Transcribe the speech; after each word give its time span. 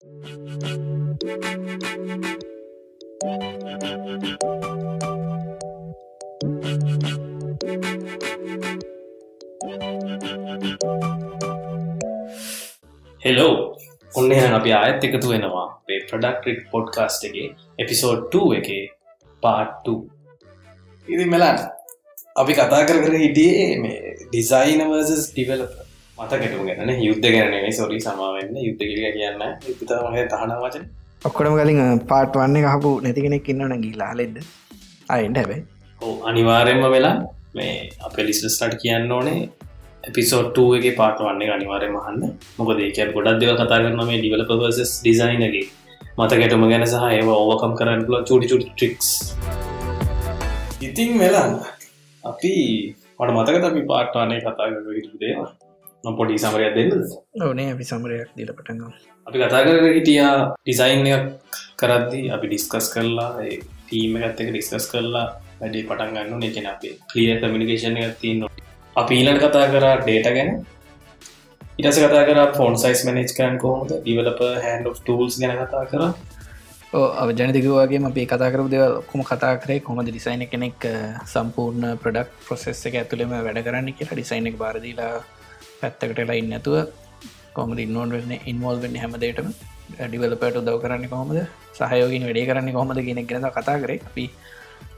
Hello 0.00 0.16
ඔන්න 14.14 14.32
එන 14.32 14.54
අපි 14.54 14.72
ආයත් 14.72 15.04
එකතු 15.04 15.28
වෙනවා 15.28 15.66
අපේ 15.66 16.00
ප්‍රඩක්ට් 16.04 16.64
පොඩ්කාස්ට් 16.70 17.28
එක 17.28 17.36
එපිසෝඩ් 17.78 18.24
2 18.30 18.56
එක 18.60 18.72
පාට්ටු 19.42 19.94
ඉදි 21.08 21.24
මෙලන් 21.26 21.60
අපි 22.36 22.52
කතා 22.54 22.82
කර 22.84 22.98
කර 23.04 23.14
හිටියේ 23.18 23.70
මේ 23.78 24.16
ඩිසයිනවර්සස් 24.24 25.30
ඩිවලප 25.30 25.89
මතකටම 26.20 26.64
ගැන 26.68 26.90
යුද්ධ 27.00 27.26
ගැනේ 27.26 27.68
සොරි 27.72 27.98
සමාවෙන්න 28.00 28.56
යුද්ධ 28.60 28.82
කිරිය 28.82 29.12
කියන්න. 29.14 29.42
යුතමගේ 29.68 30.24
තහන 30.30 30.50
වචන. 30.58 30.82
ඔක්කොටම 31.22 31.54
කලින් 31.58 32.00
පාට් 32.06 32.34
වන්න 32.36 32.66
කහපු 32.66 32.90
නැති 33.04 33.24
කෙනෙක් 33.24 33.48
ඉන්නන 33.48 33.74
ගිලා 33.84 34.10
ලෙඩ 34.14 34.36
අයින්ට 35.08 35.40
හැබයි. 35.40 35.60
ඕ 36.00 36.14
අනිවාරයෙන්ම 36.24 36.84
වෙලා 36.94 37.14
මේ 37.52 37.72
අප 38.00 38.18
ලිස්ටට 38.20 38.76
කියන්න 38.82 39.12
ඕනේ 39.12 39.38
එපිසෝට්ටගේ 40.04 40.92
පාට 40.98 41.22
වන්නේ 41.22 41.50
අනිවාරය 41.56 41.88
මහන්න 41.90 42.36
මොකද 42.58 42.78
ඒක 42.80 43.00
ගොඩක් 43.16 43.40
දෙව 43.40 43.54
කතා 43.54 43.80
කරන 43.80 43.98
මේ 44.02 44.20
ඩිවලපවර්සස් 44.20 44.92
ඩිසයිනගේ 44.98 45.64
මත 46.18 46.30
ගැටම 46.34 46.68
ගැන 46.72 46.86
සහ 46.86 47.08
ඒව 47.10 47.32
ඕවකම් 47.34 47.74
කරන්න 47.80 48.04
පුල 48.06 48.18
චුටි 48.24 48.52
චුටි 48.52 48.70
ට්‍රික්ස් 48.70 49.08
ඉතින් 50.82 51.16
මෙලන්න 51.16 51.58
අපි 52.24 52.54
මට 53.18 53.32
මතකත 53.34 53.66
අපි 53.70 53.88
පාට්වානය 53.90 54.40
කතා 54.42 54.70
කර 54.70 54.96
හිටු 54.98 55.24
දේවා 55.24 55.50
නම් 56.04 56.14
පොඩි 56.16 56.38
සමරයක් 56.38 56.74
දෙන්න 56.76 56.90
ඕනේ 57.42 57.68
අපි 57.74 57.84
සමරයක් 57.84 58.32
දීල 58.36 58.52
පටගම් 58.52 58.92
අපි 59.26 59.36
කතා 59.40 59.62
කර 59.66 59.90
හිටියා 59.90 60.34
ඩිසයින් 60.56 61.06
එකක් 61.10 61.60
කරද්දි 61.76 62.20
අපි 62.36 62.46
ඩිස්කස් 62.48 62.88
කරලා 62.94 63.30
ටීම 63.82 64.16
ගත්තක 64.16 64.50
ඩිස්කස් 64.50 64.90
කරලා 64.92 65.28
වැඩේ 65.60 65.86
පටන් 65.86 66.16
ගන්න 66.16 66.48
එකන 66.48 66.68
අපේ 66.68 66.96
කලිය 67.10 67.30
කමිනිකේෂන 67.38 68.00
එකක් 68.00 68.18
තියන්න 68.20 68.44
අපි 68.96 69.14
ඊලට 69.16 69.40
කතා 69.40 69.66
කරා 69.70 69.94
ඩේට 69.98 70.28
ගැන. 70.30 70.50
ඉටස 71.78 71.98
කතා 71.98 72.24
කර 72.24 72.40
ෆෝන් 72.56 72.76
සයිස් 72.76 73.04
මනේජ් 73.06 73.32
කරන් 73.36 73.58
කොහොමද? 73.58 73.92
ඩිවලප 73.96 74.40
හැන්ඩ 74.64 74.88
ටූල්ස් 74.98 75.38
ගැන 75.40 75.56
කතා 75.60 75.84
කර. 75.86 76.02
අවජනතිකවගේ 77.22 78.00
අපේ 78.04 78.26
කතා 78.26 78.50
කරු 78.50 78.68
දෙව 78.68 79.02
කොම 79.06 79.22
කතා 79.24 79.52
කරේ 79.58 79.80
කොමද 79.80 80.06
ඩිසයින 80.06 80.46
කෙනෙක් 80.46 80.88
සම්පූර්ණ 81.26 81.86
ප්‍රඩක්් 81.98 82.32
ප්‍රොසෙස් 82.46 82.86
එක 82.86 82.96
ඇතුළෙම 82.96 83.36
වැඩ 83.38 83.62
කරන්න 83.62 83.92
කියලා 83.92 84.18
ඩිසයින් 84.18 84.50
එක 84.50 84.58
බාරදිලා 84.58 85.14
පැත්තකටලා 85.80 86.38
ඉන්න 86.40 86.56
ඇතුව 86.58 86.76
කොමද 87.56 87.78
ඉන්නෝන් 87.86 88.10
වෙන්න 88.16 88.32
ඉන්වෝල් 88.52 88.78
වෙන්න 88.84 88.96
හැමදේටම 89.02 89.48
ඩිවලපට 90.10 90.60
උදව 90.60 90.76
කරන්න 90.82 91.08
කොහොමද? 91.12 91.38
සහයෝගින් 91.78 92.26
වැඩේ 92.28 92.48
කරන්න 92.50 92.72
කොහොමද 92.76 93.00
ගෙනෙක් 93.08 93.26
ගෙනද 93.30 93.46
කතා 93.56 93.78
කරේ. 93.84 94.00
අපි 94.08 94.24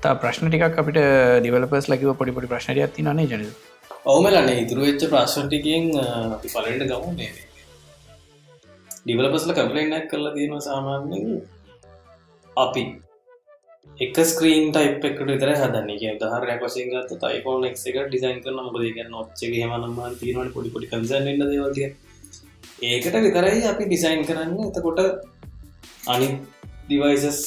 තා 0.02 0.14
ප්‍රශ්න 0.22 0.50
ටිකක් 0.50 0.80
අපිට 0.82 0.98
ඩිවලපස් 1.42 1.86
ලකිව 1.92 2.10
පොඩිපොඩි 2.20 2.50
ප්‍රශ්නය 2.52 2.80
ඇති 2.82 3.06
නේ 3.06 3.28
ජනද? 3.30 3.52
ඔවමලන්න 4.12 4.50
ඉතුරු 4.64 4.82
වෙච්ච 4.88 5.02
ප්‍රශ්ටිකින් 5.12 5.84
අපි 6.36 6.48
පලට 6.54 6.90
ගමු 6.90 7.10
නේ. 7.20 7.32
ඩිවලපස්ල 9.04 9.52
කම්පලෙන්න්නක් 9.58 10.06
කරලා 10.10 10.34
තියෙන 10.36 10.60
සාමාන්‍යෙන් 10.68 11.26
අපි 12.56 12.82
එක 14.00 14.16
ස්ක්‍රීන් 14.24 14.72
ටයිප් 14.72 15.04
එකට 15.04 15.20
විතර 15.26 15.50
හදන්නේ. 15.54 15.98
කිය 15.98 16.14
දහරයක් 16.18 16.62
වශයෙන් 16.62 16.88
ගත්ත 16.90 17.18
තයිෆෝන් 17.20 17.64
එක් 17.64 17.76
එක 17.82 17.96
ඩිසයින් 18.06 18.40
කරන 18.40 18.56
මොකද? 18.58 18.80
ගන්න 18.88 19.14
ඔච්චක 19.14 19.42
හමනම 19.42 19.98
තිීනට 20.18 20.54
පොඩි 20.54 20.70
පොඩි 20.70 20.88
කන්සන්න 20.88 21.42
දේවල්තිය 21.42 21.88
ඒකට 22.84 23.16
විතරයි 23.18 23.60
අපි 23.66 23.84
ඩිසයින් 23.86 24.24
කරන්න. 24.24 24.56
එතකොට 24.68 25.00
අනි 26.08 26.28
ඩිවයිසස් 26.86 27.42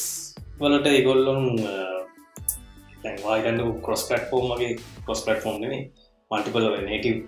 වලට 0.60 0.86
ඒගොල්ලොන් 0.88 1.42
වායිට 3.24 3.60
කොස් 3.82 4.06
පටෆෝර්ම් 4.08 4.52
වගේ 4.52 4.78
කොස් 5.06 5.24
පටෆෝර්ම් 5.24 5.58
නේ 5.64 5.80
මල්ටිපල 6.30 6.68
නටව 6.68 7.18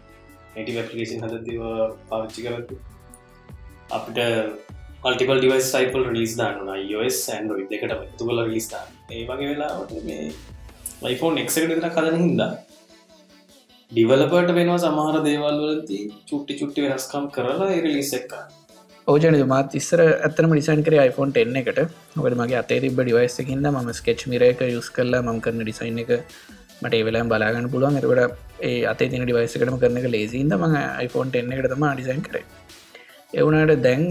නටව 0.56 0.86
පපිකේෂන් 0.86 1.24
හදතිව 1.24 1.60
පාවිච්චි 2.08 2.46
කරතු 2.46 2.78
අපිට 3.90 4.18
මල්ටිපල් 5.04 5.38
ඩිවස් 5.38 5.68
සයිපල් 5.74 6.08
රිස් 6.10 6.38
දාන්න 6.40 6.72
iOS 6.76 7.20
ඇන්ඩරෝයි 7.34 7.68
දෙකට 7.70 8.16
තුකල 8.18 8.42
රිස්ථා 8.46 8.86
ඒ 9.08 9.24
වගේ 9.26 9.48
වෙලාට 9.50 9.92
මේ 10.06 10.24
ලයිෆෝන් 11.02 11.38
එක්කට 11.42 11.58
විතර 11.68 11.86
කදන 11.92 12.16
හින්දා 12.22 12.48
ඩිවලපට 13.92 14.50
වෙනවා 14.56 14.80
සමහර 14.82 15.16
දේවල් 15.26 15.60
වලති 15.62 16.00
චුට්ටි 16.30 16.56
චුට්ටි 16.58 16.84
වෙනස්කම් 16.84 17.28
කරලා 17.36 17.68
එරලිස් 17.76 18.10
එක්කා 18.18 18.42
ඕජන 19.06 19.36
මාත් 19.52 19.76
ඉස්සර 19.80 20.00
ඇතනම 20.04 20.52
ඩිසයින් 20.52 20.84
කර 20.86 20.96
iPhoneෆෝන් 21.00 21.32
එන්න 21.44 21.58
එකට. 21.60 21.78
ඔකට 22.18 22.36
මගේ 22.40 22.58
අතේ 22.60 22.80
තිබ 22.84 22.98
ඩිවයිස්සකින්ද 22.98 23.70
ම 23.70 23.88
ස්කෙච් 24.00 24.24
මිරක 24.32 24.60
යුස් 24.68 24.90
කරලා 24.90 25.22
මම 25.22 25.38
කරන 25.40 25.62
ඩිසයින් 25.62 26.02
එක 26.04 26.12
මට 26.82 26.92
ඒවෙලා 26.98 27.24
බලාගන්න 27.32 27.70
පුළුවන්. 27.72 27.96
එකට 28.00 28.36
ඒ 28.62 28.76
අතේ 28.92 29.08
තින 29.14 29.24
ඩිවයිසකටම 29.24 29.80
කරන 29.82 29.98
එක 30.02 30.10
ලේසින්ද 30.16 30.58
ම 30.58 30.68
iPhoneෆෝන් 31.06 31.32
එන්න 31.40 31.56
එකට 31.56 31.70
තම 31.74 31.88
ඩිසයින් 31.92 32.22
කරේ. 32.28 32.44
එවනට 33.34 33.74
දැන් 33.80 34.06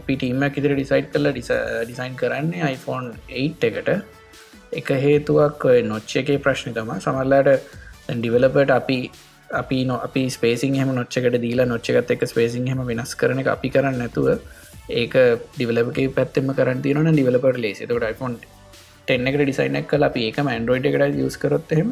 අපි 0.00 0.16
ටීමක් 0.16 0.58
ඉදිරි 0.58 0.80
ඩිසයිට් 0.80 1.12
කල 1.14 1.30
ඩිසයින් 1.30 2.16
කරන්නේ 2.16 2.72
iPhone 2.72 3.14
8 3.36 3.72
එකට. 3.72 4.20
එක 4.72 4.88
හේතුවක් 5.00 5.66
නොච්ච 5.84 6.16
එකේ 6.16 6.38
ප්‍රශ්න 6.38 6.74
තම 6.74 6.92
සමල්ලාට 6.98 7.50
ඩිවලපට 8.14 8.72
අපි 8.72 8.98
අපි 9.50 9.78
නො 9.84 9.96
අපි 9.98 10.22
ස්පේසින් 10.30 10.76
හම 10.76 10.92
නොච්චකට 10.94 11.36
දීලා 11.38 11.66
නොච්චකත් 11.66 12.14
එක 12.14 12.24
ස්පේසින් 12.26 12.68
හම 12.68 12.82
වෙනස් 12.86 13.12
කරන 13.14 13.42
එක 13.42 13.50
අපි 13.54 13.68
කරන්න 13.68 13.98
නැතුව 13.98 14.28
ඒක 14.92 15.14
ඩිවලපක 15.52 16.00
පැත්තෙම 16.16 16.50
කරන්න 16.52 16.82
තියන 16.82 17.10
ඩිවලපට 17.10 17.58
ලේස 17.58 17.82
තකට 17.82 18.10
iPhone 18.10 18.36
ටෙන්නක 19.08 19.38
ඩිසයිනක් 19.38 19.86
කල 19.88 20.08
අපි 20.08 20.26
ඒක 20.28 20.40
මන්ඩරෝයිඩ් 20.42 20.90
එකට 20.90 21.22
යස් 21.22 21.36
කරොත්හෙම 21.36 21.90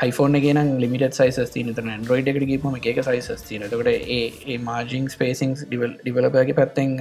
iPhone 0.00 0.40
ගෙන 0.40 0.60
ලිමිට 0.78 1.20
සයිස් 1.20 1.38
තින 1.50 1.70
න්ඩරෝයිඩ් 1.74 2.32
එකට 2.32 2.48
ගීම 2.50 2.80
එක 2.82 3.00
සයිස් 3.02 3.46
තින 3.48 3.66
තකට 3.66 3.94
ඒ 4.48 4.58
මාජිං 4.62 5.06
ස්පේසිං 5.08 5.54
ඩිවලපගේ 5.62 6.58
පැත්තෙන් 6.60 6.98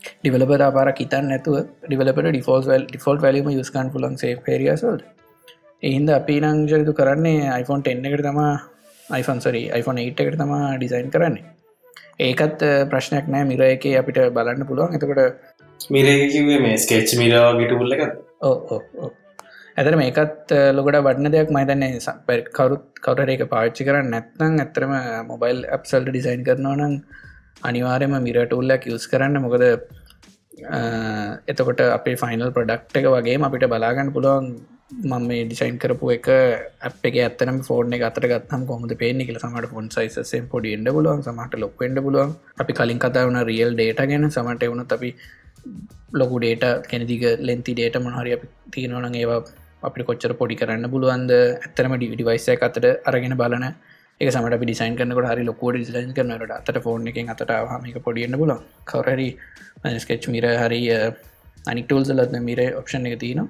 ඩිවලප 0.00 0.52
පාර 0.74 0.88
කිතන් 0.92 1.30
නැතුව 1.32 1.56
ඩිවලපට 1.84 2.28
ඩිෆෝල් 2.28 2.66
ඩිෆෝල් 2.84 3.18
වැලීම 3.18 3.54
යස්කන් 3.54 3.94
පුලන් 3.94 4.16
සේ 4.16 4.34
පරිියසල්ට 4.38 5.06
එහින්ද 5.82 6.10
අපි 6.10 6.36
නංජරතු 6.42 6.92
කරන්නේ 6.94 7.52
iPhone 7.60 7.82
10 7.84 8.08
එකට 8.08 8.24
තම 8.24 8.40
iPhone 9.10 9.40
සරි 9.40 9.62
iPhone 9.72 10.00
8 10.00 10.24
එකට 10.24 10.38
තම 10.38 10.52
ඩිසයින් 10.76 11.10
කරන්නේ. 11.10 11.44
ඒකත් 12.20 12.62
ප්‍රශ්නයක් 12.90 13.28
නෑ. 13.28 13.44
මිර 13.44 13.62
එක 13.66 13.86
අපිට 14.00 14.18
බලන්න 14.34 14.66
පුළුවන්. 14.66 14.96
එතකොට 14.96 15.22
මිරකිවේ 15.90 16.58
මේ 16.60 16.76
ස්කේච් 16.76 17.14
මිරවාගට 17.20 17.78
පුල්ල 17.78 17.94
එක 17.96 18.02
ඕ 18.42 19.10
ඇතර 19.78 19.94
මේකත් 19.96 20.54
ලොකට 20.74 20.98
වඩන 20.98 21.32
දෙයක්. 21.34 21.50
මයිතන්නේ 21.50 22.42
කවරුත් 22.50 22.84
කවර 23.00 23.30
එක 23.30 23.46
පාච්චි 23.54 23.86
කරන්න 23.88 24.10
නැත්නම් 24.10 24.58
ඇතරම 24.58 24.94
මොබයිල් 25.30 25.64
ඇප්සල්ට 25.68 26.10
ඩිසයින් 26.10 26.44
කරනවා 26.44 26.76
නම් 26.78 26.94
අනිවාරයම 27.62 28.16
මිරටුල්ලක් 28.22 28.86
යස් 28.86 29.06
කරන්න. 29.06 29.38
මොකද 29.40 29.64
එතකොට 31.46 31.80
අපේ 31.90 32.16
ෆයිනල් 32.16 32.50
ප්‍රඩක්් 32.50 32.98
එක 32.98 33.06
වගේ 33.08 33.38
අපිට 33.40 33.70
බලාගන්න 33.74 34.12
පුළුවන් 34.12 34.46
මම 34.90 35.26
මේ 35.28 35.44
ඩිසයින් 35.44 35.78
කරපු 35.78 36.06
එක 36.10 36.28
අප 36.80 37.02
එක 37.04 37.16
ඇත්තනම් 37.16 37.58
ෆෝර්න 37.60 37.92
එක 37.92 38.02
අතර 38.02 38.24
ගත්හම 38.24 38.62
කොමද 38.66 38.92
පේන්නේ 38.96 39.26
කියල. 39.26 39.38
සමට 39.38 39.70
ෆොන් 39.70 39.88
සයිසෙන් 39.88 40.48
පොඩි 40.48 40.72
එන්ඩ 40.76 40.88
පුළුවන් 40.88 41.22
සමට 41.22 41.60
ලොක්ෙන්ඩ 41.60 42.00
පුළුවන්. 42.06 42.32
අපි 42.58 42.72
කලින් 42.72 42.98
කතා 42.98 43.26
වන 43.28 43.38
රියල් 43.50 43.72
ඩේට 43.74 44.00
ගැන. 44.02 44.30
සමට 44.30 44.62
එවුණු 44.62 44.86
අපි 44.90 45.10
ලොකු 46.14 46.38
ඩේට 46.38 46.88
කෙනදික 46.90 47.24
ලෙන්ති 47.40 47.74
ඩේට 47.74 47.98
මහරි 47.98 48.32
අපි 48.32 48.48
තියෙනවන 48.70 49.14
ඒවා 49.14 49.40
අපි 49.82 50.08
කොච්චර 50.08 50.32
පොඩි 50.40 50.56
කරන්න 50.56 50.90
පුළුවන්ද? 50.90 51.32
ඇත්තරම 51.64 51.94
ඩිවයිසය 51.96 52.56
අතට 52.58 52.88
අරගෙන 53.10 53.36
බලන 53.36 53.66
එක 54.20 54.28
සමට 54.30 54.60
ඩිසයින් 54.60 54.98
කනකට 54.98 55.30
හරි 55.30 55.44
ලොකෝඩ 55.44 55.78
ඩිසයින් 55.78 56.12
කරනට 56.14 56.52
අතට 56.58 56.78
ෆෝර්න 56.84 57.08
එකෙන් 57.10 57.32
අතට 57.34 57.52
හමික 57.72 57.98
පොඩියන්න 58.06 58.38
පුල 58.42 58.52
කවරහරි 58.90 59.30
ස්කෙච් 59.96 60.28
මිර 60.34 60.46
හරි 60.62 60.80
අනික්ටල්සලත් 61.66 62.34
මිර 62.48 62.60
ඔප්ෂන් 62.80 63.06
එක 63.10 63.16
තින 63.22 63.40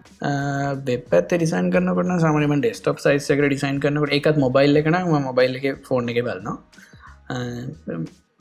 වෙපත් 0.87 1.35
රිසන් 1.43 1.71
කරනකට 1.75 2.15
සමනම 2.19 2.55
ඩෙස්ටප් 2.59 3.03
සයිස් 3.07 3.31
එක 3.35 3.43
ඩිසයින් 3.45 3.81
කරනකට 3.85 4.17
එකත් 4.19 4.41
මොබයිල් 4.45 4.83
එකන 4.83 4.99
මොබයිල් 5.29 5.59
එක 5.61 5.67
ෆෝන් 5.89 6.13
එක 6.13 6.23
බලනවා. 6.29 6.57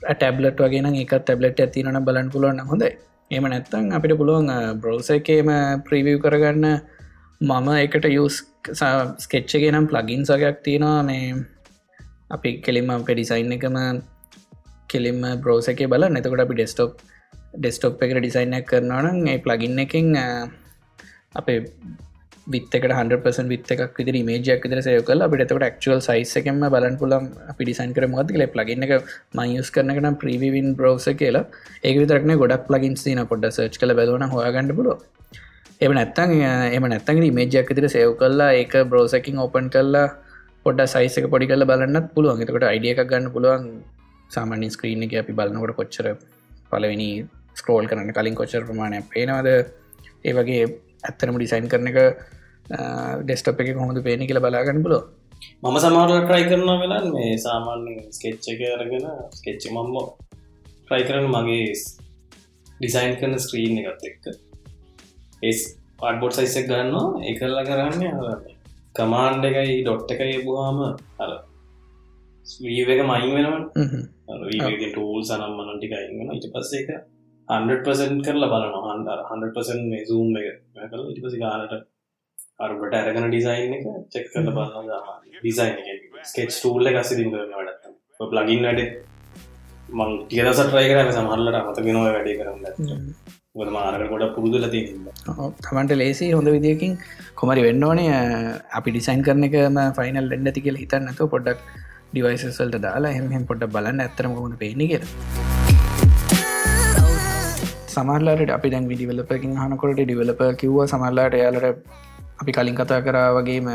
ටැබලට 0.01 0.63
වගෙන 0.65 0.93
එක 0.95 1.13
ටැබලට 1.15 1.63
ඇතිනන 1.65 2.03
බලන් 2.07 2.31
පුළුවන්න 2.35 2.69
හොඳයි. 2.71 2.93
එම 3.31 3.49
නැත්තන් 3.53 3.91
අපිට 3.95 4.19
පුළුවන් 4.19 4.51
බ්‍රෝස 4.81 5.09
එකේම 5.17 5.49
ප්‍රීවිව් 5.87 6.19
කරගන්න. 6.25 6.65
මම 7.41 7.67
එකට 7.77 8.05
යස් 8.11 8.37
ස්කෙච්චගේ 9.23 9.71
නම් 9.71 9.87
ප්ලගින් 9.91 10.23
සගයක් 10.25 10.59
තියෙනවා. 10.65 11.03
මේ 11.03 11.35
අපි 12.29 12.51
කෙලිම 12.61 12.89
පෙඩිසයින් 13.03 13.53
එකම 13.57 13.77
කෙලිම 14.87 15.21
බ්‍රෝස 15.43 15.69
එක 15.69 15.83
බල 15.87 16.07
නැතකොට 16.07 16.43
අපි 16.45 16.55
ඩෙස්ටොප් 16.55 16.91
ඩෙස්ටොප් 17.55 18.03
එක 18.03 18.11
ඩිසයිනයක් 18.15 18.67
කරනවන 18.71 19.27
ඒ 19.27 19.37
ප්ලගින්න 19.45 19.85
එකින් 19.85 20.09
අපේ 21.35 21.59
විත්තකට 22.47 22.75
100% 22.89 23.49
විත්ත 23.51 23.71
එකක් 23.75 23.97
විදි 23.99 24.21
මේජයක් 24.29 24.65
විදර 24.65 24.79
සය 24.85 24.93
කල 25.07 25.23
අපිට 25.25 25.43
එතකට 25.45 25.79
ක්ුවල් 25.85 26.01
සයිස් 26.01 26.31
එකම 26.39 26.61
බලන් 26.65 26.95
පුලම් 27.01 27.25
අපි 27.51 27.63
ඩිසයින් 27.63 27.95
කර 27.95 28.07
මොද 28.07 28.29
කලේ 28.29 28.49
ලගින්න 28.59 28.85
එක 28.87 28.93
මයස් 29.39 29.69
කරනකන 29.69 30.17
ප්‍රීවින් 30.21 30.69
බ්‍රවස 30.79 31.07
කියලා. 31.21 31.45
ඒක 31.83 31.95
විතරක්න 32.01 32.33
ගොඩක් 32.43 32.71
ලගින් 32.75 32.95
සින 32.95 33.21
පොඩ 33.31 33.47
සර්ච් 33.49 33.81
කල 33.81 33.95
බැලවන 33.99 34.27
හොයාගන්න 34.35 34.75
පුලො 34.79 34.95
එම 35.81 35.91
නැත්තන් 35.93 36.31
එම 36.77 36.85
නැත්තන් 36.85 37.25
මේජයක් 37.31 37.69
විදිර 37.71 37.89
සයව් 37.89 38.15
කල්ලා 38.21 38.51
ඒක 38.53 38.75
බ්‍රෝසකින් 38.91 39.43
ඕපන් 39.45 39.67
කල්ලා 39.69 40.07
පොඩ 40.67 40.81
සයිසක 40.87 41.27
පොඩි 41.33 41.51
කල 41.51 41.65
බලන්නත් 41.71 42.07
පුළුවන්. 42.15 42.41
එතකට 42.43 42.67
අයිඩිය 42.71 42.93
එකක් 42.93 43.03
ගන්න 43.11 43.33
පුළුවන්. 43.35 43.67
සාමාන්‍ය 44.31 44.69
ස්ක්‍රීන 44.75 45.05
එක 45.07 45.13
අපි 45.23 45.37
බලන්නකොට 45.39 45.77
කොච්චර 45.79 46.07
පලවෙනි 46.71 47.11
ස්ක්‍රෝල් 47.59 47.85
කරන්න 47.91 48.17
කලින් 48.17 48.35
කොච්චර 48.39 48.63
ප්‍රමාණය 48.69 48.99
පේනවද? 49.13 49.47
ඒ 50.25 50.33
වගේ 50.33 50.65
ඇත්තරම 51.03 51.37
ඩිසයින් 51.37 51.69
කරන 51.73 51.89
එක 51.91 51.99
ඩෙස්ටප් 53.21 53.61
එක 53.63 53.71
කොහොඳ 53.75 54.01
පේනි 54.03 54.27
කියල 54.29 54.39
බලාගන්න 54.39 54.83
පුලො 54.85 54.99
මම 55.63 55.77
සමාර 55.79 56.09
ට්‍රයි 56.11 56.45
කරන 56.49 56.69
වෙලා 56.83 57.01
මේ 57.09 57.31
සාමාන්‍ය 57.39 57.95
ස්කෙච්ච 58.11 58.47
එක 58.53 58.61
අරගෙන 58.73 59.07
ස්කෙච්ච 59.39 59.69
මම්ම 59.71 59.95
ට්‍රයි 60.83 61.07
කරන 61.09 61.27
මගේ 61.35 61.65
ඩිසයින් 62.79 63.15
කරන 63.19 63.35
ස්ක්‍රීන් 63.45 63.79
එකත් 63.81 64.07
එක්ක. 64.09 64.25
ඒස් 65.43 65.61
පාඩ්බොඩ් 66.01 66.37
සයිසක් 66.37 66.69
ගන්නවා. 66.71 67.07
එකල්ල 67.31 67.59
කරන්න 67.69 68.03
කමාන්්ඩ 68.97 69.49
එකයි 69.49 69.75
ඩොට් 69.81 70.13
එකයි 70.15 70.39
බවාම 70.45 70.79
අර 71.23 71.31
ස්වීව 72.45 72.89
එක 72.93 73.03
මයින් 73.11 73.35
වෙනවන් 73.37 73.63
ටූල් 74.85 75.21
සනම් 75.23 75.53
මනටිකයිගෙන 75.59 76.33
ඉට 76.37 76.49
පස්සේ 76.53 76.81
එක 76.83 76.89
100% 77.47 78.25
කරලා 78.25 78.49
බලන 78.53 79.05
100% 79.27 79.91
මේ 79.91 80.05
සූම් 80.05 80.33
එක 80.39 80.47
කල 80.91 81.05
ඉට 81.11 81.21
පසි 81.23 81.43
ගානට 81.43 81.77
අරුට 82.59 82.93
ඇරගන 82.93 83.27
ඩිසයින් 83.27 83.75
එක 83.75 83.85
චෙක් 84.13 84.27
කරල 84.31 84.49
බලන්න 84.51 84.89
ඩිසයින් 85.35 85.75
ස්කෙච් 86.23 86.51
ටූල්ල 86.51 86.89
එක. 86.91 86.99
සිදින් 87.03 87.31
කරන 87.33 87.53
වැඩත් 87.53 87.85
ප්ලගින් 88.25 88.67
වැඩ 88.67 88.81
මං 89.97 90.11
කියදස 90.31 90.61
ට්‍රයි 90.61 90.91
කරම 90.91 91.11
සමහල්ලට 91.13 91.59
අමතගෙනව 91.59 92.03
වැඩේ 92.07 92.37
කරන්න. 92.39 92.63
ගොද 93.55 93.69
මාරක 93.73 94.09
ගොඩ 94.09 94.25
පුරුදුල 94.35 94.65
තින්න 94.73 95.07
තමන්ට 95.61 95.95
ලේසි 95.95 96.31
හොඳ 96.31 96.51
විදිකින් 96.55 96.97
කොමරි 97.37 97.61
වෙන්න 97.65 97.83
ඕනේ 97.87 98.13
අපි 98.77 98.89
ඩිසයින් 98.93 99.19
කරන 99.25 99.45
එකම 99.47 99.77
ෆයිනල් 99.97 100.33
එඩ 100.37 100.47
තිකල් 100.55 100.77
හිතන්නතු 100.81 101.25
පොඩ්ඩක් 101.33 101.59
ඩිවයිසල්ට 102.11 102.77
දාලා 102.85 103.13
එහම 103.15 103.45
පොඩ්ඩ 103.49 103.73
බලන්න 103.75 104.03
ඇතරම 104.05 104.33
කොහොඳ 104.37 104.57
පේනි 104.63 104.87
කිය 104.91 105.03
සමල්ලාට 107.93 108.51
අපි 108.57 108.71
දැන් 108.73 108.89
විඩිවලපකින් 108.91 109.53
හනකොට 109.61 109.99
ඩිවලප 109.99 110.41
කිව්ව 110.61 110.79
සමල්ලාට 110.85 111.37
එයාලට 111.39 111.67
අපි 112.41 112.51
කලින් 112.57 112.77
කතා 112.79 112.99
කරා 113.05 113.29
වගේම 113.37 113.69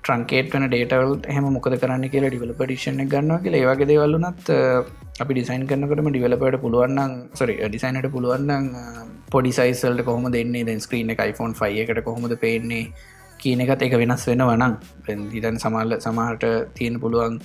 ට්‍රන්කේට් 0.00 0.54
වන 0.54 0.66
ඩේටවල් 0.68 1.14
හම 1.34 1.46
මොකද 1.56 1.74
කරන්න 1.82 2.04
කියලා 2.12 2.32
ඩිවලප 2.32 2.60
ඩිෂණ 2.62 3.00
ගන්නවා 3.12 3.42
කියලා. 3.44 3.62
ඒවගේ 3.62 3.88
දේවල්ලුනත් 3.90 4.50
අපි 5.22 5.32
ඩිසයින් 5.32 5.66
කරනකටම 5.70 6.10
ඩිවලපට 6.10 6.62
පුළුවන්න්න 6.64 7.14
සොරි 7.40 7.56
ඩිසයිනට 7.64 8.08
පුළුවන්න්න 8.14 8.68
පොඩි 9.30 9.52
සයිසල්ට 9.52 10.04
කොහොම 10.04 10.26
දෙන්නේ 10.32 10.64
දැන් 10.64 10.80
ස්ක්‍රීන 10.80 11.10
එක 11.10 11.22
iPhone 11.24 11.54
5 11.56 11.84
එකට 11.84 12.04
කොහොමද 12.04 12.34
පේන්නේ? 12.40 12.84
කියන 13.38 13.60
එකත් 13.60 13.82
එක 13.82 13.94
වෙනස් 13.94 14.26
වෙන 14.28 14.42
වනං 14.42 14.74
දිතන් 15.32 15.58
සමල්ල 15.58 15.96
සමහට 15.98 16.44
තියෙන 16.74 16.96
පුළුවන් 17.00 17.38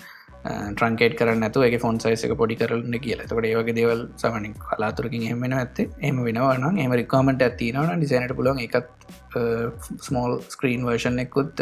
ට්‍රන්කේට 0.43 1.15
කරන්න 1.19 1.45
ඇතු 1.47 1.63
එක 1.67 1.75
ෆොන් 1.81 1.99
සයිසක 1.99 2.33
පොඩි 2.41 2.57
කරන්න 2.61 2.97
කියලා. 2.99 3.27
තකට 3.27 3.49
ඒවගේ 3.51 3.77
දේවල් 3.79 4.01
සමන 4.17 4.55
කලාතුරකින් 4.63 5.27
එහමෙන 5.29 5.53
ඇත්තේ. 5.53 5.89
එම 6.01 6.19
වෙනවන 6.27 6.79
එම 6.79 6.95
රිකාමට 7.01 7.45
ඇතිනවන 7.47 7.93
ඩිසයිනට 7.95 8.35
පුළුවන් 8.35 8.63
එකත් 8.67 8.89
ස්මෝල් 10.07 10.39
ස්ක්‍රීන් 10.49 10.85
වර්ෂන් 10.89 11.25
එකුත් 11.25 11.55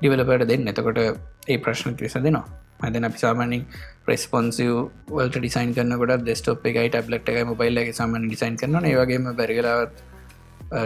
ඩිවලපට 0.00 0.48
දෙන්න. 0.52 0.72
එතකොට 0.72 1.00
ඒ 1.48 1.58
ප්‍රශ්න 1.58 1.96
විස 1.98 2.18
දෙනවා 2.20 2.46
මදන 2.82 3.04
අපි 3.04 3.18
සාමානින් 3.18 3.64
ප්‍රස්පොන්සිව් 4.10 4.70
වල්ට 5.10 5.36
ඩිසයින් 5.38 5.74
කරනකොට 5.74 6.22
ඩෙස්ටෝප් 6.22 6.64
එකයි 6.66 6.88
ටබ්ලට් 6.88 7.28
එකයි 7.28 7.44
මොබයිල් 7.46 7.82
එක 7.82 7.90
සාමන 7.94 8.24
ඩිසයින් 8.24 8.56
කරන 8.56 8.86
ඒවගේම 8.86 9.28
බැරිගලාවත් 9.34 10.00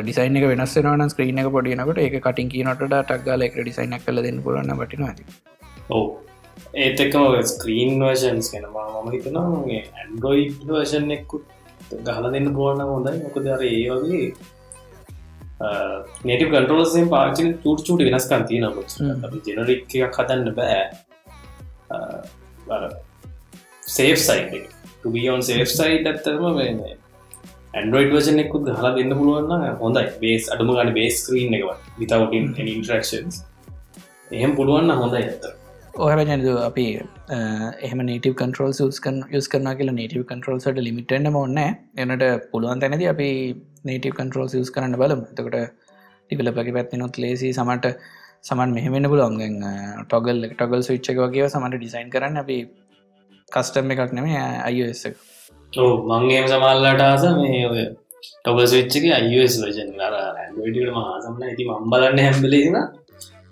ඩිසයින් 0.01 0.37
එක 0.37 0.47
වෙනස්සෙනවන 0.47 1.11
ස්ක්‍රීන 1.11 1.41
එක 1.41 1.49
පොඩියනකට 1.51 1.99
ඒ 1.99 2.21
කටින් 2.21 2.49
කියනට 2.49 2.85
ටක්ගල 2.85 3.47
එක 3.47 3.57
ඩිසයින් 3.59 3.97
කල 4.01 4.23
දෙන්න 4.23 4.43
පුලන්න 4.43 4.71
ඇති. 4.73 5.27
ඕ 5.91 6.07
ඒත් 6.75 7.01
එකම 7.01 7.25
ස්ක්‍රීන් 7.51 8.01
වර්ෂන්ස් 8.01 8.51
කෙනවා 8.51 8.87
මම 8.95 9.11
හිතනවා 9.15 9.45
ඇන්ඩරෝයිඩ් 9.95 10.67
වර්ෂන් 10.69 11.11
එක්කුත් 11.11 11.45
ගහල 12.03 12.27
දෙන්න 12.33 12.49
පුුවන්න 12.57 12.85
හොඳයි. 12.89 13.17
මොකද 13.25 13.49
අර 13.49 13.65
ඒ 13.65 13.85
වගේ 13.93 14.27
නටි 16.25 16.45
කටරෝසෙන් 16.47 17.09
පාචි 17.09 17.49
තුට 17.63 17.87
චුට 17.87 18.07
වෙනස්කන් 18.09 18.47
තිය 18.49 18.61
නම 18.61 18.79
ජනරික් 19.47 19.99
එකක් 20.01 20.17
හදන්න 20.19 20.55
බෑ 20.57 20.85
සේෆ් 23.87 24.19
සයි 24.19 24.61
ටබියෝන් 25.03 25.43
සේෆ් 25.49 25.69
සයිඩ් 25.71 26.07
ඇත්තරම 26.11 26.45
වෙන 26.59 26.79
ඇන්ඩරෝයිඩ් 26.85 28.13
වර්ෂන් 28.15 28.39
එක්කුත් 28.43 28.71
හලා 28.79 28.93
දෙන්න 28.99 29.13
පුළුවන්න 29.19 29.75
හොඳයි. 29.83 30.05
බේස් 30.23 30.47
අඩුම 30.55 30.71
ගන්න 30.71 30.93
බේස් 30.99 31.19
ස්ක්‍රීන් 31.23 31.57
එකව 31.59 31.69
විතවටින් 31.99 32.71
ඉන්ට්‍රක්ෂන්ස් 32.75 33.37
එහෙම 34.31 34.55
පුළුවන්න 34.59 34.95
හොඳයි 35.03 35.21
ඇතර 35.25 35.53
ඔහම 36.05 36.23
ජනද 36.23 36.47
අපි 36.69 36.87
එහම 37.87 38.01
නටව 38.07 38.35
කන්ටරල් 38.41 38.73
සස් 38.73 39.01
කන් 39.05 39.21
යස් 39.39 39.49
කරන 39.53 39.69
කියලා 39.81 39.97
නටව 39.97 40.25
කන්ටරල්සට 40.31 40.81
ලිමිටෙන්න්න 40.87 41.39
ඔන්න 41.43 41.61
එනට 41.63 42.25
පුළුවන් 42.53 42.83
තැනද 42.85 43.05
අපි 43.15 43.29
නටව 43.87 44.15
කන්ටරල් 44.19 44.61
යස් 44.63 44.73
කරන්න 44.77 44.97
බලම. 45.03 45.25
තකට 45.37 45.65
ටිකලපගේ 46.25 46.77
පැත්ති 46.79 47.03
නොත් 47.03 47.21
ලේසි 47.25 47.53
සමට 47.53 47.93
සමන් 48.45 48.73
මෙහමෙන 48.79 49.11
පුළුවන්ගෙන් 49.13 49.61
ටොගල් 50.09 50.49
ටොගල් 50.55 50.83
විච්චක 50.89 51.21
වගේ 51.21 51.53
සමට 51.53 51.79
ඩිසයින් 51.79 52.11
කරන්න 52.15 52.43
අපි 52.45 52.59
කස්ටම් 53.49 53.93
එකක් 53.93 54.13
නෙමේ 54.13 54.41
අයස 54.65 55.05
මංගේම 55.73 56.47
සමල්ලට 56.49 57.03
ආස 57.03 57.25
මේ 57.37 57.63
ඔය 57.67 57.85
ටොගල් 58.37 58.67
විච්චක 58.73 59.07
අයස් 59.13 59.55
වජන් 59.63 59.91
ර 60.03 60.17
ඩට 60.57 60.91
මහසම්න 60.91 61.45
ඇති 61.45 61.67
මම්බලන්න 61.69 62.21
හැම්බලෙන 62.21 62.77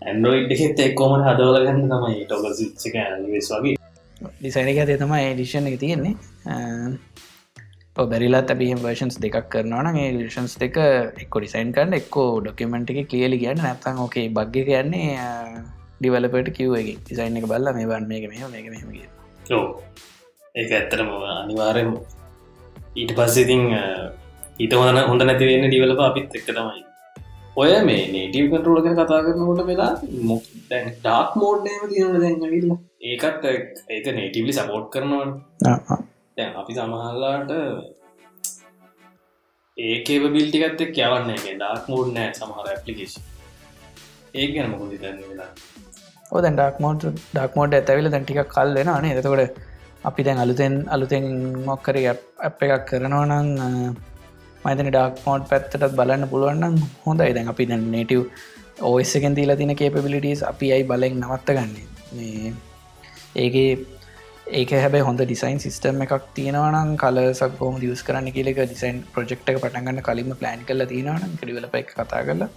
ඇන්ඩරෝයිඩ් 0.03 0.55
එකෙත් 0.55 0.83
එක්කෝමට 0.87 1.27
හදවලගන්න 1.29 1.85
තමයි 1.93 2.25
ටොගල් 2.25 2.49
විච්චක 2.53 2.97
ස් 3.41 3.51
වගේ. 3.57 3.77
ඩිසයින 4.37 4.71
එක 4.73 4.81
තේ 4.89 4.99
තමයි 4.99 5.23
එඩිෂන් 5.27 5.69
එක 5.71 5.79
තියෙන්නේ. 5.81 6.15
බැරිලා 7.97 8.43
තැබිහම 8.43 8.83
වර්ෂන්ස් 8.85 9.19
දෙකක් 9.25 9.49
කරනවන 9.53 10.01
ඒ 10.03 10.11
ලිෂන්ස් 10.19 10.59
දෙක 10.59 10.79
එක්කො 11.23 11.37
ඩිසයින් 11.39 11.73
කරන්න 11.77 11.99
එක්කෝ 12.01 12.29
ඩොකමෙන්ට් 12.41 12.93
එක 12.93 13.11
කලියලි 13.11 13.41
කියන්න 13.43 13.65
නැත්තන් 13.67 14.05
ඕකේ 14.05 14.29
බග්ග 14.31 14.69
කියන්නේ 14.69 15.09
ඩිවලපට 15.99 16.55
කිව්වගේ 16.59 17.01
ඩිසයින් 17.01 17.41
එක. 17.41 17.51
බල්ල 17.51 17.75
මේ 17.75 17.91
බන් 17.91 18.09
මේක 18.09 18.31
මෙම 18.31 18.49
මේක 18.51 18.71
මෙම 18.71 19.22
ඕ 19.55 19.67
ඒ 20.55 20.67
ඇත්තරම 20.71 21.11
අනිවාරෙන් 21.33 21.91
ඊට 22.97 23.13
පස්සෙතින් 23.19 23.63
ඊට 24.59 24.75
හොඳන 24.77 25.05
හොඳ 25.05 25.23
නැතිවෙන්න 25.25 25.69
ඩිවලප 25.69 26.03
අපිත් 26.03 26.35
එක්ක 26.35 26.49
තමයි. 26.51 26.83
ඔය 27.55 27.73
මේ 27.83 28.05
නේටව 28.13 28.47
කටරෝලක 28.51 28.87
කතා 28.91 29.21
කරනකොට 29.25 29.67
වෙලා 29.67 29.93
මොක් 30.23 30.45
ඩාක් 30.71 31.33
මෝඩ්නේම 31.37 31.83
තියන 31.91 32.15
දැන්ගවිල්ල 32.17 32.71
ඒකත් 33.03 33.45
ඒක 33.91 34.07
නේටවලි 34.11 34.53
සපෝට් 34.53 34.87
කරනවා 34.93 35.99
දැන් 36.37 36.57
අපි 36.57 36.73
සමහල්ලාට 36.75 37.53
ඒකේව 39.77 40.25
බිල්ටිකත් 40.33 40.81
එක් 40.87 40.97
යවන්න 41.01 41.31
ඩාක් 41.51 41.85
මෝඩ් 41.89 42.09
නෑ 42.17 42.33
සමහර 42.35 42.67
ඇපලිකේෂ 42.69 43.21
ඒ 44.35 44.47
ගැන 44.55 44.73
මොකුද 44.73 44.97
දන්න 44.97 45.23
වෙලා 45.25 45.51
ඕද 46.33 46.47
ඩක් 46.49 46.77
මෝඩ් 46.79 47.05
ඩක් 47.09 47.53
මෝඩ් 47.55 47.75
ඇතැවිල 47.75 48.09
දැන්ටික 48.09 48.41
කල් 48.49 48.71
වෙන 48.77 48.91
නේ 49.03 49.15
එතකොට 49.15 49.61
අපි 50.05 50.23
දැන් 50.23 50.39
අලුතෙන් 50.39 50.75
අලුතෙන් 50.89 51.27
මොක්කර 51.65 51.97
අප 52.43 52.63
එකක් 52.67 52.89
කරනවා 52.89 53.25
නං 53.31 53.49
මතන 54.65 54.89
ඩක් 54.89 55.25
මෝඩ් 55.27 55.45
පැත්තටත් 55.49 55.97
බලන්න 55.99 56.29
පුළුවන්නම් 56.29 56.77
හොඳයි. 57.05 57.31
දැන් 57.33 57.49
අපි 57.49 57.65
දැන් 57.67 57.89
නේටව් 57.93 58.23
ඕස්සකෙන් 58.83 59.37
දීලා 59.39 59.57
තින 59.57 59.73
කේපබිලිටස් 59.77 60.43
අපි 60.43 60.69
අයි 60.75 60.85
බලෙක් 60.85 61.15
නවත්ත 61.15 61.57
ගන්නේ 61.57 62.53
ඒගේ 63.37 63.73
ඒක 64.53 64.73
හැබ 64.77 64.97
හොඳ 65.01 65.21
ඩිසයින් 65.23 65.59
සිස්ටම් 65.59 66.03
එකක් 66.05 66.15
තියෙනවනම් 66.35 66.93
කලසක් 66.97 67.59
හෝම 67.59 67.77
දියස් 67.81 68.03
කරන්න 68.03 68.35
කියලෙක 68.37 68.59
ඩිසයින් 68.63 69.03
ප්‍රජෙක්්ක 69.15 69.45
පටන්ගන්න 69.47 70.01
කලින්ම 70.03 70.33
ප්ලෑන් 70.35 70.65
කල 70.65 70.87
තියෙනවන 70.87 71.37
ඩිවලප 71.37 71.77
එක 71.81 71.93
කතා 71.93 72.23
කරලා 72.27 72.51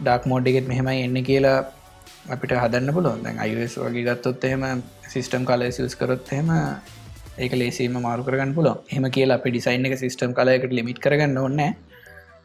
ඩක් 0.00 0.22
මෝඩ් 0.26 0.50
එකෙත් 0.52 0.68
මෙහෙමයි 0.68 1.04
එන්න 1.04 1.20
කියලා 1.22 1.58
අපිට 2.26 2.52
හදන්න 2.54 2.94
පුළුවන්. 2.94 3.22
දැන් 3.22 3.38
අයිස් 3.38 3.76
වගේ 3.78 4.04
ගත්තොත් 4.04 4.44
එහෙම 4.44 4.82
සිස්ටම් 5.08 5.44
කල 5.44 5.62
සිස් 5.70 5.94
කරොත් 5.94 6.32
එහෙම 6.32 6.50
ඒක 7.38 7.52
ලේසිම 7.52 7.96
මාරු 7.98 8.22
කරගන්න 8.22 8.52
පුලො 8.54 8.74
එහම 8.90 9.06
කියලා 9.10 9.38
අප 9.38 9.46
ඩිසයින් 9.46 9.86
එක 9.88 9.96
සිස්ටම් 9.98 10.32
කලයකට 10.32 10.72
ලිමිට 10.72 11.00
කරගන්න 11.00 11.38
ඔන්න 11.38 11.60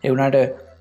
එවුණට 0.03 0.37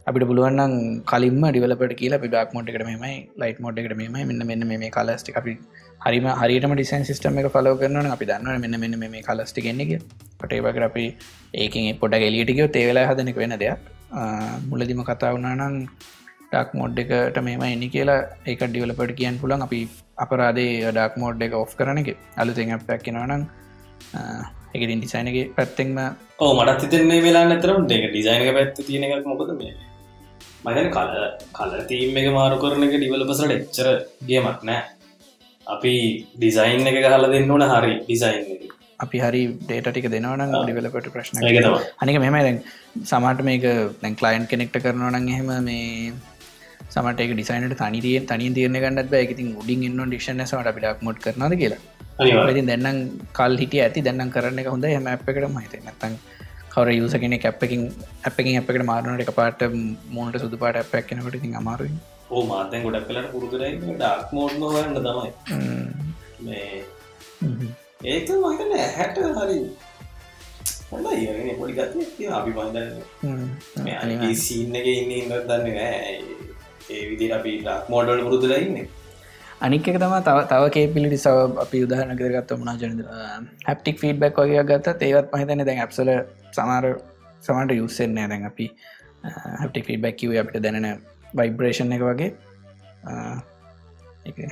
අපිට 0.07 0.27
පුළුවන්න්න 0.31 0.75
කලින්ම 1.05 1.45
ඩිවලපට 1.47 1.95
කියලා 1.95 2.23
පිඩක් 2.25 2.55
මොට්කට 2.55 2.85
මෙමයි 2.85 3.17
ලයිට 3.37 3.59
මොඩ්කට 3.59 3.97
මෙම 3.97 4.17
මෙන්න 4.23 4.47
මෙන්න 4.47 4.67
මේ 4.73 4.91
කලස්ටි 4.91 5.35
අපි 5.35 5.55
හරිම 6.01 6.27
හරිම 6.35 6.75
ඩිසන් 6.75 7.05
සිස්ටම 7.05 7.41
එක 7.43 7.49
ෆලෝ 7.49 7.75
කරන 7.75 8.09
අපි 8.09 8.29
දන්න 8.31 8.63
මෙන්න 8.65 8.81
මෙන්න 8.83 8.99
මේ 9.05 9.23
කලස්ටි 9.23 9.67
ගෙන්නෙක 9.67 9.93
පටේවකර 10.41 10.85
අපි 10.91 11.07
ඒකින් 11.55 11.99
පොට 11.99 12.17
ගෙලියටිකෝ 12.17 12.69
තේවෙලා 12.69 13.09
හදනෙක 13.11 13.37
වෙන 13.37 13.57
දෙයක්. 13.57 13.81
මුලදිම 14.65 15.03
කතා 15.03 15.33
වුණනම් 15.35 15.75
ඩක් 16.53 16.75
මොඩ් 16.81 16.99
එකට 17.03 17.39
මේම 17.43 17.63
එනි 17.67 17.89
කියලා 17.89 18.21
ඒක 18.47 18.61
ඩිවලපට 18.65 19.13
කියන් 19.21 19.39
පුළන් 19.43 19.65
අපි 19.67 19.81
අපරාදේ 20.25 20.75
ඩක් 20.89 21.23
මෝඩ් 21.23 21.47
එක 21.47 21.55
ඔෆ් 21.55 21.73
කරන 21.79 22.03
එක. 22.03 22.11
අලුතෙන් 22.37 22.73
පැක්කෙනවනම් 22.91 23.43
එකටින් 24.75 25.01
ඩිසයිනගේ 25.01 25.45
පැත්තෙක්ම 25.57 25.99
ඕ 26.39 26.53
මටත් 26.57 26.87
හිතන්නේ 26.87 27.25
වෙලා 27.27 27.45
නැතරම් 27.51 27.89
දෙක 27.93 28.05
ඩිසයිනක 28.11 28.51
පැත්ත 28.59 28.79
තියෙන 28.81 29.07
එකක් 29.07 29.27
මොකද 29.31 29.53
මේ? 29.61 29.75
මතන 30.65 30.89
කල 30.91 31.11
කල 31.53 31.73
තීම් 31.91 32.21
එක 32.21 32.29
මාරු 32.37 32.61
කරන 32.63 32.87
එක 32.87 32.95
ඩිවලපසට 32.95 33.57
එච්චර 33.57 33.89
ගේමක් 34.31 34.63
නෑ. 34.63 34.83
අපි 35.67 35.95
ඩිසයින් 36.37 36.89
එක 36.93 37.03
හල 37.07 37.29
දෙන්න 37.35 37.53
ඕන 37.57 37.67
හරි 37.73 37.93
ඩිසයින් 38.01 38.47
එක. 38.55 38.63
අපි 39.01 39.19
හරි 39.25 39.43
ඩේට 39.61 39.91
ටික 39.91 40.09
දෙනවන 40.15 40.55
ඩිවලපට 40.55 41.11
ප්‍රශ්න. 41.15 41.43
අනික 42.03 42.23
මෙම 42.25 42.39
සමට 43.05 43.47
මේක 43.51 43.69
දැන් 44.01 44.19
කලයින් 44.23 44.49
කෙනෙක්ට 44.53 44.81
කරනවනන් 44.85 45.29
එහෙම 45.35 45.53
මේ 45.65 46.15
සමට 46.97 47.21
ඩිසයිනට 47.33 47.77
තනිතිය 47.83 48.19
තනි 48.31 48.47
තිරන 48.57 48.77
ගන්නත් 48.83 49.09
බැයිතින් 49.15 49.49
උඩින් 49.61 49.83
ඉන්න 49.89 50.01
ඩික්ෂන 50.07 50.43
සට 50.45 50.71
අපිටක් 50.73 51.05
මොඩ් 51.07 51.19
කරනද 51.25 51.55
කියලා. 51.63 51.81
ඉතින් 52.53 52.67
දැන්නම් 52.71 52.99
කල් 53.39 53.55
හිටිය 53.63 53.83
ඇති. 53.87 54.01
දැන්නම් 54.07 54.31
කරන්න 54.35 54.61
එක 54.63 54.69
හොඳ 54.75 54.87
හම 54.91 55.09
අප් 55.15 55.29
එකට 55.33 55.49
මහිත 55.57 55.75
නැතන් 55.87 56.15
කවර 56.75 56.89
යුස 56.99 57.15
කෙන 57.23 57.35
කැප්පකින් 57.45 57.83
අපකින් 58.29 58.59
අපකට 58.61 58.85
මාරුණට 58.91 59.25
එක 59.25 59.33
පාට 59.41 59.61
මෝනට 60.17 60.39
සුදු 60.45 60.57
පාට 60.63 60.77
අපක් 60.83 61.07
කෙනකට 61.11 61.37
ඉතින් 61.41 61.59
අමාරුයි. 61.63 61.93
ඕ 62.35 62.43
මාතැන් 62.53 62.81
ගොඩක් 62.87 63.07
කලට 63.11 63.29
පුරුදුරයි 63.35 63.73
ඩක් 63.83 64.29
මෝඩ්ම 64.39 64.63
වන්න 64.75 64.97
තමයි. 65.07 65.31
මේ 66.47 66.71
ඒක 68.15 68.29
මහිතන 68.45 68.73
හැට 68.97 69.17
හරි 69.39 69.59
හොඳ 70.91 71.07
ඒ 71.13 71.55
පොඩි 71.61 71.73
ගත 71.79 71.93
අපි 72.39 72.51
බන්ධන්න 72.59 74.35
සීන්න 74.45 74.77
එක 74.81 74.87
ඉන්න 74.93 75.13
ඉන්න 75.21 75.33
දන්න 75.49 75.65
නෑ 75.79 76.15
විදි 76.89 77.33
අපි 77.39 77.53
ඩක් 77.59 77.91
මෝඩල් 77.93 78.23
පුරුදුරයින්නේ 78.27 78.87
අනික 79.61 79.89
එක 79.89 79.99
තම 79.99 80.17
තව 80.21 80.39
තව 80.47 80.71
කේපිලිටි 80.71 81.19
සව 81.19 81.59
අපි 81.65 81.83
උදාහන 81.87 82.17
කරගත්ත 82.21 82.57
මනා 82.63 82.77
ජන 82.77 83.05
හැප්ටික් 83.67 84.01
ෆීඩ්බැක් 84.03 84.41
වගේ 84.43 84.65
ගත්ත 84.65 85.01
ඒවත් 85.03 85.35
මහිතන 85.35 85.65
දැන් 85.65 85.83
ඇප්සල 85.85 86.13
සමාර 86.53 86.87
සමට 87.43 87.73
යුස්සෙන්නේ 87.73 88.27
දැන් 88.29 88.49
අපි 88.51 88.67
හැප්ටික් 89.61 89.87
ෆීඩබැක් 89.87 90.17
කිව 90.17 90.35
අපිට 90.43 90.63
දැනෙන 90.63 90.87
වයිබ්‍රේෂන් 91.35 91.93
එක 91.93 92.03
වගේ. 92.03 92.31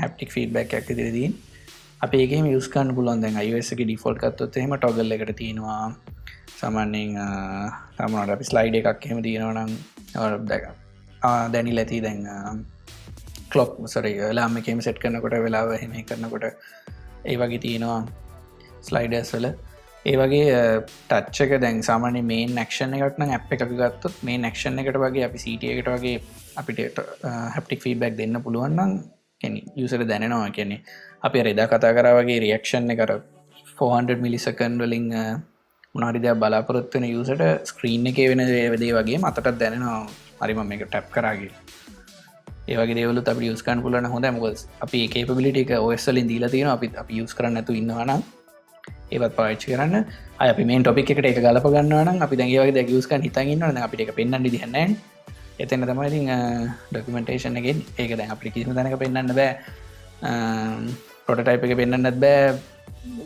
හැප්ටික් 0.02 0.30
ෆීඩබැක් 0.30 0.74
ඇක් 0.74 0.88
දිරදීන් 0.90 1.34
අප 2.00 2.14
ඒක 2.14 2.32
යස්කන් 2.32 2.94
පුලන් 2.96 3.20
දැන් 3.20 3.36
අයසක 3.36 3.80
ඩිෆෝල් 3.80 4.16
කත්තොත් 4.16 4.56
එහෙම 4.56 4.76
ටොගල් 4.76 5.16
එකට 5.16 5.34
තියෙනවා. 5.36 5.82
සමන්නෙන් 6.54 7.18
තමට 7.98 8.34
අපි 8.36 8.50
ස්ලයිඩ 8.50 8.80
එකක් 8.80 9.06
එහෙම 9.06 9.22
තියෙනවනම් 9.26 9.70
දැක 10.48 10.64
දැනි 11.54 11.74
ලැති 11.78 12.00
දැන් 12.06 12.20
කලොක් 13.52 13.72
සර 13.86 14.06
ලාම 14.38 14.58
එකම 14.60 14.80
සෙට් 14.80 14.98
කරනකොට 15.02 15.36
වෙලාව 15.46 15.70
හෙම 15.82 15.94
කරනකොට 16.10 16.46
ඒ 17.24 17.36
වගේ 17.42 17.62
තියෙනවා 17.64 18.00
ස්ලයිඩර්ස් 18.88 19.32
වල. 19.36 19.46
ඒ 20.04 20.16
වගේ 20.20 20.46
ටච්චක 21.10 21.52
දැන් 21.64 21.76
සාමාන්‍ය 21.88 22.22
මේ 22.30 22.44
නක්ෂණ 22.48 22.96
එකක්න 22.98 23.34
අප 23.38 23.52
එක 23.54 23.64
ගත්තොත් 23.72 24.16
මේ 24.28 24.40
නක්ෂණ 24.42 24.80
එකට 24.82 24.98
වගේ 25.04 25.24
අපි 25.28 25.38
සිටිය 25.44 25.72
එකට 25.74 25.90
වගේ 25.94 26.16
අපිට 26.60 27.00
හැප්ටික් 27.54 27.84
ෆීබැක් 27.86 28.18
දෙන්න 28.20 28.42
පුළුවන්නම් 28.46 28.92
කැන 29.40 29.54
යුසර 29.76 30.02
දැනෙනවා. 30.10 30.50
කියැනෙ 30.56 30.76
අපි 31.26 31.46
රෙදා 31.48 31.70
කතා 31.72 31.96
කර 31.98 32.10
වගේ 32.20 32.42
රියක්ෂණ 32.46 32.92
කර 33.00 33.12
400 33.78 34.20
මිලිසකන් 34.26 34.76
වලින් 34.82 35.08
මොනාරිදයක් 35.94 36.38
බලාපොරොත්වන 36.42 37.04
යුසට 37.06 37.42
ස්ක්‍රීන් 37.70 38.06
එක 38.10 38.20
වෙන 38.30 38.44
වදේ 38.74 38.92
වගේ 38.98 39.18
මතටත් 39.18 39.58
දැනෙනවා. 39.62 40.02
හරිම 40.40 40.72
එක 40.76 40.84
ටැප් 40.86 41.06
කරාගේ. 41.16 41.52
ඒවගේ 42.68 42.96
දෙවල 42.98 43.20
අපි 43.32 43.50
යස්කන් 43.54 43.82
පුලන 43.84 44.06
හොඳ 44.14 44.26
මොක 44.36 44.44
අපි 44.84 44.98
කේපබිලිට 45.14 45.58
එක 45.62 45.72
ඔස්සලින් 45.78 46.28
දීලා 46.30 46.52
තියෙන 46.54 46.70
අපි 46.76 46.88
අපි 47.02 47.20
යස් 47.22 47.34
කරන්නතු 47.38 47.72
ඉන්නවනම් 47.80 48.22
ඒවත් 49.12 49.34
පාච්චි 49.38 49.66
කරන්න. 49.72 50.04
අය 50.40 50.48
අපි 50.52 50.62
මේ 50.68 50.82
ටොපික් 50.82 51.10
එකට 51.12 51.28
එක 51.30 51.40
ගලප 51.46 51.66
ගන්නවන 51.74 52.22
අපි 52.26 52.36
දැගේ 52.40 52.72
දැ 52.76 52.86
යස්කන් 52.98 53.26
හිතගන්න 53.26 53.82
අපිට 53.86 54.04
එක 54.04 54.12
පෙන්න්න 54.18 54.46
දිහන්න 54.46 54.76
එතන 55.62 55.84
තමයි 55.90 56.22
ඩොකමටේෂන් 56.92 57.58
එකෙන් 57.60 57.82
ඒක 57.98 58.14
දැන් 58.18 58.30
අපි 58.36 58.54
කිසිම 58.54 58.74
තැනක 58.78 58.96
පෙන්න්න 59.02 59.34
බෑ. 59.40 59.50
පොටටයිප 61.26 61.68
එක 61.68 61.76
පෙන්න්නත් 61.80 62.16
බෑ. 62.24 62.56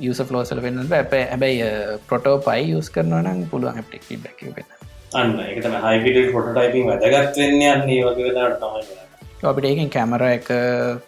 යුස 0.07 0.21
ෆලෝසල 0.29 0.61
පෙන්න්න 0.67 0.91
බෑ. 0.93 1.23
හැබැයි 1.31 1.71
පොටෝ 2.11 2.37
පයි 2.49 2.75
යස් 2.75 2.91
කරනවනම් 2.91 3.47
පුළුවන් 3.53 3.81
ටික් 3.87 4.05
ඩක් 4.11 4.55
පෙන්න්න 4.59 4.78
අන්න 5.13 5.39
එක 5.41 5.63
තම 5.63 5.77
හයිපිට 5.85 6.33
පොටටයිපින් 6.33 6.87
වැදගත් 6.87 7.37
වෙන්න 7.37 7.63
යන්නේ 7.63 8.01
වගේ 8.05 8.27
වෙලාට 8.29 8.59
තමයි 8.61 8.99
අපිට 9.45 9.65
ඒකින් 9.65 9.91
කැමර 9.91 10.27
එක 10.29 10.51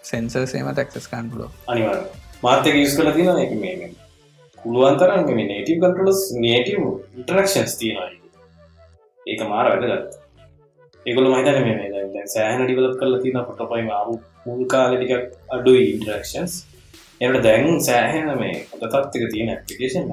සෙන්සර්සේම 0.02 0.70
තැක්සස්කන් 0.74 1.30
පුලෝ 1.32 1.50
අනිවාර 1.68 1.98
මාතක 2.42 2.72
යස් 2.76 2.96
කල 2.96 3.12
තින 3.12 3.28
එක 3.38 3.52
මේ 3.58 3.92
පුළුවන්තරන් 4.58 5.28
මේ 5.30 5.46
නේටව 5.46 5.84
කටලස් 5.84 6.24
නේටව 6.38 6.80
ඉන්ටරක්ෂන්ස් 7.16 7.76
තියෙනයි 7.76 8.20
ඒක. 9.26 9.40
මාර 9.44 9.66
වැදගත්. 9.72 10.16
ඒගොල 11.06 11.28
මහිතන 11.28 11.58
මේ 11.64 12.26
සෑහන 12.26 12.64
ඩිවලප් 12.64 12.96
කල 13.00 13.14
තින 13.22 13.38
පොටපයි 13.48 13.88
ආපු 13.90 14.16
මුල් 14.46 14.64
කාලටික 14.66 15.12
අඩුයි 15.48 15.84
ඉන්ටරක්ෂන්ස් 15.92 16.52
එට 17.20 17.42
දැන් 17.42 17.80
සෑහෙන 17.80 18.30
මේ 18.38 18.54
හොඳ 18.70 18.84
තත්තික 18.86 19.26
තියෙන 19.32 19.50
ඇපිකේෂන් 19.50 20.10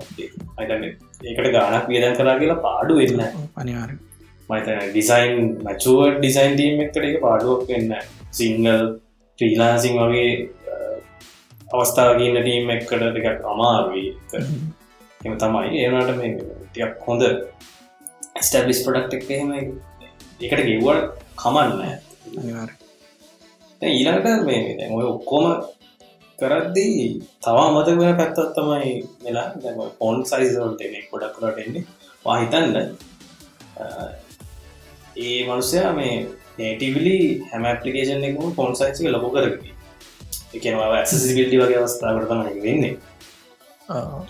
අයිතම 0.57 0.83
ඒකට 1.23 1.49
ගානක් 1.53 1.87
වියදන් 1.87 2.17
කරා 2.17 2.37
කියලා 2.39 2.63
පාඩු 2.63 2.99
වෙන්න 2.99 3.25
අනිවාර 3.57 3.91
මත 4.49 4.77
ඩිසයින් 4.85 5.35
මචුව 5.65 5.99
ඩිසයින් 6.15 6.53
ටීම් 6.53 6.81
එකට 6.83 6.97
එක 7.03 7.19
පාඩුවක් 7.21 7.67
වෙන්න 7.69 7.93
සිංගල් 8.31 8.83
්‍රීලාසිං 9.39 9.95
වගේ 10.01 10.31
අවස්ථාවගන්න 11.69 12.37
ටීම් 12.39 12.69
එක්කට 12.69 13.05
දෙකක් 13.15 13.45
අමාරුවී 13.45 14.09
එම 15.25 15.33
තමයි. 15.35 15.69
ඒනට 15.79 16.11
මේ 16.17 16.31
ටියක් 16.63 16.93
හොඳ 17.05 17.23
ස්ටබිස් 18.41 18.79
පොඩක්් 18.85 19.13
එක් 19.13 19.29
එහෙම 19.29 19.49
එකට 19.55 20.61
ගෙව්වට 20.61 21.03
කමන්න 21.37 21.81
ඊළඟට 23.81 24.45
මේ 24.45 24.91
ඔය 24.91 25.05
ඔක්කොම 25.05 25.47
කරද්දී 26.39 27.03
තවා 27.41 27.67
මත 27.73 27.87
වෙන 27.99 28.17
පැත්තත් 28.17 28.39
තමයි 28.55 28.91
වෙලා 29.23 29.47
පොන් 29.99 30.17
සයිසවලට 30.25 30.81
එක 30.87 31.05
පොඩක් 31.11 31.35
කරට 31.35 31.63
එන්නේ 31.63 31.83
වාහිතන්න 32.25 32.75
ඒ 35.17 35.39
මනුසයා 35.45 35.91
මේ 35.93 36.13
නේටිවිලි 36.59 37.17
හැම 37.49 37.65
පපලිකේෂන් 37.71 38.23
එකම 38.23 38.51
පොන් 38.55 38.75
සයිසක 38.75 39.07
ලොක 39.07 39.27
කරග 39.33 39.55
එකනවා 40.55 40.89
ඇසිබිල්ටි 40.93 41.61
වගේ 41.61 41.79
අවස්ථාවට 41.79 42.29
තමයි 42.29 42.61
වෙන්නේ. 42.63 42.93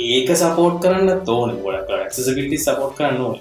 ඒක 0.07 0.29
සපෝට් 0.35 0.77
කරන්න 0.81 1.25
තෝන 1.25 1.51
ගොඩක් 1.63 1.91
ඇක්සිබිලිටි 1.95 2.57
සපෝට් 2.59 2.95
කරන්න 2.97 3.21
ඕන 3.21 3.37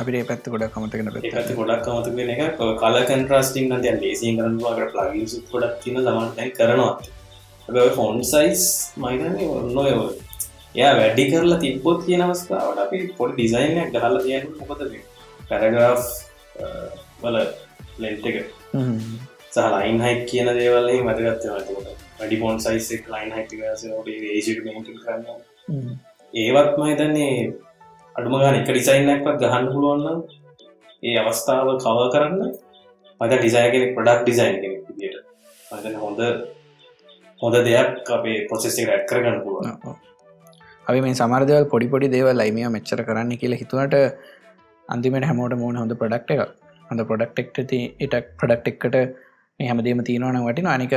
අපිට 0.00 0.26
පැත්ත 0.28 0.48
ගොඩක් 0.52 0.72
කමතගෙන 0.74 1.08
ඒත් 1.10 1.50
ගොඩක් 1.58 1.86
කමතගෙන 1.86 2.30
එක 2.34 2.58
කල 2.80 2.96
කන්ට්‍රස්ටිං 3.10 3.66
නතිය 3.70 3.94
ලේසි 3.96 4.32
කරනවාට 4.38 4.92
ප්ලගින් 4.94 5.26
ගොඩක් 5.52 5.76
තින 5.82 5.96
සමන්ටැන් 5.98 6.50
කරනවා. 6.58 6.92
ෆොන් 7.96 8.18
සයිස් 8.24 8.62
මයිතන්නේ 8.96 9.48
ඔන්න 9.50 9.78
ඔය 9.78 9.92
එයා 10.74 10.92
වැඩි 11.00 11.24
කරලා 11.30 11.60
තිබ්බොත් 11.64 12.04
කියන 12.06 12.22
අවස්ථාවට 12.22 12.82
අපි 12.84 12.98
පොඩි 13.18 13.34
ඩිසයිනයක් 13.38 13.88
ගහල 13.94 14.18
තියන 14.24 14.44
මොකද 14.60 14.82
පැරග්‍රාෆ් 15.48 16.02
වල 17.22 17.36
ලෙන්ට 17.98 18.26
එක. 18.30 18.36
සහ 19.54 19.68
ලයින් 19.74 20.02
හයි 20.04 20.14
කියන 20.30 20.48
දේවල්ලින් 20.58 21.06
වැදගත්තවට 21.08 21.70
වැඩි 22.18 22.42
පොන් 22.42 22.60
සයිස් 22.60 22.90
ලයින් 23.14 23.32
හයි 23.36 23.44
ඒජ 24.32 24.48
කරන්න 24.60 25.24
ඒවත් 26.34 26.72
මහිතන්නේ 26.78 27.32
අඩුම 28.16 28.34
ගාන 28.34 28.54
එක 28.56 28.68
ඩිසයින්නක්වත් 28.68 29.42
ගහන්න 29.42 29.66
පුළුවන්න 29.72 30.20
ඒ 31.02 31.16
අවස්ථාව 31.22 31.68
කව 31.76 32.04
කරන්න. 32.14 32.52
මත 33.20 33.32
ඩිසයිගෙන 33.34 33.84
පොඩක් 33.96 34.20
ඩිසයින් 34.20 34.56
කෙනෙක් 34.56 34.82
විදිට 34.88 35.16
මතන 35.70 35.96
හොඳ 36.02 36.20
හොඳ 37.40 37.56
දෙයක් 37.66 38.10
අපේ 38.10 38.38
පොසෙස් 38.50 38.78
එක 38.78 38.88
ඇත් 38.88 39.04
කරගන්න 39.10 39.38
පුළුවන්. 39.44 39.98
අපි 40.86 41.00
මේ 41.00 41.18
සමර්දවල් 41.18 41.66
පොඩි 41.72 41.88
පොඩි 41.88 42.12
දේව 42.14 42.28
ලයිමිය 42.34 42.68
මෙච්චර 42.70 43.02
කරන්න 43.08 43.34
කියලා 43.42 43.60
හිතුවට 43.62 43.96
අන්තිමට 44.88 45.28
හැමෝට 45.30 45.56
මෝන 45.56 45.80
හොඳ 45.82 45.94
ප්‍රඩක්් 45.94 46.32
එක 46.34 46.42
හොඳ 46.90 47.04
ප්‍රඩක්ටෙක්ට 47.10 47.74
ඉටක් 48.00 48.32
ප්‍රඩක්් 48.40 48.70
එක්කට 48.72 48.96
මේ 49.60 49.68
හැමදේම 49.70 50.00
තියනවන 50.02 50.40
වටින 50.46 50.68
අනික 50.68 50.94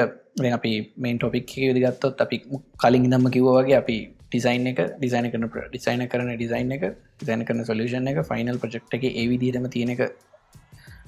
අපි 0.51 0.73
මේන් 0.97 1.19
ටොපික් 1.19 1.51
විදිගත්තොත් 1.67 2.23
අපි 2.25 2.39
කලින් 2.81 3.05
දම්ම 3.05 3.35
කිව්ව 3.35 3.51
වගේ 3.57 3.77
අපි 3.81 3.97
ඩිසයින් 4.31 4.67
එක 4.67 4.79
ඩිසයින 4.93 5.27
කරන 5.31 5.45
ඩිසයින 5.67 6.03
කරන 6.07 6.29
ඩිසයින් 6.31 6.71
එක 6.71 6.83
ඩිසයින 7.15 7.43
කරන 7.43 7.65
සොලූෂන් 7.65 8.09
එක 8.09 8.19
ෆයිනල් 8.25 8.57
ප්‍රජෙක්් 8.57 8.93
එක 8.93 9.03
ඒවිදිීටම 9.11 9.65
තියෙන 9.69 9.91
එක 9.91 10.01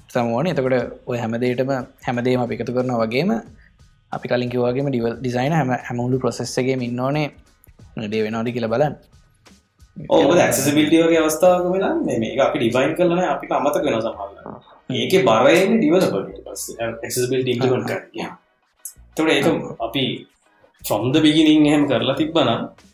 සමෝන 0.08 0.48
එතකොට 0.48 1.06
ඔය 1.06 1.18
හැමදේටම 1.18 1.70
හැමදේම 2.02 2.42
අපි 2.42 2.56
එකතු 2.56 2.74
කරන 2.74 2.92
වගේම 2.96 3.30
අපි 4.12 4.26
කලින් 4.28 4.50
කිවවාගේම 4.50 4.90
ඩිවල් 4.90 5.16
ඩිසයින 5.16 5.54
හැම 5.54 5.72
හැමුළු 5.80 6.18
ප්‍රසෙස්සගේ 6.18 6.76
ඉන්නඕනේ 6.80 7.26
ඩේ 8.00 8.22
වෙනවාඩි 8.24 8.52
කියල 8.52 8.68
බලන්න. 8.68 8.94
ඕ 10.10 10.20
ඇක්සිබිලිටියෝගේ 10.40 11.20
අවස්ථාවක 11.20 11.66
වෙලා 11.70 11.94
මේ 12.02 12.34
අපි 12.40 12.58
ඩිෆයින් 12.58 12.94
කරලන 12.96 13.24
අපි 13.26 13.54
අමතක 13.54 13.82
වෙන 13.84 13.98
සමහල 14.00 14.32
ඒක 14.96 15.12
බරයෙන් 15.24 15.72
ඇක්සිබිලිට 17.00 17.48
ඉම්පලිමට 17.48 17.90
කර 17.90 18.00
තොට 19.16 19.28
ඒක 19.30 19.46
අපි 19.80 20.04
ෆොම්ද 20.82 21.14
බිගිනින් 21.20 21.68
එහෙම 21.68 21.84
කරලා 21.88 22.16
තිබ්බනම් 22.16 22.90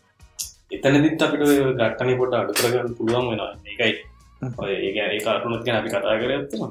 එතනදිත් 0.71 1.21
අපිට 1.21 1.43
ගට්ටනය 1.79 2.13
පොට 2.17 2.33
අඩු 2.35 2.53
කරගන්න 2.53 2.95
පුළුවන් 2.97 3.29
වෙනවා. 3.29 3.51
ඒකයි. 3.67 3.93
ඒ 4.65 4.91
ඒ 5.05 5.19
කාරනුත් 5.21 5.65
ගැන 5.65 5.79
අපි 5.79 5.89
කතා 5.89 6.19
කර 6.21 6.31
ඇත්තම 6.31 6.63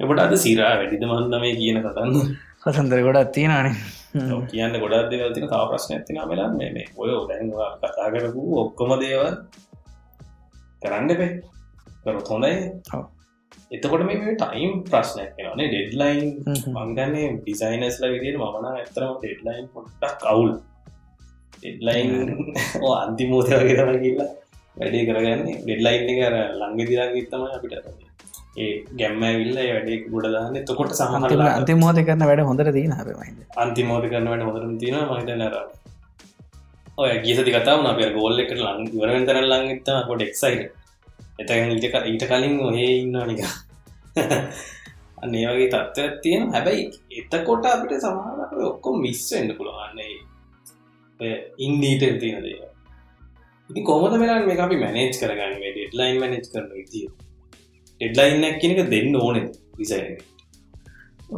එපට 0.00 0.20
අද 0.20 0.34
සිරා 0.36 0.72
වැඩිද 0.78 1.04
මන්ද 1.08 1.34
මේ 1.40 1.56
කියන 1.56 1.78
කතන්න 1.80 2.14
කසන්දර 2.62 3.02
ගොඩත් 3.06 3.32
තියෙනනේ 3.34 3.74
කියන්න 4.46 4.78
ගොඩක් 4.78 5.10
දෙවතින 5.12 5.48
තා 5.48 5.64
ප්‍රශ්න 5.68 5.96
ඇතින 5.96 6.20
වෙලා 6.30 6.48
මේ 6.52 6.86
ඔය 6.96 7.10
දැන්වා 7.28 7.70
කතා 7.82 8.08
කරපු 8.12 8.42
ඔක්කොම 8.62 8.94
දේවල් 9.00 9.34
කරන්න 10.82 11.10
එපේ. 11.10 11.32
කරොත් 12.04 12.28
හොඳයි. 12.28 12.52
එතකොට 13.70 14.04
මේ 14.04 14.34
ටයිම් 14.36 14.72
ප්‍රශ්නයක් 14.86 15.30
කෙනනේ 15.36 15.68
ඩෙඩ්ලයින් 15.68 16.28
මංගන්නේ 16.76 17.28
ඩිසයිනස්ල 17.36 18.04
විදියට 18.14 18.38
මමන 18.40 18.66
ඇතරම 18.70 19.14
ඩෙඩ්ලයින් 19.16 19.66
පොට්ටක් 19.74 20.18
කවුල් 20.22 20.52
ඩෙඩ්ලයින් 21.62 22.12
අන්තිමෝතය 23.02 23.52
වගේ 23.56 23.76
තම 23.78 23.98
කියලා 23.98 24.30
වැඩේ 24.76 25.04
කරගන්න. 25.08 25.44
ඩෙඩ්ලයින් 25.60 26.88
දිරංග 26.88 27.20
ඉත්තම 27.20 27.44
අපිට 27.48 28.10
ඒ 28.54 28.72
ගැම්ම 28.98 29.22
විල්ල 29.34 29.54
වැඩේ 29.56 29.98
ගොඩදාන්න 30.06 30.56
තකොට 30.62 30.92
සහම 30.94 31.24
අන්තිමෝත 31.50 31.98
කරන 32.02 32.24
වැඩ 32.28 32.42
හොඳට 32.44 32.72
දීන 32.74 32.92
හමයි 32.92 33.46
අන්තිමෝත 33.56 34.04
කරන 34.06 34.28
වැඩ 34.28 34.44
හොඳරම 34.44 34.74
තින 34.78 34.96
මහිත 35.10 35.30
නර 35.34 35.56
ඔය 36.98 37.12
ගීසති 37.20 37.54
කතාව 37.54 37.86
අප 37.86 38.02
ගෝල්ල 38.16 38.42
එකට 38.42 38.58
ලං 38.58 38.90
වරෙන් 38.94 39.24
තරන් 39.24 39.48
ලං 39.48 39.70
ඉත්තම 39.76 40.02
කොට 40.08 40.22
එක්සයිට 40.22 40.68
එතක 41.40 41.52
ඊට 41.76 41.96
ඊට 42.02 42.26
කලින් 42.26 42.58
ඔහේ 42.62 42.90
ඉන්න 42.96 43.16
නික 43.24 43.40
අන්නේ 45.22 45.46
වගේ 45.48 45.70
තත්ත්වත් 45.70 46.20
තියෙන 46.22 46.44
හැබැයි 46.50 46.84
එතකොට 47.18 47.64
අපිට 47.66 47.96
සමානට 48.00 48.60
ඔක්කොම 48.66 49.00
මිස්වෙන්ඩ 49.00 49.56
පුළුවන්නේ 49.56 50.12
ඉන්ඩීට 51.58 52.20
තියෙන 52.20 52.42
දේව 52.42 52.62
ඉති 53.70 53.82
කොමද 53.82 54.18
මෙලා 54.18 54.40
මේ 54.46 54.58
අපි 54.58 54.76
මැනේජ් 54.76 55.12
කරගන්න? 55.18 55.54
ඩෙඩ්ලයින් 55.68 56.20
මනේජ් 56.20 56.44
කරන 56.52 56.68
විතිය 56.72 57.08
ඩෙඩ්ලයින්නක් 58.00 58.60
කියනක 58.60 58.80
දෙන්න 58.90 59.16
ඕන 59.16 59.36
විසයි 59.78 60.18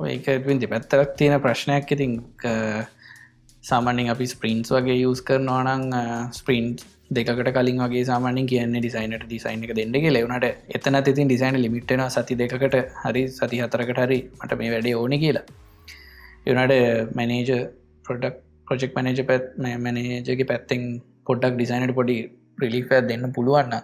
ඒකවිදි 0.05 0.67
පැත්තරක් 0.67 1.17
තියෙන 1.17 1.41
ප්‍රශ්නයක්. 1.41 1.93
ඉතින් 1.93 2.13
සාමාන්‍යෙන් 3.65 4.11
අපි 4.11 4.27
ස්ප්‍රීන්ස් 4.27 4.71
වගේ 4.71 4.99
යස් 5.03 5.23
කරනවානං 5.23 5.95
ස්ප්‍රීන්් 6.33 6.67
දෙකට 7.11 7.51
කලින් 7.57 7.79
වගේ 7.79 8.05
සාමානෙන් 8.05 8.47
කියන්නේ 8.47 8.81
ඩිසයිනට 8.81 9.27
ඩිසයින් 9.27 9.65
එක 9.65 9.75
දෙන්නගේ 9.77 10.13
ලෙවනට 10.13 10.47
එතන 10.77 10.99
තින් 11.11 11.29
ඩිසයින් 11.29 11.61
ලිමිට්න 11.61 12.03
සති 12.09 12.35
දෙකට 12.35 12.77
හරි 13.05 13.23
සති 13.31 13.61
හතරකට 13.61 14.01
හරි 14.01 14.19
මට 14.39 14.59
මේ 14.59 14.73
වැඩේ 14.75 14.97
ඕන 14.97 15.15
කියලා. 15.19 15.47
යනට 16.47 17.15
මැනේජ 17.15 17.53
පොඩක් 18.05 18.43
ප්‍රජෙක් 18.69 18.97
මනජ 18.97 19.27
පැත් 19.31 19.45
මැනේජගේ 19.59 20.49
පැත්තෙන් 20.53 20.85
පොඩ්ඩක් 21.27 21.57
ඩිසයිනට 21.57 21.95
පොඩි 21.95 22.17
ප්‍රිලිප 22.59 22.91
දෙන්න 23.11 23.27
පුළුවන්න 23.33 23.75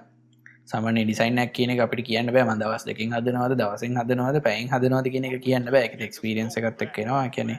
සමන 0.67 0.99
ඩිසයිනක් 1.01 1.53
කියන 1.53 1.73
අපිට 1.81 2.03
කියන්න 2.07 2.33
බෑ. 2.37 2.59
දවස් 2.63 2.85
දෙකින් 2.89 3.15
හදනවද 3.17 3.59
දවසින් 3.61 3.97
හදනවද 4.01 4.43
පැයින් 4.43 4.69
හදනවද 4.69 5.15
කියන 5.15 5.29
එක 5.31 5.39
කියන්න 5.41 5.73
බෑ. 5.77 5.87
එක්ස්පිරියන්ස 6.01 6.59
එකත්තක් 6.61 6.93
කෙනවා 6.97 7.25
කියනෙ 7.29 7.57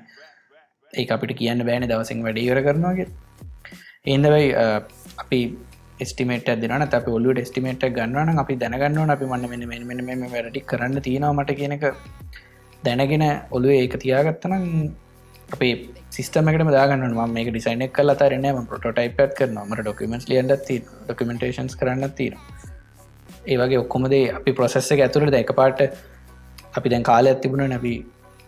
ඒ 0.94 1.08
අපිට 1.10 1.34
කියන්න 1.34 1.66
බෑන 1.66 1.88
දවසින් 1.88 2.24
වැඩියර 2.24 2.62
කරනවාගේ 2.64 3.08
ඒදවයි 4.06 4.48
අපි 5.24 5.40
ස්ටිමේට 6.04 6.50
දෙන 6.62 6.82
අප 6.82 7.08
ඔලු 7.10 7.34
ස්ටිමේට 7.44 7.84
ගන්නවන 7.98 8.40
අපි 8.40 8.56
දැනගන්නවන 8.56 9.14
අපි 9.16 9.26
මන්න 9.26 9.68
මෙ 9.86 10.02
මෙ 10.02 10.16
මෙ 10.16 10.28
වැඩටි 10.28 10.62
කරන්න 10.64 11.02
තියෙනවාමට 11.02 11.54
කියනක 11.54 11.86
දැනගෙන 12.84 13.26
ඔලු 13.52 13.70
ඒක 13.70 13.96
තියාගත්තනම් 13.96 14.66
අපේ 15.54 15.74
සිස්ටමකට 16.12 16.72
දාගන්න 16.72 17.06
ම 17.10 17.34
මේ 17.34 17.46
ඩිසයිනක් 17.48 17.94
කල 17.94 18.14
තරන 18.16 18.48
ම 18.50 18.66
පොටයිපත් 18.68 19.36
කරන 19.38 19.60
මට 19.62 19.82
ඩොකමෙන්ස් 19.82 20.26
ලියන්ට 20.28 20.66
ති 20.68 20.78
ඩොකමෙන්ටේන්ස් 21.04 21.76
කරන්න 21.76 22.16
තියෙන 22.18 22.40
ඒවගේ 23.48 23.84
ඔක්කොමදේ 23.84 24.24
අපි 24.32 24.54
ප්‍රොසෙස්ස 24.54 24.92
එක 24.92 25.06
ඇතුළට 25.06 25.32
දැක 25.32 25.54
පාට 25.56 25.86
අපි 26.74 26.90
දැන් 26.90 27.04
කාල 27.04 27.28
ඇතිබුණ 27.28 27.66
නැබි 27.68 27.94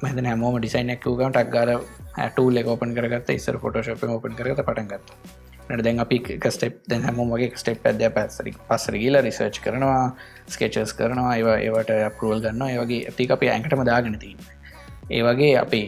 මෙද 0.03 0.25
හැමෝම 0.25 0.59
ඩිසයිනක් 0.59 1.07
ූගට 1.07 1.39
අක්ගාර 1.43 1.71
ඇටූල් 2.17 2.61
එක 2.61 2.67
ඕපන් 2.67 2.93
කරගත් 2.97 3.33
ඉස්සර 3.33 3.57
ෆොටෝශප 3.59 4.05
ඕපන් 4.09 4.37
කරගත 4.37 4.61
පටන්ගත්ත 4.61 5.41
නට 5.65 5.83
දැන් 5.83 5.99
අපි 5.99 6.17
ස්ටප් 6.47 6.89
දැන් 6.89 7.05
හැම 7.07 7.19
වගේ 7.27 7.51
ස්ටප් 7.55 7.85
ඇද 7.87 8.01
පැසරි 8.15 8.51
පස්සර 8.61 8.97
කියල 8.99 9.17
රිසර්ච් 9.21 9.59
කරනවා 9.63 10.05
ස්කේචස් 10.47 10.93
කරනවා. 10.93 11.35
ඒවා 11.35 11.59
ඒවට 11.59 11.93
අපරුවල් 12.07 12.41
ගන්න 12.41 12.65
ඒවගේ 12.69 13.05
ඇති 13.05 13.29
අපි 13.31 13.49
ඇන්කටම 13.49 13.85
දාගෙනතින් 13.85 14.49
ඒවගේ 15.11 15.53
අපි 15.57 15.81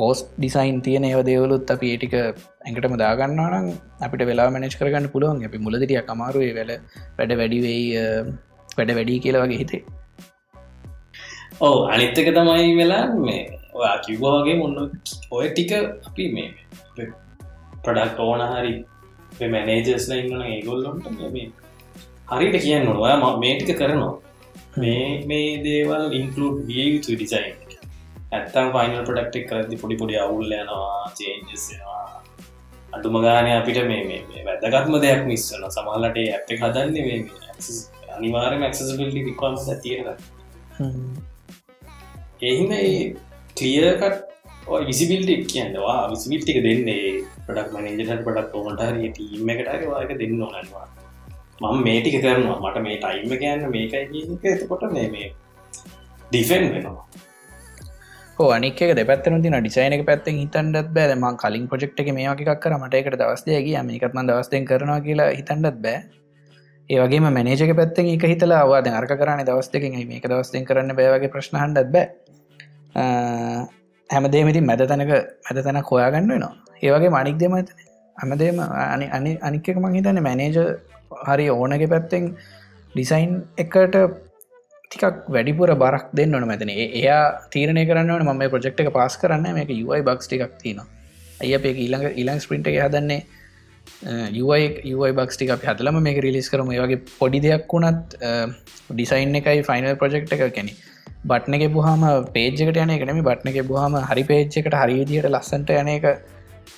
පෝස් 0.00 0.18
ඩිසයින් 0.26 0.76
තියෙන 0.86 1.06
ඒව 1.08 1.20
දේවලුත් 1.30 1.70
අපි 1.74 1.86
ඒටික 1.92 2.14
ඇඟටම 2.16 2.94
දාගන්නනම් 3.02 3.70
අපිට 4.06 4.22
වෙලා 4.30 4.50
මනච් 4.52 4.74
කරගන්න 4.80 5.08
පුළුවන්. 5.14 5.40
අපි 5.48 5.58
මුලදිටිය 5.66 6.02
කමාරුවේ 6.10 6.52
වෙල 6.58 6.70
වැඩ 7.18 7.32
වැඩිවෙයි 7.40 7.86
වැඩ 8.78 8.92
වැඩි 8.98 9.22
කියලා 9.24 9.44
වගේ 9.44 9.60
හිතේ. 9.62 9.82
ඕ 11.66 11.76
අනිත්තක 11.94 12.30
තමයි 12.38 12.70
වෙලා 12.80 13.02
මේ 13.26 13.40
ඔයා 13.78 13.96
කිව්වාගේ 14.06 14.56
මොන්න 14.60 14.78
ඔය 15.38 15.46
ටික 15.50 15.72
අපි 16.08 16.26
මේ 16.36 16.48
ප්‍රඩක්් 17.84 18.20
ඕන 18.26 18.42
හරි 18.52 18.72
මැනේජස්ල 19.54 20.12
ඉන්න 20.20 20.42
ඒගොල්ලොන්ට 20.50 21.06
මේ 21.36 21.46
හරිට 22.32 22.56
කියන්න 22.64 22.92
ඔයා 22.96 23.32
මේටික 23.44 23.72
කරනවා. 23.80 24.14
මේ 24.76 25.06
මේ 25.30 25.48
දේවල් 25.66 26.04
ඉන්කලුඩ් 26.18 26.58
විය 26.68 26.86
යුතු 26.94 27.16
ඩිසයින් 27.16 27.69
ඇත්තම් 28.30 28.68
පයිනල් 28.74 29.00
ප්‍රඩක්ටක් 29.06 29.46
කරදි 29.50 29.76
පොඩි 29.78 29.96
පොඩි 29.96 30.14
අවුල් 30.16 30.52
යනවා 30.54 31.06
චේන්ජස්වා 31.18 32.02
අඩුම 32.92 33.16
ගානය 33.24 33.50
අපිට 33.52 33.78
මේ 33.84 34.42
වැදගත්ම 34.46 34.94
දෙයක් 35.04 35.22
මිස්සන 35.26 35.64
සමහලට 35.68 36.18
ඇත්ත 36.24 36.52
හදන්නේ 36.60 37.04
මේ 37.06 37.18
අනිවාර 38.16 38.52
මක්සබිලි 38.56 39.22
වික්වන්ස 39.28 39.66
තියෙන 39.82 40.06
එහිම 42.42 42.70
කලියකට 43.56 44.20
විසිබිල්ටක් 44.86 45.48
කියන්නවා 45.52 45.98
විසිබිල්ටික 46.12 46.60
දෙන්නේ 46.66 47.08
පඩක් 47.46 47.72
මනජට 47.76 48.22
පඩක් 48.26 48.54
ඕමට 48.54 48.84
හරි 48.88 49.10
ටීම 49.10 49.50
එකටර 49.54 49.82
වාක 49.88 50.12
දෙන්න 50.20 50.36
ඕනවා 50.40 50.86
මම 51.62 51.82
මේටික 51.82 52.16
කරනවා. 52.20 52.60
මට 52.62 52.84
මේ 52.86 52.96
ටයිම 52.98 53.34
කියන්න 53.38 53.66
මේකයි 53.70 54.22
එතකොට 54.52 54.86
මේ 54.92 55.26
ඩිෆෙන් 56.30 56.64
වෙනවා 56.74 57.04
අනික 58.48 58.80
දෙපත්තන 58.98 59.42
තින 59.42 59.56
ඩිසයින 59.56 59.92
එක 59.92 60.06
පැත්තෙන් 60.06 60.38
හිතන්ඩත් 60.42 60.94
බෑ. 60.96 61.14
ම 61.14 61.26
කලින් 61.42 61.68
ප්‍රෙක්් 61.68 62.00
එක 62.00 62.08
මේකක් 62.14 62.60
කර. 62.62 62.72
මට 62.78 62.94
එකට 62.94 63.18
දවස්දයගේ 63.20 63.82
මේකත්ම 63.82 64.20
දවස්තෙන් 64.30 64.64
කරනවා 64.70 65.00
කියලා 65.00 65.30
හිතන්ඩත් 65.38 65.82
බෑ. 65.84 66.00
ඒවගේ 66.90 67.20
මනේජක 67.20 67.74
පැත්තෙන් 67.76 68.06
එක 68.14 68.24
හිතලා 68.32 68.62
වාද 68.68 68.88
අර්ක 68.88 69.12
කරන 69.20 69.44
දවස්තකින් 69.48 69.98
මේක 70.08 70.24
දවස්තෙන් 70.32 70.64
කරන්න 70.64 70.96
බෑවගේ 70.98 71.32
ප්‍රශ්නහන්ඩත් 71.34 71.92
බෑ. 71.94 72.06
හැමදේමති 74.10 74.60
මැද 74.70 74.82
තැනක 74.88 75.12
මැද 75.44 75.62
තැන 75.66 75.82
හොයාගන්න 75.90 76.32
වෙනවා. 76.32 76.54
ඒවගේ 76.82 77.12
මනික් 77.16 77.38
දෙම 77.42 77.54
හැමදේම 78.18 78.58
අනි 78.94 79.06
අනි 79.18 79.36
අනික්ක 79.48 79.68
මං 79.76 79.94
හිතන්න 79.98 80.22
මැනේජ 80.28 80.58
හරි 81.28 81.46
ඕනගේ 81.50 81.92
පැත්තෙන් 81.94 82.34
ඩිසයින් 82.94 83.32
එකට 83.58 83.96
ටිකක් 84.90 85.26
වැඩිපුර 85.28 85.70
බරක් 85.76 86.06
දෙන්න 86.12 86.34
ඕන. 86.34 86.44
මැතන 86.44 86.70
එයා 86.70 87.18
තීරණය 87.50 87.82
කරන්න 87.88 88.24
ම 88.24 88.38
මේ 88.38 88.48
ප්‍රජෙක්් 88.48 88.80
එක 88.82 88.92
පාස් 88.92 89.16
කරන්න 89.16 89.54
මේක 89.54 89.68
යුයි 89.72 90.02
බක්ස් 90.08 90.26
ටිකක් 90.26 90.56
තින 90.62 90.80
අය 91.42 91.50
අපේ 91.58 91.74
ඊළඟ 91.76 92.06
ඊළං 92.12 92.40
ස්පින්ට 92.44 92.70
එක 92.70 92.78
හදන්නේ 92.80 93.20
යුයි 94.32 94.64
යුයි 94.84 95.12
බක්ස් 95.12 95.36
ටික 95.36 95.52
හතලම 95.64 96.00
මේ 96.02 96.20
රිලිස් 96.20 96.50
කරම. 96.50 96.72
වගේ 96.76 97.02
පොඩි 97.18 97.40
දෙයක් 97.40 97.68
වුණත් 97.70 98.16
ඩිසයින් 98.90 99.38
එකයි 99.40 99.62
ෆයිනල් 99.68 99.94
ප්‍රජෙක්් 99.96 100.26
එක 100.28 100.42
කැනෙ 100.56 100.74
බට්න 101.24 101.54
එක 101.58 101.64
පුහම 101.72 102.02
පේජකට 102.34 102.80
යන 102.84 102.94
එකනම 102.96 103.20
බට්න 103.22 103.52
එක 103.52 103.68
පුහම 103.68 103.96
හරි 104.10 104.24
පේච්චකට 104.24 104.76
හරි 104.80 104.96
විදියට 105.00 105.30
ලස්සට 105.30 105.70
යන 105.76 105.92
එක 105.94 106.08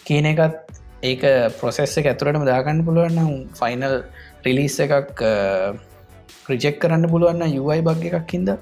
කියන 0.05 0.29
එකත් 0.33 0.61
ඒක 1.03 1.25
ප්‍රොසෙස්ස 1.61 1.97
එක 2.03 2.11
ඇතුරටම 2.13 2.45
දාගන්න 2.51 2.85
පුළුවන්න 2.89 3.33
ෆයිනල් 3.61 3.97
රිලිස් 4.45 4.77
එකක් 4.87 5.25
ප්‍රජෙක් 6.47 6.77
කරන්න 6.79 7.09
පුළුවන්න 7.09 7.55
යුයි 7.55 7.81
බග් 7.83 8.13
එකක් 8.13 8.35
හිද 8.35 8.53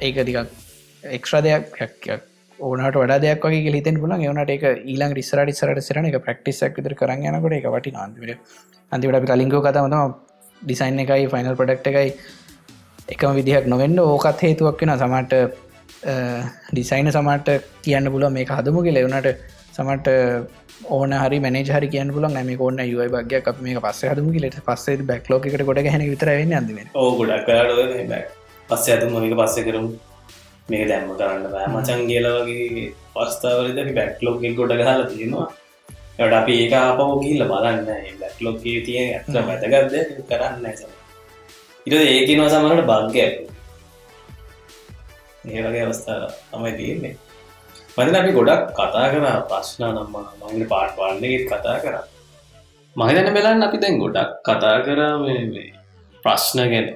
ඒක 0.00 0.20
දිකක් 0.24 0.52
එක්්‍ර 1.04 1.40
දෙයක් 1.40 1.72
ඕනට 2.58 2.96
වඩ 2.96 3.20
දෙයක් 3.20 3.46
වගේ 3.46 3.72
හිතෙන් 3.72 3.98
පුලන් 3.98 4.18
ඒවනට 4.18 4.52
එක 4.56 4.68
ඊලං 4.86 5.16
රිස්සරට 5.18 5.54
සරට 5.54 5.84
සරන 5.84 6.10
එක 6.10 6.20
ප්‍රක්ටිසක් 6.20 6.78
විතර 6.78 6.94
කරන්න 6.94 7.26
යනකොට 7.30 7.58
එක 7.58 7.66
වටි 7.68 7.96
අන්තිට 7.96 8.38
අන්තිවට 8.92 9.18
අපි 9.18 9.28
කලින්ගෝ 9.28 9.62
කතමතම 9.62 10.14
ඩිසයින් 10.62 11.02
එකයි 11.04 11.28
ෆයිනල් 11.28 11.56
පඩක්් 11.56 11.92
එකයි 11.92 12.14
එකම 13.08 13.34
විදිහක් 13.34 13.66
නොවෙන්න 13.66 13.98
ඕකත් 14.00 14.42
හේතුවක් 14.42 14.82
වෙන 14.82 14.94
සමට 14.96 15.34
ඩිසයින 16.70 17.10
සමට 17.10 17.48
කියන්න 17.82 18.10
පුල 18.10 18.28
මේ 18.30 18.46
හදමු 18.46 18.82
කියල. 18.82 18.96
එවනට 18.96 19.28
සමට 19.72 20.08
ඕන 20.90 21.16
හරි 21.22 21.40
මනජ 21.40 21.68
හරි 21.70 21.88
කිය 21.88 22.06
පුල 22.12 22.28
නැම 22.28 22.52
ඕන්න 22.58 22.84
යුයි 22.84 23.08
බගයක් 23.16 23.50
අප 23.50 23.58
මේ 23.60 23.80
පස්ස 23.80 24.04
හදම 24.10 24.30
ලට 24.40 24.68
පස්සේ 24.68 25.08
බැක්ලෝක 25.10 25.48
එකට 25.48 25.66
ගොඩ 25.70 25.82
හැන 25.88 26.06
විතර 26.12 26.32
වෙන්න 26.32 26.56
අන්තිම 26.60 26.86
ඕ 26.94 27.10
ගොඩක් 27.18 27.52
පස්ස 28.68 28.88
ඇතුම 28.88 29.14
මේක 29.14 29.34
පස්සෙ 29.38 29.62
කරුම්. 29.62 29.86
මේක 30.68 30.84
දැම්ම 30.88 31.10
කරන්න 31.12 31.46
බෑ. 31.54 31.66
මචන් 31.68 32.00
කියලවගේ 32.08 32.84
පස්ථාවලද 33.14 33.78
බැක්ලෝක 33.98 34.38
ගොඩ 34.58 34.72
ගහල 34.80 35.02
තියෙනවා. 35.10 35.48
ට 36.18 36.34
අපි 36.34 36.52
ඒක 36.58 36.74
ආපහෝ 36.74 37.20
කියල්ල 37.22 37.44
බලන්න. 37.52 37.80
බැක්ලොක්කේ 38.22 38.78
තිය 38.86 38.98
ඇත 39.06 39.26
වැතගත්ද 39.48 39.94
කරන්න 40.28 40.64
ඉට 41.86 41.94
ඒකනවා 41.94 42.48
සමනට 42.48 42.86
බංගයක් 42.90 43.34
ඒ 45.50 45.62
වගේ 45.64 45.84
අවස්ථාව 45.84 46.22
තමයි 46.50 46.72
තියෙන්නේ 46.78 47.14
මතින 47.96 48.16
අපි 48.16 48.32
ගොඩක් 48.32 48.72
කතා 48.72 49.06
කර. 49.12 49.24
ප්‍රශ්න 49.50 49.82
නම්ම 49.86 50.14
මගේ 50.42 50.66
පාට් 50.66 50.96
වන්නගෙත් 50.98 51.44
කතා 51.46 51.76
කර. 51.82 51.96
මහිතන 52.96 53.28
මෙලන්න 53.36 53.66
අපි 53.66 53.78
දැන් 53.78 53.98
ගොඩක් 54.00 54.30
කතා 54.42 54.76
කර 54.86 55.00
ප්‍රශ්න 56.24 56.58
ගැන 56.72 56.86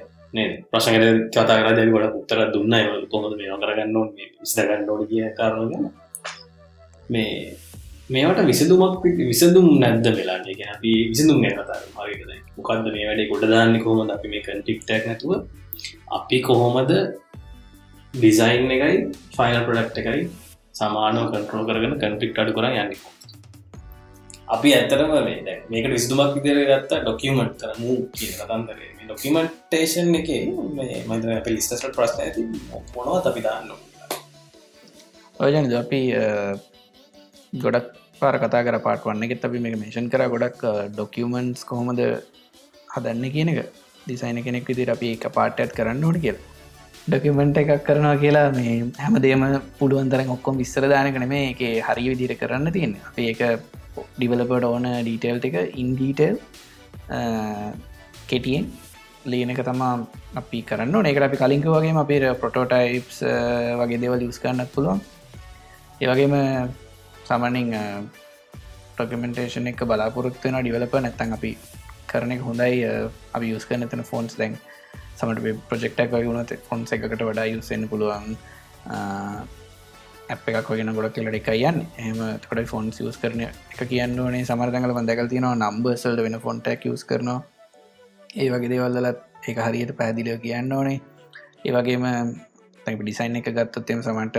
ප්‍රශ්නගට 0.71 1.29
කතා 1.31 1.57
කර 1.57 1.69
දැ 1.77 1.87
ගොඩ 1.87 2.17
උත්තර 2.19 2.39
දුන්න. 2.53 2.73
කොහොද 3.11 3.37
මේ 3.37 3.59
කරගන්න 3.61 3.95
විස්තගන්න 4.41 4.89
ඕඩ 4.89 5.05
කිය 5.11 5.29
කාරණ 5.37 5.69
ගැන. 5.71 5.85
මේ 7.09 7.53
මේවට 8.09 8.41
විසදුමක් 8.49 9.05
විසදුම් 9.31 9.67
නැද්ද 9.83 10.09
වෙලාගේ 10.11 10.57
ගැන 10.59 10.73
අපි 10.75 10.95
විසිදුම් 11.11 11.37
ගැන 11.43 11.55
කතා 11.59 11.77
මගේද 11.95 12.31
මොකක්ද 12.57 12.89
මේ 12.95 13.05
වැඩේ? 13.09 13.29
ගොඩදාන්න 13.31 13.77
කොහොමද? 13.85 14.09
අපි 14.09 14.33
මේ 14.33 14.41
කටික්ටක් 14.41 15.05
නැතුව. 15.05 15.31
අපි 16.17 16.37
කොහොමද 16.41 16.91
ඩිසයින් 18.13 18.75
එකයි 18.75 18.93
ෆයිනල් 19.37 19.63
ප්‍රඩක්් 19.67 19.97
එකයි 20.03 20.27
සමානව 20.77 21.29
කන්ට්‍රෝ 21.33 21.63
කරගෙන 21.69 21.95
කන්ටික් 22.01 22.39
අඩු 22.43 22.57
කර 22.57 22.67
යන්න. 22.71 22.91
අපි 24.55 24.69
ඇතරම 24.75 25.13
මේ 25.27 25.55
මේක 25.71 25.85
විස්දුමක් 25.93 26.35
විදර 26.37 26.59
ගත්ත 26.69 27.01
ඩොකියමට් 27.03 27.63
කරමු 27.63 27.93
කිය 28.17 28.31
කතන්දර. 28.39 28.79
ඩොකිමටේෂන් 29.05 30.15
එක 30.19 30.29
මත 31.09 31.23
අප 31.39 31.47
ලිස්ටට 31.53 31.87
ප්‍රශ්න 31.97 32.19
ඇති 32.25 32.41
මොනවත් 32.95 33.29
අපි 33.31 33.41
දාන්න 33.47 33.71
ඔයජන 35.45 35.67
අපි 35.81 36.01
ගොඩක් 37.63 37.89
පාර 38.21 38.35
කතා 38.43 38.61
කර 38.67 38.77
පාට 38.85 39.07
වන්න 39.07 39.25
එකෙත් 39.27 39.47
අපි 39.49 39.63
මේ 39.65 39.79
මේෂන් 39.83 40.11
කර. 40.13 40.23
ගොඩක් 40.33 40.61
ඩොකියමන්ස් 40.93 41.63
කොහොමද 41.71 42.01
හදන්න 42.93 43.33
කියන 43.35 43.51
එක 43.53 43.59
දිසයින 44.09 44.39
කෙනෙක් 44.45 44.69
විදිර 44.71 44.91
අපි 44.95 45.09
එක 45.15 45.25
පාටඇත් 45.37 45.75
කරන්න 45.77 46.07
ඕට 46.09 46.19
කියලා 46.25 46.56
ඩොකිමෙන්ට් 47.07 47.57
එකක් 47.59 47.83
කරනවා 47.87 48.15
කියලා 48.21 48.47
මේ 48.51 48.71
හැමදේම 48.99 49.43
පුළුවන්තරන් 49.77 50.31
ඔක්කොම් 50.33 50.57
විස්සර 50.61 50.85
දානකන 50.91 51.25
මේ 51.33 51.45
එක 51.51 51.61
හරි 51.87 52.03
විදිර 52.11 52.33
කරන්න 52.41 52.73
තියෙන 52.75 52.95
අප 53.09 53.19
ඒක 53.23 53.41
ඩිවලපට 54.17 54.65
ඕන 54.65 54.87
ඩීටේල් 54.97 55.39
එක 55.49 55.55
ඉන්ඩීටල් 55.83 56.35
කෙටියෙන් 58.27 58.67
ලියන 59.25 59.53
එක 59.53 59.63
තමා 59.63 59.93
අපි 60.35 60.61
කරන්න 60.69 61.07
ඒකට 61.07 61.27
අපි 61.29 61.37
කලින්ක 61.37 61.67
වගේ 61.67 61.95
අපේ 62.03 62.33
පොටෝටයිප්ස් 62.43 63.23
වගේ 63.81 64.01
දෙවල් 64.03 64.27
යස් 64.27 64.39
කරන්නත් 64.39 64.73
පුළුවන්. 64.75 64.99
ඒවගේම 66.01 66.35
සමනින් 67.25 67.69
ටොකමෙන්ටේෂන් 68.93 69.71
එක 69.71 69.83
බලාපොරොත්වෙන 69.85 70.59
ඩිවලප 70.59 70.93
නැත්තන් 70.97 71.37
අපි 71.37 71.51
කරනෙ 72.07 72.37
හොඳයි 72.39 72.83
අපි 73.33 73.55
යස් 73.55 73.65
කරන 73.65 73.87
තන 73.87 74.09
ෆෝන්ස් 74.11 74.35
දැන් 74.35 74.59
සමට 75.17 75.67
ප්‍රජෙක්ටක් 75.69 76.11
වගේ 76.11 76.27
වුණත් 76.27 76.51
ෆොන්ස 76.67 76.93
එකකට 76.93 77.21
වඩා 77.21 77.47
යුසෙන් 77.47 77.87
පුළුවන් 77.89 78.35
අප 80.29 80.47
එකක් 80.49 80.69
වගෙන 80.69 80.91
ගොඩක් 80.91 81.15
කියලට 81.15 81.37
එකයියන්න 81.39 81.79
එම 81.99 82.17
කොට 82.43 82.61
ෆොන් 82.67 82.89
යස් 82.89 83.17
කරන 83.17 83.41
එක 83.43 83.81
කියන්න 83.85 84.19
ඕනේ. 84.19 84.43
සමරතඟල 84.43 84.93
බඳකල් 84.93 85.29
තියනවා 85.29 85.55
නම්බර්සල්ට 85.57 86.21
වෙන 86.21 86.39
ෆොන්ටක් 86.39 86.85
යස් 86.87 87.03
කරනවා. 87.03 87.39
ඒ 88.35 88.49
වගේ 88.49 88.69
දේවල්ලත් 88.69 89.23
එක 89.43 89.57
හරියට 89.59 89.93
පැදිලිය 89.95 90.37
කියන්න 90.39 90.73
ඕනේ. 90.73 90.99
ඒවගේම 91.65 92.05
තැ 92.79 92.95
ඩිසයින් 92.97 93.39
එක 93.39 93.47
ගත්තොත්තෙම 93.51 94.03
සමට 94.03 94.37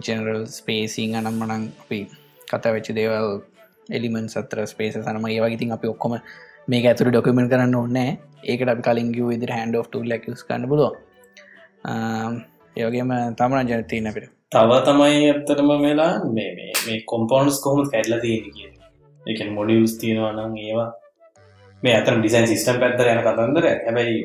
ජනරල් 0.00 0.42
ස්පේසිං 0.50 1.14
අනම්මනං 1.16 1.68
අපි 1.82 2.00
කතා 2.46 2.72
වෙච්චි 2.72 2.92
දේවල් 2.94 3.40
එලිමන් 3.90 4.28
සත්‍ර 4.28 4.66
ස්පේස 4.66 4.98
සනම 4.98 5.26
ඒවගේතින් 5.26 5.72
අපි 5.72 5.86
ඔක්කොම 5.88 6.18
මේක 6.68 6.86
ඇතුර 6.86 7.10
ඩොකමෙන්ට 7.10 7.52
කරන්න 7.52 7.74
ඕන්නෑ 7.74 8.10
ඒකට 8.44 8.72
අපි 8.72 8.82
කලින් 8.82 9.10
ගව 9.14 9.36
ඉදිර 9.36 9.52
හැන්ඩ 9.56 9.76
ලැකස් 10.04 10.46
කන්න 10.48 10.68
පුලුව 10.68 10.92
ඒවගේම 12.76 13.12
තමන 13.38 13.70
ජනතින 13.70 14.08
අපිට. 14.10 14.30
තව 14.52 14.70
තමයි 14.86 15.18
ඇත්තටම 15.24 15.70
වෙලා 15.84 16.12
මේ 16.30 16.50
මේ 16.86 17.00
කොම්පෝන්ස් 17.06 17.60
කොහොම 17.64 17.90
කැඩලා 17.92 18.20
තියෙන 18.20 18.54
කිය 18.54 18.70
එක 19.22 19.40
මොඩියස් 19.50 19.98
තියෙනවානම් 20.00 20.56
ඒවා. 20.58 20.90
මේ 21.82 21.96
අතන 21.96 22.20
ඩිසයින් 22.20 22.48
සිිස්ටම් 22.48 22.78
පැත්තර 22.82 23.08
යන 23.08 23.22
කතන්දර 23.24 23.66
හැබැයි 23.66 24.20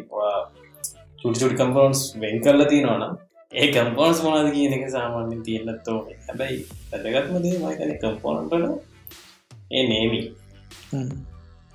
චුටිචුටි 1.22 1.56
කම්පෝන්ස් 1.56 2.00
වෙන් 2.22 2.40
කරලා 2.44 2.68
තියෙනවානම් 2.68 3.18
ඒ 3.54 3.68
කම්පෝන්ස් 3.74 4.22
මොනාද 4.26 4.54
කියන 4.54 4.78
එක 4.78 4.86
සාමාන්‍යෙන් 4.92 5.42
තියෙන්න්නත්තෝ 5.48 5.98
හැබැයි 6.28 6.62
වැදගත්ම 6.92 7.36
දේ 7.44 7.58
මයිතන 7.60 8.00
කම්පෝනටල 8.04 8.66
ඒ 9.72 9.84
නේමි 9.90 10.22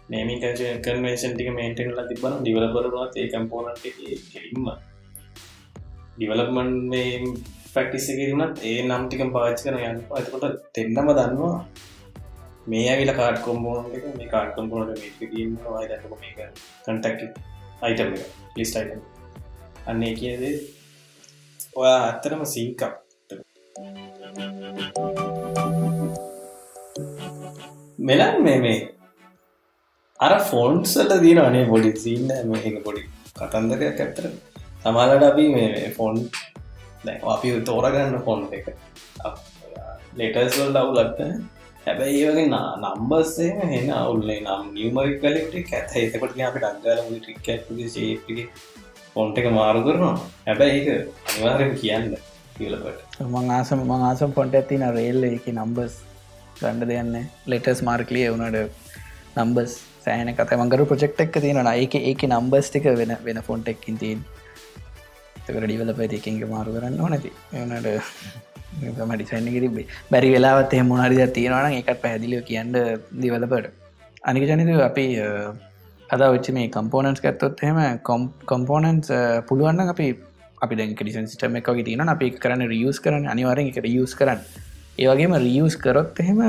නේමින් 0.09 0.39
කන්වේෂන් 0.85 1.33
ටික 1.33 1.51
මේන්ටෙන්ල 1.53 2.01
තිබන 2.09 2.35
ඩිවලපරවත් 2.39 3.17
ඒ 3.17 3.29
කම්පෝනට 3.29 3.85
කෙලින්ම 4.33 4.69
ඩිවලපමන් 6.17 6.71
පැක්ටිස 7.75 8.07
කිරුණත් 8.13 8.63
ඒ 8.65 8.79
නම් 8.83 9.03
ටිකම් 9.07 9.33
පාච් 9.35 9.59
කන 9.63 9.79
යන්න 9.81 9.99
ඇතකොට 10.13 10.57
තෙන්නම 10.75 11.11
දන්නවා 11.11 11.57
මේ 12.67 12.87
ඇවිල 12.89 13.13
කාඩ් 13.15 13.37
කොම්බෝන් 13.41 13.91
එක 13.93 14.07
මේ 14.15 14.29
කාඩ් 14.29 14.55
කොම්පෝනට 14.55 15.03
මේකීම 15.03 15.59
යි 15.75 15.91
දැක 15.91 16.05
මේක 16.15 16.39
කටක් 16.85 17.21
අයිටම 17.83 18.17
ලිස්ට 18.57 18.79
අයිටම 18.79 19.03
අන්නේ 19.87 20.15
කියද 20.15 20.45
ඔයා 21.77 22.01
ඇත්තරම 22.03 22.45
සිංකක් 22.47 22.83
මෙලන් 28.01 28.43
මේ 28.43 28.59
මේ 28.59 28.79
අර 30.21 30.33
ෆෝන්සල්ල 30.43 31.11
දීන 31.21 31.39
අනේ 31.41 31.65
පොඩි 31.67 31.91
සින්න 31.99 32.31
මේක 32.47 32.77
පොඩි 32.85 33.03
කතන්දරයක් 33.39 33.99
ඇත්තර 33.99 34.27
සමාලට 34.83 35.25
අපි 35.25 35.45
මේ 35.49 35.91
ෆෝන් 35.97 36.17
අපි 37.27 37.49
තෝරගන්න 37.63 38.17
ෆෝන් 38.21 38.47
එක. 38.53 38.69
ලෙටස්වල් 40.17 40.77
අවුලක්ට 40.77 41.21
හැබැයි 41.87 42.23
ඒවගේ 42.23 42.47
නම්බස්සේ 42.85 43.67
හෙන 43.67 43.91
අවුල්ලේ 43.95 44.39
නම් 44.41 44.63
නියමරි 44.73 45.13
කලෙක්ට 45.19 45.75
ඇත. 45.75 45.93
එතකොට 45.97 46.41
අපට 46.43 46.65
අංගල 46.65 47.19
ටික්කගේ 47.19 47.89
ශේපිගේ 47.89 48.47
ෆොන්ට 49.13 49.39
එක 49.39 49.49
මාරු 49.53 49.83
කරනවා. 49.83 50.15
හැබැයි 50.47 50.81
ඒක 50.81 50.89
අනිවාරම 51.27 51.75
කියන්න 51.83 52.17
කියලකට 52.57 53.21
මං 53.27 53.51
ආසම 53.51 53.83
මං 53.83 54.07
ආසම් 54.07 54.33
පොන්ට 54.33 54.57
ඇතින 54.57 54.87
රේල්ල 54.93 55.29
එක 55.29 55.51
නම්බස් 55.53 55.99
ගණ්ඩ 56.57 56.89
දෙයන්න 56.91 57.13
ලෙටස් 57.47 57.85
මාර්කලිය 57.89 58.27
වුණට 58.29 58.59
නම්බස් 59.37 59.77
සෑන 60.07 60.33
කත 60.35 60.59
මංගර 60.59 60.83
ප්‍රජෙක්් 60.87 61.21
එක් 61.21 61.39
තියෙන 61.39 61.71
ඒක 61.75 61.95
ඒක 62.03 62.27
නම්බස් 62.29 62.69
ටික 62.71 62.91
වෙන 62.95 63.15
වෙන 63.23 63.41
ෆොන්ට 63.43 63.69
එක්කින් 63.69 63.99
තින් 63.99 64.25
තකට 65.39 65.63
ඩිවල 65.63 65.95
පැතිකින්ග 65.95 66.43
මාරු 66.49 66.75
කරන්න 66.75 67.01
ඕනැති 67.01 67.33
එනට 67.55 67.89
මටිසන්න 69.05 69.49
කිරිබේ 69.49 69.87
බැරි 70.11 70.31
වෙලාවත් 70.31 70.73
එහ 70.73 70.85
මොනරිද 70.85 71.23
තියෙනවන 71.33 71.81
එකට 71.81 72.03
පැදිලිය 72.03 72.43
කියන්න 72.43 72.77
දිවලපට 73.23 73.73
අනික 74.25 74.45
ජනිද 74.45 74.71
අපි 74.83 75.07
අද 76.11 76.23
වෙච්චි 76.29 76.53
මේ 76.53 76.69
කම්පෝනන්ස් 76.69 77.21
ඇත්තොත් 77.23 77.61
හෙම 77.63 77.79
කොම්පෝනන්ස් 78.47 79.11
පුළුවන්න 79.49 79.93
අපි 79.93 80.09
අපි 80.63 80.75
දැ 80.77 80.89
ඩිසන් 80.93 81.27
සිටම 81.27 81.57
එක 81.57 81.71
තින 81.85 82.09
අපි 82.09 82.31
කරන්න 82.37 82.69
රියස් 82.69 82.99
කරන්න 83.01 83.27
අනිවාරෙන් 83.27 83.71
එක 83.71 83.79
රියස් 83.83 84.15
කරන්න. 84.15 84.41
ඒවගේම 84.99 85.35
රියස් 85.39 85.77
කරොත් 85.77 86.21
එහෙම 86.21 86.41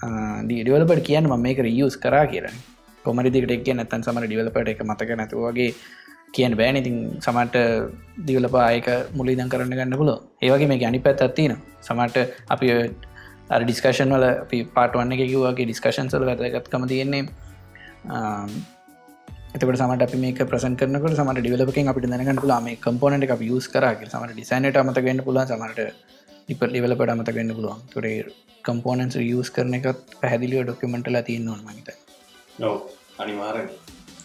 ඩිවලපට 0.00 1.02
කියන්න 1.04 1.26
ම 1.26 1.40
මේක 1.42 1.58
රියස් 1.58 1.96
කරා 1.96 2.26
කියරන 2.32 2.58
කොමරි 3.04 3.30
දිකට 3.30 3.50
එක් 3.50 3.68
නැතන් 3.74 4.04
සමර 4.06 4.26
ඩිවලපට 4.26 4.68
එක 4.74 4.82
මතක 4.84 5.16
නැතුවගේ 5.20 5.70
කියන්න 6.32 6.56
බෑන. 6.56 6.76
ඉතින් 6.76 6.96
සමට 7.20 7.56
දිවලපායක 8.28 8.88
මුලිදන් 9.18 9.50
කරන්න 9.52 9.74
ගන්න 9.74 9.98
පුල 10.00 10.10
ඒවගේ 10.42 10.68
මේ 10.68 10.86
අනි 10.86 11.00
පැත් 11.00 11.22
ඇත්තින 11.26 11.54
සමට 11.80 12.16
අපි 12.54 12.68
ඩිස්කශන් 13.62 14.14
වල 14.14 14.26
පාටවන්න 14.74 15.14
එකකිවගේ 15.16 15.66
ඩිස්කශන් 15.66 16.10
සල 16.12 16.26
වැදගත්කම 16.30 16.84
තියෙන්නේ. 16.92 17.24
එතකට 19.54 19.80
සමට 19.80 20.02
අපි 20.06 20.20
මේ 20.24 20.46
ප්‍රසන් 20.52 20.76
කරනකට 20.76 21.16
සමට 21.16 21.42
ඩිවලපකින් 21.42 21.90
අපිට 21.90 22.10
දැනගන්න 22.12 22.42
පුලා 22.44 22.60
මේ 22.60 22.78
කම්පෝනට 22.86 23.26
එක 23.26 23.34
යස් 23.48 23.68
කරගේ 23.74 24.12
සමට 24.12 24.36
ඩිසයිනට 24.36 24.80
අමතගන්න 24.82 25.24
පුලා 25.28 25.46
සමට 25.46 25.88
ඉප 26.48 26.60
ලිවලපට 26.66 27.10
අමතගන්න 27.12 27.56
පුළුවන්. 27.56 27.80
තුරේ 27.92 28.18
කම්පෝනන්ස් 28.64 29.16
යස් 29.18 29.50
කරන 29.50 29.74
එකත් 29.74 30.16
පැහැදිලිව 30.20 30.62
ඩොක්කමටලා 30.62 31.22
තියන්න 31.22 31.48
ඕන 31.48 31.60
මහිත 31.66 31.88
නො 32.58 32.70
අනිවාර 33.18 33.56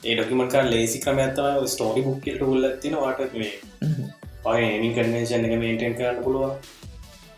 ඒ 0.03 0.15
ඩොකිමට 0.15 0.55
ලේසි 0.67 1.01
ක්‍රම 1.03 1.19
ඇත්තව 1.19 1.67
ස්ටෝරි 1.73 2.01
බුක්කල්ට 2.01 2.43
උල්ල 2.47 2.67
තින 2.81 2.97
වාට 2.97 3.35
මේ 3.35 3.53
පගේ 4.43 4.91
කන්වේශන් 4.97 5.47
එක 5.47 5.55
මේටෙන් 5.61 5.97
කරන්න 5.97 6.21
පුළුව 6.25 6.45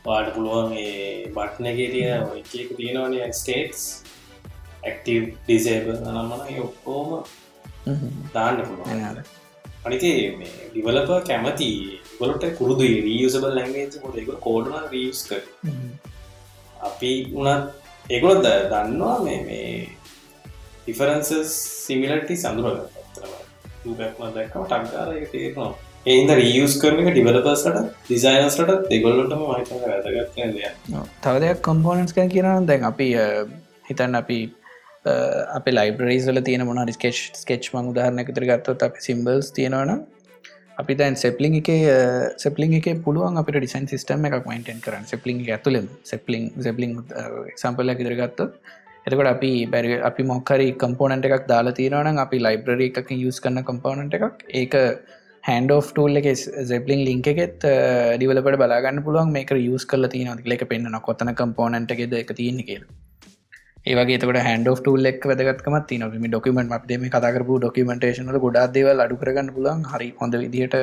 වාට 0.05 0.33
පුළුවන් 0.35 0.75
ඒ 0.75 1.05
බට්නගේ 1.35 1.87
තිය 1.93 2.61
එක 2.63 2.75
තියෙනවන 2.75 3.17
ස්ටේටස් 3.39 3.87
ඇක්ටව 4.83 5.31
ඩිසේබ 5.39 5.89
නම්මන 5.95 6.61
ඔක්කෝම 6.67 7.17
දාන්න 8.33 8.63
පුළුවන් 8.63 9.25
අනිති 9.85 10.11
ඩිවලප 10.71 11.09
කැමති 11.29 11.69
ගොලට 12.19 12.45
කුරුදු 12.59 12.85
රියසබල් 13.07 13.55
ලැංගේජ 13.57 13.97
ොට 14.07 14.19
එක 14.21 14.29
කෝඩන 14.45 14.87
රියස් 14.93 15.19
කර 15.29 15.41
අපි 16.89 17.11
උනත් 17.33 18.09
ඒකොත් 18.09 18.45
දන්නවා 18.71 19.15
මේ 19.25 19.39
මේ 19.47 19.69
ඩිෆරන්සස් 20.81 21.55
සිමිලටි 21.85 22.35
සඳුරග 22.35 22.79
දැක්ම 23.93 24.63
ටක්කාර 24.63 25.09
එක 25.15 25.27
තේරනවා. 25.31 25.71
ඒද 26.05 26.29
රියස් 26.39 26.73
කරන 26.81 26.99
එක 27.01 27.09
ඩිවලපස්ට 27.11 27.79
ඩිසයිනස්ට 28.07 28.73
දෙගොල්ලටම 28.89 29.41
මහිත 29.43 29.71
වැදගත් 29.83 30.35
තව 31.23 31.35
දෙයක් 31.43 31.61
කොම්පෝනස් 31.69 32.13
කැ 32.17 32.27
කියන 32.33 32.67
දැන් 32.69 32.85
අපි 32.91 33.09
හිතන්න 33.89 34.21
අපි 34.21 34.39
අප 35.57 35.65
ලයිබරේස්ල 35.77 36.41
තියන 36.49 36.65
මොන 36.69 36.81
ස්කේච් 36.97 37.17
ස්කේච් 37.43 37.71
මං 37.73 37.89
උදාහරනැකතර 37.93 38.45
ගත්තොත් 38.51 38.85
අප 38.87 39.01
සිම්බල්ස් 39.07 39.49
තියෙනවන 39.57 39.91
අපි 40.81 40.93
දැන් 40.99 41.15
සෙප්ලිං 41.23 41.53
එක 41.59 41.69
සෙප්ලිං 42.43 42.73
එක 42.79 42.87
පුළුවන් 43.05 43.41
අපට 43.41 43.57
ඩිසයින් 43.57 43.85
සිස්ටම 43.91 44.25
එකක් 44.29 44.47
මයින්ටන් 44.51 44.81
කරන්න. 44.85 45.05
සෙප්ලිං 45.11 45.37
ඇතුලෙන් 45.55 45.87
සෙප්ලිං 46.11 46.49
සෙප්ලිං 46.67 46.91
සම්පල්ල 47.61 47.93
ඉදිර 47.93 48.15
ගත්තොත්. 48.21 48.53
එතකට 49.07 49.29
අපි 49.33 49.51
බැරි 49.73 49.99
අපි 50.09 50.23
මොක්කරි 50.31 50.67
කම්පෝනට 50.83 51.27
එකක් 51.29 51.45
දාලා 51.53 51.77
තියෙනවන 51.79 52.19
අපි 52.25 52.39
ලයිබ්‍රරි 52.47 52.87
එකක් 52.91 53.13
යස් 53.17 53.39
කන්න 53.45 53.67
කම්පෝනට 53.69 54.17
එකක්. 54.19 54.43
ඒක 54.61 54.75
හැන්ඩ 55.49 55.71
of 55.77 55.89
ටූල් 55.93 56.21
එක 56.21 56.29
සෙපලින් 56.71 57.03
ලින්ක 57.09 57.27
එකෙත් 57.33 57.59
ඩිවලට 58.17 58.61
බලාගන්න 58.63 59.03
පුළුවන්. 59.07 59.35
මේක 59.37 59.55
යස් 59.61 59.85
කල 59.91 60.11
තියන 60.15 60.45
ලෙක 60.53 60.63
පෙන්න්න 60.73 61.01
කොතන 61.09 61.35
කම්පෝනට 61.41 61.95
එකෙද 61.97 62.15
එක 62.23 62.35
තියෙන 62.41 62.61
කියල. 62.69 62.85
ඒවගේ 63.85 64.17
තකට 64.17 64.43
හැන්ඩ 64.45 64.69
ටූල් 64.77 65.07
එක් 65.09 65.25
වැදගත්කම 65.29 65.75
තින 65.89 66.03
ම 66.05 66.23
ඩොකමට 66.27 66.71
අපේ 66.77 66.97
මේ 67.01 67.11
කතරපු 67.15 67.57
ඩොකමටේශන 67.57 68.31
ගොඩා 68.45 68.63
දේවල් 68.75 69.03
අඩු 69.03 69.15
කරගන්න 69.21 69.51
පුලන් 69.57 69.83
හරි 69.91 70.07
හොඳ 70.21 70.37
විදිහට 70.43 70.75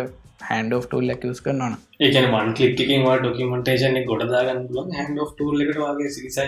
හැන්ඩ 0.43 0.77
ටූල් 0.85 1.09
ලක් 1.09 1.25
ස් 1.31 1.41
කරන්න 1.41 1.75
ඒකන 2.01 2.29
මන් 2.29 2.53
කලික්කින් 2.55 3.03
වා 3.09 3.17
ඩොකමටේෂන 3.19 3.99
ගොඩදාගන්න 4.05 4.63
පුලන් 4.69 4.95
හැන්ඩ 4.99 5.25
ටූල් 5.33 5.65
එකට 5.65 5.81
වගේ 5.81 6.13
සිසයි 6.13 6.47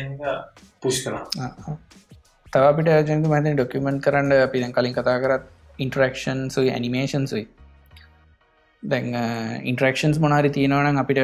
පුෂ් 0.83 1.03
කර 1.05 1.19
තවපිට 2.53 2.93
ජනක 3.09 3.27
මත 3.33 3.57
ඩොකමෙන්ට් 3.57 4.05
කරන්න 4.07 4.39
අපි 4.39 4.65
දැන් 4.65 4.79
කලින් 4.79 4.97
කතා 4.97 5.19
කරත් 5.19 5.51
ඉන්ටරක්ෂන් 5.79 6.47
සුයි 6.51 6.71
ඇනිමේෂන් 6.71 7.27
සුයි 7.27 7.47
දැන් 8.83 9.11
ඉන්ට්‍රක්ෂන්ස් 9.65 10.21
මොනාරි 10.21 10.55
තියෙනවනම් 10.57 11.03
අපිට 11.03 11.23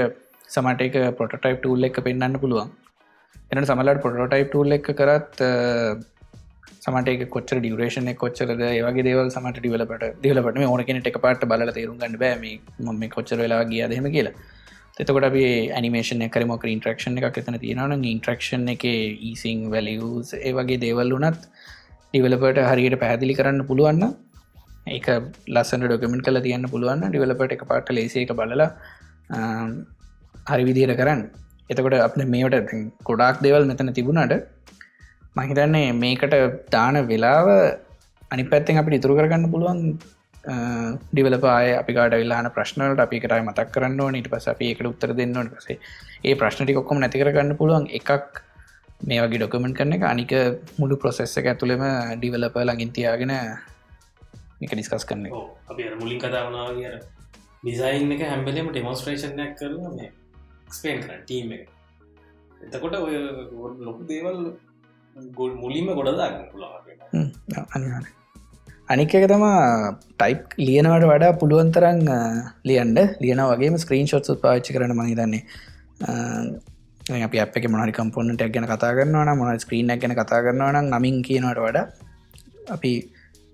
සමට 0.48 0.86
එක 0.90 1.18
පොටටයිප් 1.18 1.58
ටූල් 1.58 1.86
එක 1.86 2.06
පෙන්න්න 2.06 2.40
පුළුවන් 2.42 2.70
එනට 3.52 3.70
සමලට 3.70 4.02
පොටටයිප් 4.04 4.48
ටූල් 4.50 4.76
එක 4.76 4.88
කරත් 4.98 5.40
සමට 6.84 7.24
කොච්ච 7.34 7.50
ඩියරේෂන 7.56 8.08
කොච්චරද 8.20 8.62
ඒවගේ 8.68 9.04
දේවල් 9.08 9.28
සමට 9.34 9.58
ඩිවලට 9.58 10.06
දිවලට 10.24 10.60
ඕනකෙන 10.68 11.00
එක 11.10 11.18
පාට 11.24 11.42
බල 11.52 11.72
තේරුම් 11.78 11.98
ගන්න 12.02 12.16
බෑම 12.22 12.46
ම 12.94 13.02
කොච්චර 13.16 13.38
වෙලා 13.42 13.64
ගිය 13.72 13.82
දෙම 13.92 14.08
කියලා. 14.14 14.34
එතකොට 15.02 15.26
අපි 15.28 15.44
ඇනිමේෂන 15.76 16.24
කරමක 16.34 16.64
ඉන්ට්‍රක්ෂන් 16.74 17.18
එකක් 17.20 17.38
එතන 17.42 17.58
තියෙනවන 17.64 18.06
ඉන්ට්‍රක්ෂන් 18.12 18.66
එක 18.74 18.86
ඊසිං 19.30 19.60
වැලියස් 19.74 20.32
ඒ 20.38 20.52
වගේ 20.58 20.80
දේවල් 20.86 21.14
වනත් 21.16 21.42
ඩිවලපට 22.10 22.60
හරියට 22.70 22.98
පැදිලි 23.04 23.36
කරන්න 23.40 23.66
පුළුවන්න 23.70 24.04
ඒක 24.96 25.08
ලස්සන 25.54 25.86
ඩොකමෙන්ට 25.86 26.26
කල 26.26 26.40
තියන්න 26.46 26.70
පුළුවන් 26.74 27.06
ඩිවලපට 27.08 27.56
එක 27.56 27.64
පාට 27.70 27.94
ලේසේ 27.98 28.24
එක 28.26 28.34
බලලා 28.40 28.70
හරි 30.50 30.64
විදිහට 30.68 30.98
කරන්න. 31.00 31.22
එතකොට 31.70 31.98
අප 31.98 32.16
මේට 32.26 32.72
කොඩාක් 33.04 33.36
දෙවල් 33.40 33.64
මෙතන 33.64 33.92
තිබුණට 33.92 34.34
මහිතන්නේ 35.36 35.92
මේකට 35.94 36.34
දාන 36.70 36.96
වෙලාව 37.06 37.48
අනි 38.30 38.44
පැත්තෙන් 38.44 38.76
අපි 38.76 38.98
ඉතුරු 38.98 39.16
කරගන්න 39.16 39.46
පුළුවන් 39.50 39.80
ඩිවලපාය 40.44 41.70
අපිකාට 41.74 42.12
වෙල්ලාන 42.12 42.50
ප්‍රශ්නලට 42.50 43.00
අපි 43.00 43.20
කරයි 43.20 43.42
මතක් 43.42 43.68
කරන්න 43.70 44.12
නිට 44.12 44.28
පස 44.28 44.46
අපි 44.48 44.70
එකට 44.72 44.86
උත්තර 44.86 45.12
දෙන්නට 45.14 45.56
පසේ 45.56 45.78
ඒ 46.24 46.34
ප්‍රශ්නටි 46.34 46.74
කොක්කොම 46.74 47.00
නැතිකරගන්න 47.00 47.56
පුළුවන් 47.56 47.86
එකක් 47.90 48.10
මේ 49.02 49.20
වගේ 49.20 49.38
ඩොකමෙන්ට 49.38 49.76
කරන 49.76 49.92
එක. 49.92 50.02
අනික 50.04 50.32
මුළු 50.78 50.96
ප්‍රොසෙස්ස 50.96 51.36
එක 51.36 51.46
ඇතුළෙම 51.46 51.84
ඩිවලප 52.16 52.56
ලඟින් 52.58 52.92
තියාගෙන 52.92 53.32
එක 54.60 54.70
ඩිස්කස් 54.70 55.04
කරන්න 55.04 55.28
අපි 55.68 55.82
මුලින් 56.00 56.18
කතාවනාව 56.18 56.72
කිය 56.74 56.90
ඩිසයින් 57.62 58.12
එක 58.12 58.24
හැම්බලම 58.24 58.66
ඩෙමොස්ට්‍රේෂන්යක් 58.70 59.52
කරලා 59.58 59.92
මේ 59.92 60.10
එක්ස්පේන් 60.70 61.02
කර 61.02 61.20
ටීම් 61.22 61.52
එක. 61.52 61.68
එතකොට 62.60 62.96
ඔය 62.98 63.14
ලොකු 63.80 64.02
දේවල් 64.06 64.40
ගොල් 65.34 65.52
මුලින්ම 65.56 65.92
ගොඩදාගන්න 65.98 66.48
පුලා 66.52 66.80
අනිවාර 67.74 68.06
අනික 68.88 69.14
එක 69.14 69.26
තම 69.26 69.44
ටයිප් 70.12 70.56
ලියනවට 70.58 71.06
වඩා 71.10 71.38
පුළුවන් 71.40 71.70
තරන් 71.74 72.00
ලියන්ඩ 72.64 73.00
ලියන 73.22 73.42
වගේ 73.44 73.78
ස්ක්‍රීන් 73.78 74.06
ෂොට් 74.06 74.42
පාච්චි 74.42 74.74
කරන 74.74 74.94
මහිතන්නේ 74.94 75.42
අප 77.20 77.34
අප 77.36 77.56
මොනරි 77.68 77.92
කම්පොනට 77.92 78.44
ගැන 78.48 78.66
කතා 78.66 78.92
කරනවා 78.92 79.34
මොන 79.34 79.58
ස්ක්‍රීන් 79.58 79.92
ගැන 79.96 80.14
කතා 80.14 80.40
කරනවා 80.44 80.72
නම් 80.74 80.90
නමින් 80.94 81.18
කියනවට 81.22 81.60
වඩා 81.60 81.86
අපි 82.68 82.92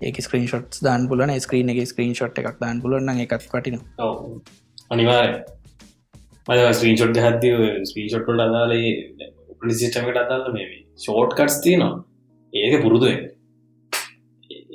ඒක 0.01 0.17
ස්ක්‍රීන් 0.21 0.47
ෂොට් 0.47 0.81
දාන් 0.83 1.09
පුලන 1.09 1.35
ස්ක්‍රීන 1.41 1.75
එක 1.75 1.83
ස්ක්‍රීන් 1.87 2.15
ෂොට් 2.15 2.41
එකක් 2.41 2.59
දාන් 2.61 2.83
පුලන 2.83 3.13
එකත් 3.17 3.47
පටින 3.53 3.79
අනිවාර 4.91 5.31
මද 6.47 6.59
ස්ක්‍රීන් 6.73 6.97
ෂොට් 6.97 7.17
හද 7.19 7.45
ස්පී 7.85 8.09
ෂොට්ට 8.09 8.41
අදාලේ 8.41 8.91
පිසිටමට 9.61 10.19
අදන්න 10.21 10.53
මේ 10.55 10.67
ෂෝට් 10.97 11.33
කටස් 11.35 11.57
තියනවා. 11.63 11.95
ඒක 12.53 12.75
පුරුදුුව 12.83 13.15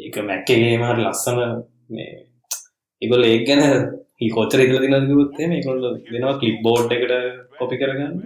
ඒක 0.02 0.16
මැක්කගේ 0.22 0.74
මට 0.78 1.00
ලස්සන 1.04 1.40
ඒගොල් 3.02 3.24
ඒ 3.24 3.38
ගැන 3.48 3.64
කොච්චර 4.36 4.64
ඉදල 4.64 4.84
දිනගුත්තේ 4.86 5.48
මේ 5.48 5.64
කොල්ල 5.64 5.86
දෙනවා 6.08 6.34
කලිප් 6.42 6.58
බෝඩ් 6.66 6.92
එකට 6.92 7.14
කොපි 7.60 7.80
කරගන්න. 7.82 8.18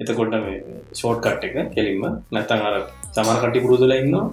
එතකොට 0.00 0.36
මේ 0.36 0.60
ෂෝට් 0.92 1.24
කට් 1.24 1.48
එක 1.48 1.74
කෙලින්ම 1.74 2.06
නැතන් 2.30 2.62
අර 2.68 2.76
සමර 3.08 3.40
කටි 3.42 3.64
පුරුදුල 3.64 3.96
ඉන්නවා. 3.96 4.28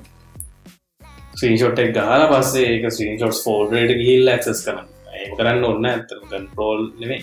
ස්ක්‍රීන්ෂොට් 1.32 1.82
එක 1.84 1.90
ගහල 1.98 2.28
පස්සේ 2.32 2.70
ඒක 2.70 2.86
ස්ක්‍රීන්ෂොට් 2.92 3.42
ෆෝල්ඩට 3.46 3.98
ගිහිල් 4.02 4.32
ඇක්සස් 4.32 4.62
කරන 4.68 4.86
ඒ 5.16 5.34
කරන්න 5.34 5.68
ඔන්න 5.68 5.90
ඇතර 5.90 6.22
කන්ට්‍රෝල් 6.24 6.86
නෙමේ 7.02 7.20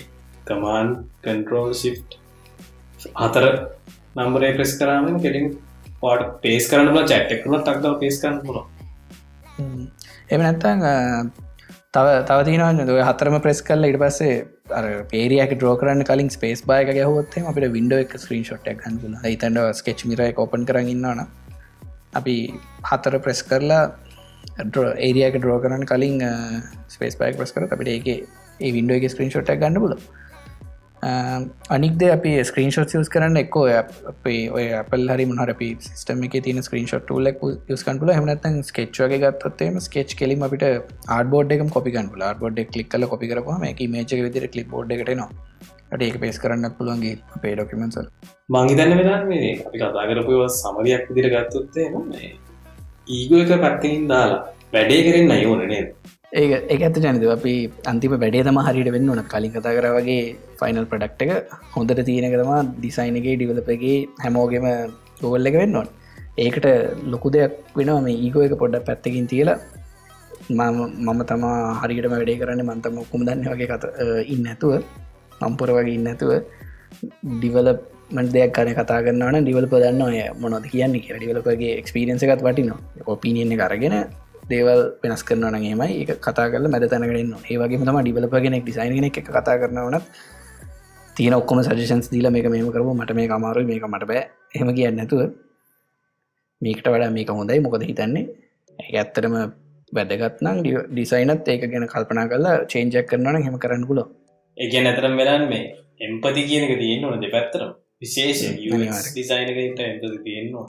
කමාන් 0.47 0.91
කන්ට්‍රෝල් 1.23 1.71
ශි් 1.75 1.93
හතර 3.15 3.45
නම්බරේ 4.17 4.51
ප්‍රෙස් 4.57 4.73
කරම 4.79 5.07
කෙලින් 5.21 5.47
පාට 6.01 6.27
පේස් 6.41 6.69
කරන්න 6.69 7.07
චැට්ෙක්න 7.07 7.57
ටක්දව 7.57 7.97
පේස් 7.99 8.21
කරන්න 8.21 8.39
පුල 8.43 8.59
එම 10.29 10.41
නැත්තං 10.41 10.85
තව 11.93 12.07
තවතිනවන්න 12.25 12.83
ද 12.87 12.99
හතරම 13.03 13.37
ප්‍රෙස් 13.41 13.61
කල්ල 13.63 13.87
ඉට 13.87 13.99
පස්සේ 13.99 14.37
අර 14.71 14.85
පේරයක් 15.11 15.51
ඩෝ 15.53 15.73
කරන්න 15.79 16.03
කලින් 16.03 16.29
ස්පේස් 16.29 16.63
බායක 16.65 16.91
ගැහොත්තේ 16.91 17.45
අපිට 17.45 17.67
විඩ 17.71 17.93
එක 17.97 18.15
ස්ක්‍රීන් 18.17 18.43
ෂොට් 18.43 18.71
ගන්ල 18.79 19.19
හිතන්ඩ 19.25 19.61
ස්කෙච් 19.73 20.05
මිරයි 20.05 20.33
කෝපන් 20.33 20.65
කරන්නන්නවන 20.67 21.21
අපි 22.13 22.35
හතර 22.89 23.19
ප්‍රෙස් 23.19 23.41
කරලා 23.43 23.83
ඒරියක 24.99 25.37
ඩ්‍රෝ 25.37 25.59
කරන්න 25.59 25.85
කලින් 25.85 26.19
ස්පේස් 26.89 27.15
පයික් 27.15 27.39
ප්‍රස් 27.39 27.51
කර 27.51 27.67
අපිට 27.69 27.93
ඒක 27.93 28.07
ඒ 28.59 28.71
විඩුව 28.71 28.97
එක 28.97 29.11
ස්ක්‍රීන් 29.11 29.31
ෂොට් 29.31 29.51
ගන්න 29.55 29.81
පුල 29.85 29.95
අනික්ද 31.69 32.03
අපි 32.07 32.31
ස්ක්‍රීන් 32.49 32.71
ෂොට් 32.71 32.93
යස් 32.99 33.09
කරන්න 33.09 33.41
එක්කෝ. 33.41 33.65
අපේ 34.11 34.39
ඔය 34.49 34.65
අපල් 34.79 35.03
හරි 35.07 35.25
මහර 35.25 35.49
අපි 35.53 35.67
සිස්ටම 35.87 36.23
එක 36.27 36.37
තින 36.47 36.61
ස්ක්‍රීන් 36.67 36.87
ෂොට් 36.91 37.11
ලක් 37.17 37.51
යස්කන්පුල 37.69 38.11
හමනත්තන් 38.13 38.57
ස්කේච්වගේ 38.69 39.19
ගත්තත්තේම 39.25 39.77
ස්කේච් 39.87 40.15
කෙලිම 40.21 40.45
අපිට 40.47 40.65
ආඩබෝඩ් 41.09 41.55
එකම 41.57 41.69
කොපිකන් 41.69 42.09
පුල 42.13 42.25
ආඩබෝඩ් 42.29 42.63
ක්ලික් 42.73 42.89
කල 42.89 43.07
කොපි 43.13 43.31
කරපම 43.31 43.65
එක 43.65 43.83
මේච 43.89 44.15
විදිර 44.19 44.47
කලිප් 44.47 44.69
බෝඩ් 44.69 44.95
එකට 44.97 45.13
නවා 45.13 46.01
ඒක 46.01 46.17
පේස් 46.19 46.39
කරන්න 46.39 46.73
පුළුවන්ගේ 46.79 47.13
අපේ 47.35 47.53
ඩොකමන්සල් 47.53 48.09
මංගිතන්න 48.49 48.97
වෙන 49.01 49.29
මේ 49.29 49.53
අපි 49.59 49.77
කතා 49.77 50.07
කරපුව 50.09 50.43
සමරයක් 50.53 51.05
විදිර 51.09 51.29
ගත්තොත්තේ 51.35 51.87
ඊගෝ 53.09 53.43
එක 53.43 53.53
පැත්තකින් 53.59 54.07
දාලා 54.07 54.41
වැඩේ 54.73 55.01
කරෙන් 55.03 55.31
අයෝනනේ 55.31 55.83
ඒ 56.33 56.45
ඒ 56.73 56.77
ඇත 56.85 56.97
ජනද 57.03 57.25
අපි 57.35 57.53
අන්තිම 57.91 58.13
වැඩේ 58.23 58.43
තම 58.47 58.57
හරිට 58.67 58.89
වෙන්න 58.95 59.09
ඕන. 59.11 59.21
කලින් 59.33 59.51
කතා 59.55 59.75
කර 59.77 59.87
වගේ 59.97 60.21
ෆයිනල් 60.59 60.85
ප්‍රඩක්් 60.91 61.21
එක 61.25 61.53
හොඳට 61.75 62.01
තියෙනකතම 62.09 62.51
ඩිසයින්ගේ 62.79 63.35
ඩිවලපගේ 63.37 63.97
හැමෝගෙම 64.23 64.65
ගොවල්ල 65.21 65.49
එක 65.49 65.57
වෙන්න 65.61 65.77
ඕන්. 65.79 65.87
ඒකට 66.45 66.67
ලොකු 67.13 67.29
දෙයක් 67.35 67.53
වෙනවා 67.77 68.01
මේ 68.07 68.17
ඒගෝ 68.25 68.45
එක 68.47 68.55
පොඩ්ඩක් 68.63 68.87
පැත්තකින් 68.89 69.27
තියලා. 69.33 69.57
මම 70.49 71.21
තමා 71.31 71.57
හරිට 71.81 72.09
වැඩේ 72.13 72.39
කරන්න 72.41 72.65
මන්තම 72.69 72.97
කුමදන්න 73.11 73.47
වගේ 73.53 73.69
කත 73.71 73.83
ඉන්න 74.33 74.51
ඇතුව 74.51 74.73
මම්පොර 75.41 75.69
වගේ 75.77 75.95
ඉන්න 75.99 76.11
ඇතුව 76.11 76.31
ඩිවලමට 77.37 78.29
දෙයක් 78.35 78.51
කන 78.57 78.75
කතා 78.79 78.99
කරන්නවන 79.05 79.41
ඩිවල 79.45 79.71
පදන්න 79.71 80.05
ඔය 80.09 80.19
මොනොද 80.43 80.67
කියන්නේ 80.73 81.17
ඩිවලපගේ 81.17 81.73
එක්ස්පිරියන්ස 81.81 82.23
එකත් 82.25 82.45
වටිනවා. 82.47 82.79
ඔපිනියන්නේ 83.13 83.61
කරගෙන 83.63 83.97
දේවල් 84.45 84.81
වෙනස් 85.01 85.23
කරන 85.23 85.59
ඒමයි 85.61 85.91
එක 86.03 86.11
කතා 86.19 86.47
කරල 86.51 86.67
මැද 86.67 86.87
තැනකරන්න 86.87 87.35
ඒවගේ 87.45 87.81
තම 87.81 87.99
ඩිවලපගෙන 87.99 88.57
ඩිසයින් 88.59 89.05
එක 89.05 89.19
කතා 89.27 89.57
කරනවනත් 89.57 90.05
තියෙන 91.15 91.33
ඔක්කොම 91.33 91.59
සජෂන්ස් 91.61 92.09
දීල 92.11 92.27
මේක 92.29 92.47
මේම 92.47 92.69
කරපු 92.69 92.93
මට 92.93 93.15
මේ 93.15 93.29
අමාරු 93.31 93.61
මේක 93.63 93.85
මට 93.85 94.05
බෑ. 94.05 94.23
හෙම 94.53 94.69
කියන්න 94.73 94.97
නැතුව 94.99 95.21
මේකට 96.61 96.87
වඩා 96.87 97.11
මේක 97.11 97.29
හොඳයි. 97.31 97.59
මොකද 97.61 97.83
හිතන්නේ? 97.83 98.25
ඒ 98.79 98.97
ඇත්තරම 98.97 99.35
වැදගත්නම් 99.91 100.57
ඩිසයිනත් 100.89 101.47
ඒක 101.47 101.63
ගැන 101.65 101.87
කල්පනා 101.87 102.27
කරලා 102.27 102.55
චේන්ජක් 102.65 103.07
කරනවන 103.09 103.45
හෙම 103.45 103.57
කරන්න 103.57 103.87
පුලො 103.87 104.03
ඒ 104.57 104.69
ගැන 104.71 104.87
ඇතරම් 104.87 105.15
වෙලන් 105.17 105.45
මේ 105.49 105.63
එම්පති 106.01 106.41
කියනක 106.45 106.73
තියෙන්න්න 106.75 107.05
ඕන 107.05 107.21
දෙපැත්තරම් 107.21 107.71
විශේෂ 108.01 108.41
ඩිසයිනකට 109.07 109.85
එම්පති 109.85 110.17
තියෙන්නවා 110.25 110.67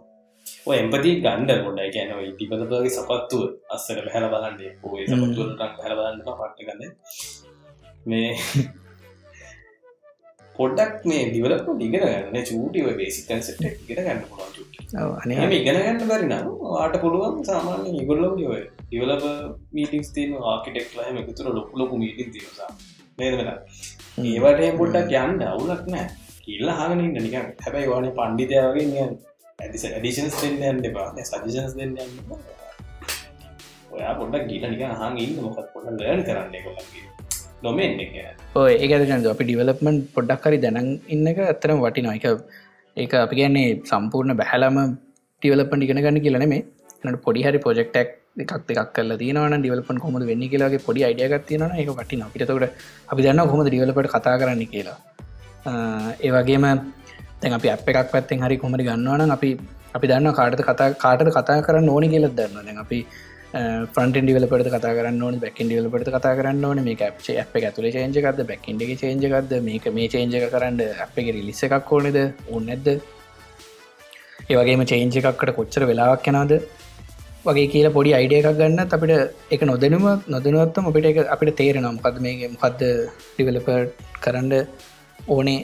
එම්පති 0.75 1.21
ගණ්ඩ 1.21 1.65
ගොඩයි 1.65 1.91
ගැන 1.91 2.11
ඉටිපතගේ 2.23 2.89
සපත්තුව 2.89 3.43
අස්සර 3.69 4.03
පැහල 4.07 4.29
බලන්නේ 4.33 4.77
පොේ 4.81 5.07
සපත්තුවටක් 5.07 5.77
පැල 5.79 5.95
බලන්න 5.95 6.23
පට්ට 6.25 6.67
ගන්න. 6.67 6.93
මේ 8.07 8.37
පොඩ්ඩක් 10.55 11.05
මේ 11.05 11.33
දිවලප 11.33 11.69
ඉගෙන 11.79 12.03
ගන්න 12.03 12.45
චූටිව 12.45 12.97
බේසිකන් 12.99 13.41
සට 13.41 13.65
ඉගෙන 13.85 14.01
ගන්න 14.01 14.25
අනේ. 15.19 15.51
ඉගෙන 15.53 15.77
ගන්න 15.79 16.09
බැරි 16.09 16.27
නම් 16.27 16.47
ආට 16.77 16.95
පුළුවන් 17.03 17.45
සාමාන්‍ය 17.45 18.03
ඉගොල්ලො 18.03 18.35
ඔය 18.49 18.63
දිවලප 18.91 19.23
මීටිස් 19.73 20.13
තින 20.13 20.35
ආකිටෙක්ලා 20.45 21.07
එකතුර 21.23 21.47
ලොකු 21.53 21.77
ලොකු 21.77 21.97
මීටින් 21.97 22.33
තිරසා 22.33 22.69
නේදල 23.19 23.49
ඒවට 24.25 24.79
පොඩ්ඩක් 24.79 25.13
යන්න 25.19 25.43
අවුලක් 25.47 25.89
නෑ 25.89 26.09
කියල්ල 26.43 26.71
හගනින්න 26.73 27.19
නික 27.19 27.35
හැබැයි 27.63 27.89
වාන 27.89 28.13
පණ්ඩිතයාගේ 28.13 28.87
ඇඩිෂන්ස් 29.65 30.35
දෙන්න 30.41 30.57
යන්න 30.69 30.87
එපා. 30.89 31.07
සජිෂන්ස් 31.29 31.75
දෙන්න 31.79 31.93
ඔයා 33.97 34.13
පොඩක් 34.19 34.45
ගීට 34.51 34.67
නික 34.73 34.83
හඟ 35.01 35.21
ඉන්න 35.25 35.39
මොකත් 35.45 35.69
පොට 35.75 35.87
ලර්න් 35.93 36.21
කරන්න 36.27 36.57
කොලගේ 36.67 37.05
නොමෙන් 37.67 38.03
එක 38.05 38.17
ඔය 38.63 38.73
ඒකද 38.75 39.29
අපි 39.33 39.47
ඩිවලපමන් 39.49 39.97
පොඩ්ඩක් 40.17 40.43
කරි 40.45 40.59
දැනන් 40.65 40.91
ඉන්න 41.15 41.31
එක 41.33 41.41
ඇතරම 41.45 41.81
වටිනවා. 41.85 42.17
එක 42.19 42.27
ඒක 42.97 43.15
අපි 43.23 43.39
කියන්නේ 43.41 43.71
සම්පූර්ණ 43.91 44.37
බැහලම 44.41 44.77
ටිවලපන් 45.43 45.87
ඉගෙන 45.87 46.03
ගන්න 46.05 46.21
කියලන 46.27 46.47
මේ 46.53 46.63
නට 47.07 47.23
පොඩි 47.27 47.47
හරි 47.47 47.63
පොජෙක්ටක් 47.67 48.13
එකක් 48.45 48.53
දෙක් 48.69 48.93
කල 48.99 49.17
දන 49.23 49.57
ඩිවලපන් 49.63 50.03
කොම 50.05 50.21
වෙන්න 50.33 50.45
කියලාගේ 50.53 50.85
පොඩි 50.89 51.07
අයිඩියගත් 51.09 51.49
තියෙන 51.49 51.73
එක 51.81 51.91
වටින 51.97 52.27
පිටතකට 52.35 52.69
අපි 53.13 53.21
දන්න 53.25 53.49
හොම 53.55 53.65
ඩිවලපට 53.71 54.13
කතා 54.17 54.37
කරන්න 54.43 54.69
කියලා. 54.75 54.99
ඒවගේම 56.27 56.67
තැන් 57.47 57.57
අපි 57.59 57.69
අප 57.71 57.89
එකක් 57.89 58.11
පැත්තෙන් 58.13 58.45
හරි 58.45 58.59
කොමරි 58.59 58.85
ගන්නවන 58.85 59.33
අපි 59.33 59.51
අපි 59.97 60.07
දන්න 60.11 60.37
කාටත 60.39 60.63
කතා 60.69 60.91
කාටද 61.05 61.33
කතා 61.37 61.65
කරන්න 61.67 61.89
ඕනි 61.89 62.09
කියලත් 62.15 62.37
දන්න 62.39 62.79
අපි 62.85 62.99
ෆන්ට 63.95 64.23
ඩිවලපට 64.25 64.71
කතා 64.75 64.95
කරන්න 64.99 65.21
ඕන 65.23 65.37
බැකින් 65.45 65.69
ඩිවලපට 65.69 66.11
කතා 66.17 66.35
කරන්න 66.39 66.65
ඕන. 66.65 66.81
මේ 66.85 66.97
අපේ 67.11 67.37
අප 67.43 67.55
ඇතුල 67.61 67.87
චේජකක්ද 67.97 68.41
බැකින්ඩගේ 68.51 68.97
චේජකක්ද 69.03 69.53
මේක 69.69 69.87
මේ 69.99 70.09
චේජක 70.09 70.49
කරන්න 70.55 70.81
අපගේ 71.05 71.37
රිලිස්ස 71.37 71.63
එකක් 71.69 71.93
ඕනෙද? 71.93 72.19
ඔන්න 72.57 72.69
ඇද 72.69 72.89
ඒවගේම 74.51 74.83
චේන්ජ 74.93 75.17
එකක්කට 75.23 75.55
කොච්චර 75.61 75.87
වෙලාවක් 75.93 76.29
යනාද 76.33 76.53
වගේ 77.47 77.71
කියලා 77.73 77.97
පොඩි 77.97 78.17
අයිඩිය 78.19 78.43
එකක් 78.43 78.61
ගන්න 78.61 78.95
අපිට 78.99 79.55
එක 79.55 79.63
නොදැනුම 79.73 80.05
නොදනුවත්තම 80.35 80.91
අපිට 80.91 81.11
එක 81.13 81.19
අපිට 81.37 81.57
තේරෙනවා 81.63 81.97
මොකද 81.97 82.23
මේ 82.27 82.53
මොකක්ද 82.55 82.87
ඩිවලප 83.33 83.69
කරන්න 84.25 84.55
ඕනේ 85.29 85.59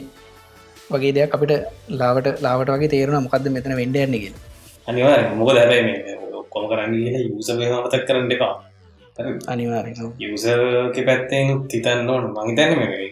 වගේ 0.89 1.13
දෙයක් 1.13 1.31
අපිට 1.31 1.53
ලාවට 1.91 2.27
ලාවට 2.41 2.69
වගේ 2.71 2.89
තේරෙන 2.89 3.21
මොකක්ද 3.21 3.47
මෙතන 3.49 3.75
වෙන්ඩයන්නගෙන 3.75 4.35
අනිවා 4.87 5.17
මොක 5.33 5.51
දැබයි 5.51 5.81
මේ 5.83 6.21
කොම 6.49 6.63
කරන්න 6.67 6.93
යුසම 7.27 7.59
මතක් 7.59 8.03
කරන්න 8.05 8.31
එපා. 8.31 8.53
අනිවාර 9.47 9.85
යුසක 10.19 10.97
පැත්තෙන් 11.01 11.67
තිතන්න 11.67 12.09
ඕන. 12.09 12.25
මහිතන්න 12.35 12.73
මේ 12.77 13.09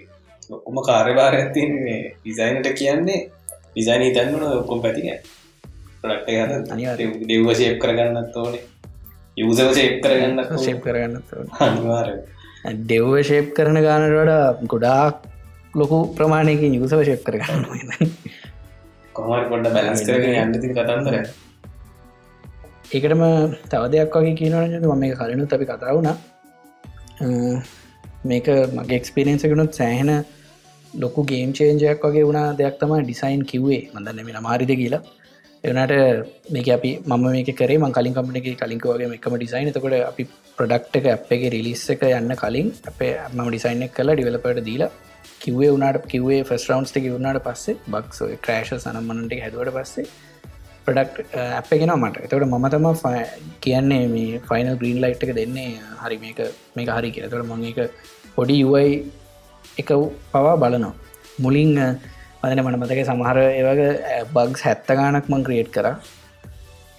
ඔක්කොම 0.50 0.78
කාර්යභාර 0.82 1.36
ඇති 1.36 1.62
මේ 1.76 2.00
ඩිසයිනට 2.18 2.68
කියන්නේ 2.74 3.20
ඩිසයින 3.70 4.04
හිතන්නන 4.04 4.44
ඔක්කොම් 4.54 4.82
පැතික 4.82 5.08
ප්‍රක්ට 6.02 6.72
අනිවාර 6.72 7.00
දෙව්ව 7.26 7.50
ශේප් 7.54 7.80
කරගන්නත් 7.80 8.36
ඕනේ. 8.36 8.64
යුසව 9.38 9.74
ශේප් 9.74 9.96
කරගන්න 10.02 10.40
ශේප් 10.60 10.80
කරගන්න 10.82 11.16
අනිවාර 11.62 12.08
දෙව්ව 12.86 13.14
ශේප් 13.24 13.54
කරන 13.54 13.82
ගානට 13.82 14.68
ගොඩාක් 14.68 15.31
ලොකු 15.74 15.98
ප්‍රමාණයකින් 16.16 16.74
යුසව 16.76 17.04
ශේප් 17.04 17.22
කරගන්න 17.24 17.64
කොමට 19.16 19.48
පොඩ 19.50 19.68
බැලස් 19.70 20.04
කරගෙන 20.04 20.36
යන්නති 20.44 20.72
කතන්දර? 20.72 21.16
ඒකටම 22.92 23.24
තව 23.66 23.84
දෙයක් 23.94 24.16
වගේ 24.16 24.36
කියනවන 24.36 24.76
ම 24.82 25.00
මේ 25.00 25.16
කලනුත් 25.16 25.54
අපි 25.54 25.66
කතා 25.66 25.96
වුණා. 25.96 26.18
මේක 28.26 28.48
මගේ 28.76 29.00
එක්ස්පිරෙන්න්සකනුත් 29.00 29.72
සෑහෙන 29.74 30.12
ලොකු 30.94 31.26
ගේම් 31.26 31.54
චේන්ජයක් 31.54 32.06
වගේ 32.06 32.28
වුණා 32.28 32.48
දෙයක් 32.54 32.78
තම 32.80 32.94
ඩිසයින් 33.00 33.44
කිව්වේ. 33.46 33.82
මඳන්න 33.94 34.26
මේ 34.28 34.42
මාරිද 34.42 34.74
කියලා. 34.74 35.04
එවනට 35.64 35.94
මේක 36.50 36.68
අපි 36.70 36.92
මම 37.06 37.26
මේක 37.28 37.52
කරේ 37.56 37.78
මං 37.78 37.94
කලින් 37.94 38.14
කම්පන 38.14 38.38
එක 38.40 38.60
කලින්ක 38.60 38.86
වගේ 38.88 39.14
එකම 39.14 39.38
ඩිසයින් 39.38 39.72
තකොට 39.72 39.96
අපි 40.04 40.24
ප්‍රඩක්් 40.58 41.00
එක 41.00 41.08
අප් 41.12 41.32
එක 41.32 41.44
රිලිස් 41.56 41.84
එක 41.90 42.04
යන්න 42.10 42.36
කලින් 42.36 42.70
අපේ 42.88 43.14
මම 43.30 43.48
ඩිසයින් 43.48 43.88
එක 43.88 43.96
කලා 43.98 44.16
ඩිවලපට 44.16 44.62
දීලා 44.68 44.92
කිවේ 45.42 45.70
වුණට 45.74 46.06
කිවේ 46.08 46.42
ෆස් 46.44 46.66
රවන්ස් 46.70 46.94
එක 47.00 47.08
වුණට 47.14 47.42
පස්සේ 47.46 47.78
බක්සෝ 47.94 48.30
ක්‍රේශ 48.46 48.74
සනම්මනට 48.76 49.34
හැදුවට 49.44 49.74
පස්සේ 49.78 50.06
ප්‍රඩක්් 50.86 51.20
අප 51.60 51.70
ගෙන 51.74 51.94
මට. 51.96 52.24
එතකට 52.26 52.46
මම 52.48 52.68
තම 52.74 52.88
කියන්නේ 53.62 54.06
මේ 54.14 54.40
ෆයිනල් 54.50 54.78
ග්‍රීන් 54.82 55.02
ලයිට් 55.04 55.24
එක 55.26 55.34
දෙන්නේ 55.40 55.70
හරි 56.04 56.18
මේක 56.24 56.40
මේක 56.76 56.90
හරි 56.90 57.12
කියතට 57.16 57.38
මං 57.44 57.68
එක 57.72 57.80
පොඩි 58.36 58.58
යුවයි 58.62 58.96
එක 59.78 59.92
පවා 60.32 60.56
බලනවා. 60.58 60.94
මුලින් 61.40 61.72
මදන 62.42 62.64
මන 62.64 62.80
මතක 62.80 63.06
සමහර 63.06 63.38
ඒවගේ 63.42 64.24
බග්ස් 64.36 64.66
හැත්ත 64.68 64.90
ගානක් 64.92 65.30
මං 65.30 65.46
ක්‍රියට් 65.48 65.72
කර. 65.76 65.88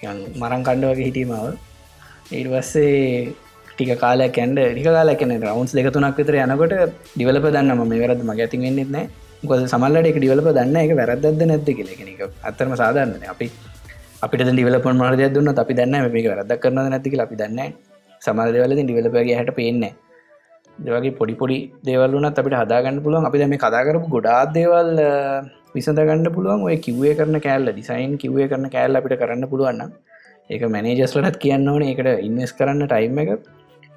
මරං 0.02 0.62
කණ්ඩ 0.66 0.90
වගේ 0.90 1.06
හිටීමාව 1.08 1.48
ඊර්වස්සේ 2.32 3.34
ටික 3.82 4.00
කාල 4.04 4.22
කැන්ඩ 4.38 4.62
ටික 4.62 4.88
කාල 4.96 5.10
කැන 5.20 5.34
රවන්ස් 5.40 5.74
දෙකතුනක් 5.78 6.18
විතර 6.20 6.38
යනකොට 6.44 6.74
ඩිවලප 7.16 7.46
දන්න 7.56 7.74
ම 7.78 7.92
වැරද 8.02 8.22
මග 8.28 8.40
ඇති 8.46 8.62
වෙන්නෙත් 8.64 8.90
නෑ. 8.96 9.06
ගොද 9.50 9.62
සමල්ලට 9.72 10.08
එක 10.10 10.18
ඩිවලප 10.22 10.48
දන්න 10.56 10.76
එක 10.84 10.92
වැරදද 11.00 11.44
නැද්ද 11.50 11.70
කෙනෙක 11.78 12.20
අත්තරම 12.48 12.74
සාධන්න 12.82 13.14
අපි 13.32 13.48
අපිට 14.24 14.42
ඩිවලපන් 14.48 14.96
මාරදය 15.00 15.28
දුන්න 15.36 15.50
අපි 15.62 15.74
දන්න 15.78 16.12
මේක 16.14 16.28
වැරදක් 16.32 16.60
කරන 16.64 16.78
නැතික 16.92 17.18
අපි 17.24 17.38
දන්න 17.40 17.72
සමල් 18.22 18.52
දෙවල 18.54 18.74
ඩිවලපගේ 18.78 19.38
හට 19.40 19.54
පේන්නේ 19.58 19.92
දෙවගේ 20.78 21.16
පොඩි 21.18 21.34
පොඩි 21.40 21.58
දේවල්ලුනත් 21.88 22.38
අපිට 22.42 22.56
හදාගන්න 22.60 23.02
පුළුවන්. 23.04 23.26
අපි 23.28 23.46
මේ 23.52 23.62
කතාකරපු 23.64 24.06
ගොඩාත් 24.14 24.54
දේවල් 24.58 24.90
විසඳගන්න 25.74 26.30
පුළුවන්. 26.36 26.62
ඔය 26.68 26.76
කිව්වේ 26.86 27.14
කරන 27.18 27.40
කෑල්ල 27.46 27.72
ඩිසයින් 27.72 28.14
කිව්වේ 28.22 28.46
කරන 28.52 28.70
කෑල්ල 28.74 29.00
අපිට 29.00 29.18
කරන්න 29.22 29.50
පුළුවන්න 29.52 29.90
ඒක 30.50 30.62
මැනේජස්ලටත් 30.74 31.42
කියන්න 31.44 31.68
ඕන. 31.72 31.82
එකට 31.82 32.08
ඉන්වස් 32.28 32.54
කරන්න 32.58 32.86
ටයිම් 32.86 33.18
එක. 33.24 33.30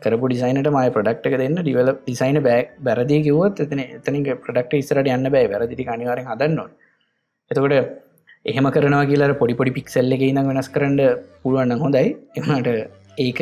කරපු 0.05 0.25
ඩිසයිනට 0.27 0.71
මයි 0.71 0.95
ප්‍රඩක්් 0.95 1.29
එක 1.29 1.37
දෙන්න 1.41 1.59
ඩිවල 1.59 1.91
ඩිසයින 1.99 2.39
බෑක් 2.41 2.73
බැරදි 2.81 3.19
කිවත් 3.23 3.61
එතන 3.61 3.83
එතනික 3.85 4.31
ප්‍රඩක්් 4.41 4.73
ඉස්රට 4.75 5.09
යන්න 5.09 5.29
බෑ. 5.29 5.45
වැරදිි 5.47 5.87
අනිවාර 5.89 6.19
හදන්නවා 6.23 6.67
එතකොට 7.51 7.75
එහෙම 8.45 8.67
කරනවා 8.71 9.05
කියලා 9.05 9.37
පොඩි 9.39 9.55
පොඩි 9.55 9.71
පික්සල්ල 9.71 10.17
එක 10.17 10.23
ඉඳම් 10.23 10.51
වෙනස් 10.51 10.69
කරන්න 10.69 10.99
පුළුවන්න 11.41 11.79
හොඳයි. 11.79 12.09
එමට 12.37 12.69
ඒක 13.19 13.39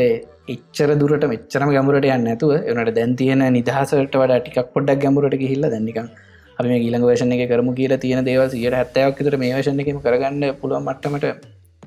එච්චර 0.48 0.90
දුරට 0.96 1.26
මෙච්චරම 1.26 1.70
ගැමුරට 1.70 2.08
යන්න 2.10 2.30
ඇතුව 2.30 2.54
එනට 2.72 2.94
දැන් 2.96 3.16
තියෙන 3.16 3.44
නිදහසට 3.54 3.96
වඩ 3.96 4.40
ටිකක් 4.40 4.72
පොඩ්ඩක් 4.74 5.04
ගැමුරට 5.04 5.36
හිල්ල 5.44 5.68
දැන්නිකම් 5.68 6.08
අපි 6.58 6.68
මේ 6.68 6.82
ගීලඟ 6.82 7.06
වේශන 7.06 7.34
එක 7.36 7.44
කරමු 7.48 7.74
කියලා 7.74 8.00
තියෙන 8.00 8.26
දේව 8.26 8.44
සියට 8.50 8.76
හැත්තයක් 8.76 9.22
තර 9.22 9.38
මේ 9.38 9.54
වශන 9.54 9.80
එකම 9.80 10.00
කරගන්න 10.02 10.44
පුළුවන් 10.60 10.86
මට්ටමට 10.86 11.28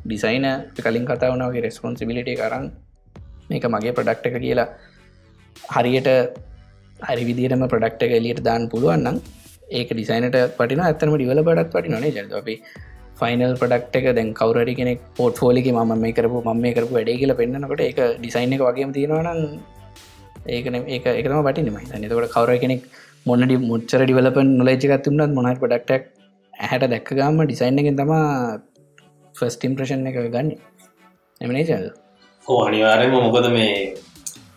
ඩිසයින 0.02 0.46
කලින් 0.78 1.06
කතා 1.06 1.32
වනාවගේ 1.32 1.64
රෙස්පොන්සිබිලිට 1.64 2.32
කරන්න 2.34 2.66
මේක 3.48 3.66
මගේ 3.68 3.92
ප්‍රඩක්ට 3.92 4.28
එක 4.28 4.36
කියලා 4.38 4.68
හරියට 5.72 6.10
හරි 7.00 7.24
විදිරම 7.28 7.64
ප්‍රඩක්ට 7.66 8.02
එක 8.02 8.12
එලියට 8.12 8.42
දාන්න 8.42 8.68
පුළුවන්නම් 8.68 9.16
ඒක 9.70 9.88
ඩිසයිනට 9.90 10.36
පටින 10.58 10.82
ඇතම 10.82 11.14
ඩිවල 11.14 11.42
පඩත් 11.42 11.72
පටි 11.72 11.94
නොනේ 11.94 12.12
ජද 12.12 12.34
අපි 12.34 12.56
ෆයිනල් 13.20 13.54
ප්‍රඩක්් 13.54 13.96
එක 14.00 14.06
දැන් 14.10 14.30
කවරඩි 14.34 14.74
කෙනෙක් 14.74 15.00
පෝට් 15.16 15.40
ෆෝලික 15.42 15.68
ම 15.72 15.94
මේ 15.96 16.12
කරපු 16.12 16.42
ම 16.44 16.60
මේ 16.60 16.74
කරපු 16.74 16.92
වැඩේ 16.92 17.18
කියල 17.20 17.34
පෙන්න්නනකොට 17.34 17.82
එක 17.82 18.00
ඩිසයින් 18.16 18.54
එක 18.56 18.62
වගේම 18.62 18.92
තියෙනවන 18.92 19.28
ඒකන 20.48 20.76
ඒ 20.76 21.00
එකම 21.14 21.36
පටිනම 21.42 21.78
නතකට 21.92 22.32
කවර 22.34 22.56
කෙනෙක් 22.64 22.82
මොන්නඩි 23.26 23.56
මුච්චර 23.62 24.00
ඩිවලපන් 24.02 24.50
නොලජිකත්තුන්නත් 24.58 25.36
මොනයි 25.36 25.54
පඩක්ටක් 25.56 26.04
ඇහැට 26.54 26.88
දැක්කගම 26.88 27.38
ඩිසයින් 27.42 27.80
එකෙන් 27.82 27.96
තම 27.96 28.12
ෆස්ටිම් 29.34 29.72
ප්‍රශන් 29.76 30.10
එක 30.10 30.18
ගන්න. 30.26 30.50
එමනේ 31.40 31.64
චද 31.64 32.05
ඕ 32.48 32.58
අනිවාරයම 32.64 33.14
මොකද 33.14 33.46
මේ 33.54 33.70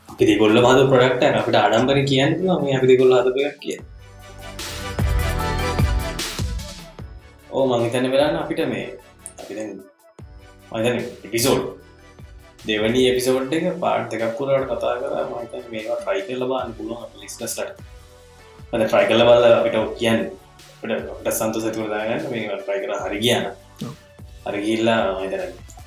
අපිදි 0.09 0.33
ගොල්ල 0.41 0.57
හද 0.63 0.81
ප්‍රඩක්ට 0.89 1.37
අපිට 1.37 1.55
අඩම්බර 1.59 1.99
කියන්න 2.09 2.33
මේ 2.63 2.75
අපිදි 2.77 2.97
ගොල්ල 2.99 3.13
හදපයක් 3.17 3.55
කිය 3.63 3.77
ඕ 7.51 7.63
මංහිතන 7.71 8.09
වෙලාන්න 8.13 8.37
අපිට 8.41 8.61
මේ 8.73 8.83
අපි 9.41 9.53
මතන 10.71 10.99
එපිසෝඩ් 11.27 11.63
දෙවනි 12.65 13.01
එපිසෝඩ් 13.11 13.55
එක 13.59 13.65
පාට් 13.85 14.13
එකක් 14.17 14.37
පුරට 14.37 14.67
කතා 14.69 14.93
කර. 15.01 15.15
මත 15.31 15.63
මේවා 15.73 15.97
ට්‍රයි 16.01 16.21
කල 16.27 16.45
බාන්න 16.51 16.75
පුළුවන් 16.77 17.23
ලිස්නස්ට 17.23 17.63
අද 18.73 18.81
ට්‍රයි 18.83 19.05
කල 19.09 19.25
බල 19.29 19.47
අපිට 19.49 19.79
කියන්න. 20.01 20.21
ට 21.23 21.35
සන්තු 21.39 21.65
සතුරදාගන්න 21.65 22.29
මේ 22.29 22.45
ට්‍රයි 22.53 22.85
කර 22.85 22.93
හරි 23.01 23.19
කියන 23.25 23.43
හරගිල්ලා 24.45 25.01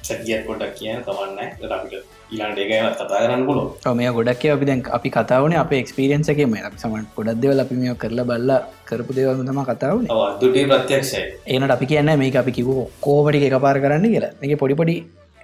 සැටියත් 0.03 0.42
පොඩක් 0.48 0.74
කියන 0.78 1.00
කවන්න 1.07 1.38
අපිට 1.76 1.94
ඊලාට 2.32 2.59
ඒකවත් 2.59 3.00
කතා 3.00 3.22
කරන්න 3.22 3.42
පුලො 3.48 3.64
මේ 3.94 4.11
ගොඩක් 4.18 4.44
අපි 4.55 4.68
දැන් 4.68 4.82
අපි 4.98 5.11
කතාවන 5.16 5.57
අප 5.62 5.72
එක්ස්පිරියන්සගේ 5.80 6.46
මේ 6.53 6.62
සමට 6.72 7.16
ගොඩක් 7.16 7.40
දෙවල 7.42 7.64
අපි 7.64 7.80
මේ 7.80 7.96
කරලා 8.03 8.28
බල්ල 8.30 8.53
කරපු 8.88 9.16
දෙවල් 9.18 9.42
තම 9.48 9.61
කතාවන 9.70 10.05
දුටේ 10.42 10.68
ප්‍රත්‍යක්ෂයි. 10.70 11.24
ඒනට 11.48 11.74
අපි 11.76 11.90
කියන්න 11.90 12.12
මේ 12.22 12.36
අපි 12.42 12.55
කිවෝ 12.59 12.84
කෝපටි 13.00 13.48
එක 13.48 13.59
පාර 13.66 13.76
කරන්න 13.84 14.07
කියලා. 14.14 14.32
මේ 14.40 14.61
පොඩිපොඩි 14.62 14.96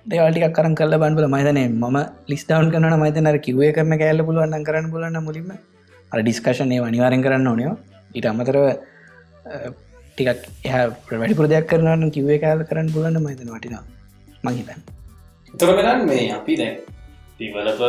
දෙවල්ටික් 0.06 0.54
කරන් 0.56 0.74
කල්ල 0.74 0.94
බන්බල 1.02 1.26
මයිතන 1.34 1.58
ම 1.82 1.98
ලිස්ටවන් 2.30 2.70
කරන 2.74 2.94
මයිතනර 3.02 3.38
කිවේ 3.46 3.72
කරන 3.76 3.94
කෑල්ල 4.02 4.24
පුළුවන් 4.28 4.64
කරන්න 4.68 4.88
පුලන්න 4.94 5.20
මුලින්ම 5.26 5.50
අ 6.12 6.20
ඩිස්කශනය 6.20 6.78
වනිවාරෙන් 6.84 7.24
කරන්න 7.26 7.50
ඕනයෝ 7.52 7.74
ඊට 8.14 8.30
අමතරව 8.30 8.64
ටිකක් 10.10 10.48
එහ 10.66 10.78
වැඩිපුර 11.12 11.48
දෙයක් 11.52 11.68
කරනවන්න 11.70 12.14
කිවේ 12.16 12.38
කාල 12.44 12.64
කරන්න 12.70 12.90
පුලන්න 12.94 13.18
මයිතන 13.26 13.52
වටිනා 13.52 13.84
මහිතන් 14.44 14.80
තොර 15.54 15.70
කරන්න 15.72 16.06
මේ 16.06 16.24
අපි 16.32 16.56
දැන් 16.56 16.74
ඩිවලප 17.34 17.82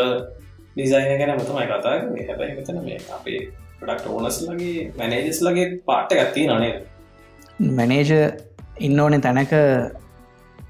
ඩිසයින 0.73 1.15
ගැන 1.15 1.33
මතමයි 1.35 1.67
කතා 1.67 1.95
හැබැයි 2.21 2.53
මෙතන 2.55 2.83
මේ 2.83 2.99
අපේ 3.15 3.39
පඩක්ට 3.79 4.07
ඕනස් 4.09 4.37
ලගේ 4.43 4.77
මැනේජස් 4.97 5.41
ලගේ 5.41 5.67
පාට්ට 5.85 6.19
ගත්ති 6.19 6.47
නනේ 6.49 6.73
මැනේජ 7.71 8.11
ඉන්න 8.79 8.99
ඕනේ 8.99 9.21
තැනක 9.21 9.53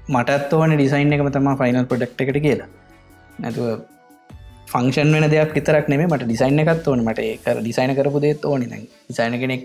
මටත් 0.08 0.52
ඕන 0.52 0.72
ඩිසයින් 0.72 1.12
එකම 1.12 1.28
තම 1.30 1.48
ෆයිනල් 1.56 1.84
පොඩක්් 1.84 2.22
එකට 2.22 2.38
කියලා. 2.38 2.68
නැතුව 3.38 3.68
ෆංක්ෂන් 4.72 5.12
වෙන 5.14 5.26
දෙයක් 5.30 5.52
විතරක් 5.56 5.86
නෙම 5.88 6.02
මට 6.04 6.24
ඩිසයින් 6.24 6.58
එකත් 6.58 6.88
ඕන. 6.88 7.04
මට 7.04 7.18
ඒක 7.24 7.46
ඩිසයින 7.60 7.94
කරපු 7.96 8.22
දේත් 8.22 8.44
ඕනි. 8.44 8.66
ඩිසයින 9.04 9.38
කෙනෙක් 9.40 9.62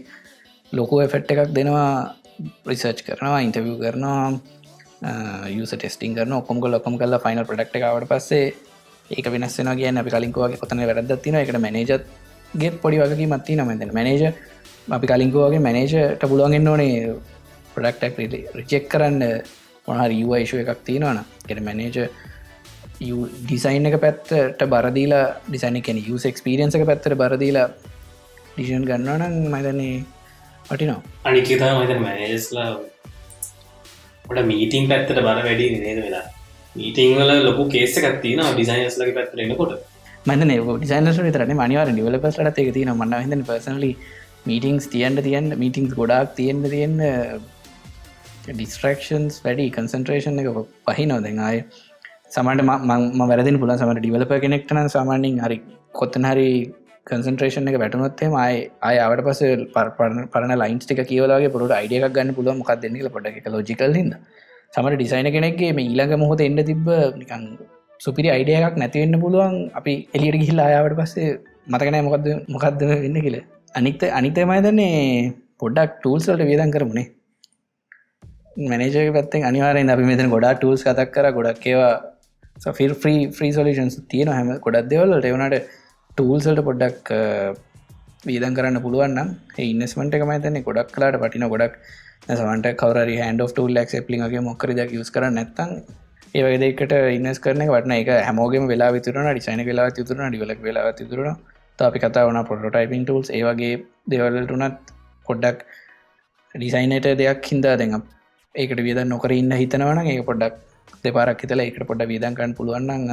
ලොකු 0.74 1.02
එෆෙට් 1.02 1.32
එකක් 1.32 1.56
දෙනවා 1.56 1.90
රිසර්ච් 2.66 3.02
කරනවා 3.08 3.40
ඉන්ටවිය 3.40 3.76
කරනවා 3.80 4.32
යස 5.02 5.72
ටෙස්ටිං 5.72 6.16
කරන 6.16 6.34
ඔක්කොම 6.34 6.62
ලොකම 6.66 6.98
කල්ලා 6.98 7.20
ෆයිනල් 7.20 7.44
පඩක්් 7.44 7.76
එකට 7.78 8.10
පස්සේ 8.10 8.54
ඒක 9.10 9.28
වෙනස්සෙන 9.28 9.70
කිය 9.76 9.90
අපි 9.94 10.10
කලින්කවගේ 10.10 10.58
කොතන 10.58 10.82
වැරදත් 10.82 11.22
තින 11.22 11.36
එකට 11.36 11.58
මනජත්ගේ 11.58 12.72
පොඩි 12.82 13.02
වගේ 13.02 13.28
මත්ති 13.28 13.56
නමද 13.56 13.92
මනේජ 13.92 14.24
අපි 14.90 15.08
කලින්කෝගේ 15.08 15.60
මනේජට 15.60 16.24
පුළුවන්ගෙන් 16.24 16.68
ඕනේ 16.68 17.16
පඩක්ටක් 17.74 18.56
රිචෙක් 18.56 18.88
කරන්න 18.88 19.22
මොහර 19.88 20.12
යුවයිශය 20.12 20.64
එකක් 20.64 20.82
තියෙනවන 20.84 21.20
ගෙට 21.48 21.62
මනේජ 21.62 22.10
ඩිසයින් 23.42 23.86
එක 23.86 24.00
පැත්තට 24.00 24.66
බරදීලා 24.66 25.26
ඩිසයින 25.46 25.82
කෙන 25.82 26.02
යුස 26.02 26.26
එක්ස්පිරියන්ස 26.26 26.76
එක 26.76 26.86
පැත්තට 26.86 27.16
බරදීලා 27.16 27.68
ඩිෂන් 28.52 28.86
ගන්නවනම් 28.86 29.50
මයිදන්නේ 29.50 29.96
පටිනවා 30.66 31.02
අනිකතා 31.26 31.72
මත 31.76 31.98
මනේස්ලා 32.00 32.70
ට 34.28 34.46
මීටිං 34.46 34.90
පැත්තට 34.90 35.20
බර 35.20 35.40
වැඩි 35.42 35.68
නේද 35.78 36.00
වෙලා? 36.00 36.26
මීටිංවල 36.76 37.32
ලොකු 37.44 37.64
කේස 37.70 37.98
එකත්තින 38.00 38.42
ඩිසයින්ස් 38.48 38.96
ලගේ 39.00 39.16
පැත්තරෙනකොට 39.18 39.74
මත 40.26 40.46
ඩිසයිනස් 40.78 41.20
විතරන 41.22 41.54
මනිවාර 41.56 41.90
ඩිවල 41.90 42.18
පසට 42.20 42.64
එක 42.64 42.72
තින 42.74 42.92
මන්න 42.94 43.26
හිද 43.26 43.44
පසනලි 43.50 43.92
මීටිංස් 44.46 44.88
තියන්ට 44.88 45.22
තියන්න 45.28 45.52
මීටිංස් 45.62 45.94
ගොඩක් 46.00 46.34
තියෙන්න්න 46.40 46.70
තියෙන්න 46.70 46.98
ඩිස්ට්‍රක්ෂන්ස් 48.50 49.38
වැඩි 49.46 49.68
කන්සන්ට්‍රේෂන් 49.76 50.42
එක 50.42 50.50
පහි 50.88 51.06
නොදැන් 51.12 51.40
අය 51.42 51.62
සමට 52.32 52.66
ම 52.66 53.24
වැරදින 53.24 53.62
පුල 53.62 53.74
සමට 53.76 54.02
ඩිවලප 54.02 54.34
කෙනෙක්ටන 54.44 54.90
සාමාන්‍යින් 54.96 55.40
හරි 55.46 55.60
කොත්තන 55.94 56.28
හරි 56.32 56.50
කන්සන්ට්‍රේෂන් 57.08 57.70
එක 57.70 57.78
වැටනොත්තේ 57.78 58.30
අය 58.38 58.56
අය 58.82 58.98
අවට 59.00 59.22
පස 59.26 59.42
පරන 60.34 60.54
ලයින්ස් 60.56 60.86
ටික 60.86 61.02
කියවලගේ 61.06 61.52
පුරට 61.54 61.74
අයිඩියක් 61.74 62.06
ගන්න 62.10 62.36
පුළුව 62.38 62.56
මොකක් 62.56 62.72
දෙන්න 62.82 62.98
පොට 63.10 63.28
එක 63.32 63.48
ලෝජිකල් 63.48 63.94
හිද 63.94 64.12
සමට 64.74 64.96
ඩිසයින 64.96 65.30
කෙනෙක්ගේ 65.32 65.72
මේ 65.72 65.86
ඊළඟ 65.86 66.16
මොහොත 66.18 66.42
එන්න 66.42 66.62
තිබ 66.64 66.88
නිකන් 67.16 67.44
සුපිරි 68.00 68.30
අයිඩියක් 68.30 68.76
නැතිවෙන්න 68.76 69.20
පුළුවන් 69.20 69.58
අපි 69.74 69.94
එලියට 70.14 70.40
ගිහිල්ලා 70.42 70.68
අයාවට 70.72 70.98
පස්සේ 71.00 71.30
මතකනෑ 71.68 72.02
මොකක්ද 72.02 72.28
මොකක්ද 72.48 72.82
වෙන්න 72.94 73.20
කියල. 73.20 73.38
අනිත 73.76 74.04
අනිතමයි 74.12 74.60
දන්නේ 74.62 74.98
පොඩ්ඩක් 75.60 75.94
ටූල්සල්ට 75.96 76.44
වියදන් 76.44 76.72
කරමුණේ 76.72 77.08
මැනේජක 78.66 79.14
පැත්තෙන් 79.14 79.44
අනිවාරෙන් 79.44 79.90
අපි 79.90 80.04
මෙතන 80.04 80.30
ගොඩා 80.30 80.54
ටූල්ස් 80.56 80.84
කතක් 80.84 81.10
කර 81.14 81.32
ගොඩක් 81.32 81.66
ඒවා 81.68 81.96
සෆිල් 82.66 82.94
්‍රී 82.98 83.20
්‍රී 83.38 83.52
සොලිෂන්ස් 83.54 83.98
තියෙන 84.08 84.32
හැම 84.32 84.52
ගොඩක් 84.60 84.88
දෙවල්ලට 84.92 85.28
එවනට 85.30 85.66
ටූල්සල්ට 86.18 86.60
පොඩ්ඩක් 86.66 87.10
වීදන් 88.26 88.54
කරන්න 88.58 88.78
පුළුවන් 88.84 89.18
ඉන්නස්මට 89.62 90.14
එක 90.18 90.22
මතන 90.26 90.58
ගොඩක් 90.62 90.92
කලාට 90.92 91.18
පටින 91.22 91.44
ගොඩක් 91.48 91.74
සමට 92.28 92.72
කවර 92.82 93.10
හන්ඩ 93.18 93.48
ටල් 93.48 93.74
ලක් 93.74 94.02
පලිගේ 94.06 94.44
මොකරද 94.46 94.80
යස් 94.84 95.12
කර 95.12 95.26
නැත්තන් 95.30 95.74
ඒවගේදකට 96.34 96.94
ඉන්නස් 97.18 97.40
කරන 97.40 97.64
වටන 97.66 97.96
එක 97.96 98.12
හැමෝගේම 98.20 98.70
වෙලා 98.72 98.90
විතුරන 98.96 99.28
ඩිසයින 99.30 99.64
වෙලා 99.68 99.90
තුරන 99.98 100.24
ඩිවලක් 100.28 100.62
වෙලා 100.62 100.94
තිතුරන 100.94 101.36
අපි 101.80 102.00
කතා 102.00 102.26
වන 102.30 102.40
පොටෝටයිපින් 102.44 103.04
ටල්ස් 103.04 103.34
ඒවගේ 103.34 103.74
දෙවලටුනත් 104.08 104.96
පොඩ්ඩක් 105.26 105.68
ඩිසයිනට 106.56 107.12
දෙයක් 107.18 107.52
හින්දා 107.52 107.76
දෙඟ 107.76 108.00
ඒකට 108.56 108.86
වියද 108.88 109.04
නොකර 109.06 109.34
ඉන්න 109.34 109.54
හිතනවන 109.54 110.02
ඒ 110.06 110.18
පොඩ්ඩක් 110.22 111.04
දෙපාරක් 111.04 111.46
හිතල 111.46 111.68
එකට 111.68 111.86
පොඩ්ඩ 111.86 112.10
වියදන්කන්න 112.14 112.58
පුළුවන්න 112.58 113.06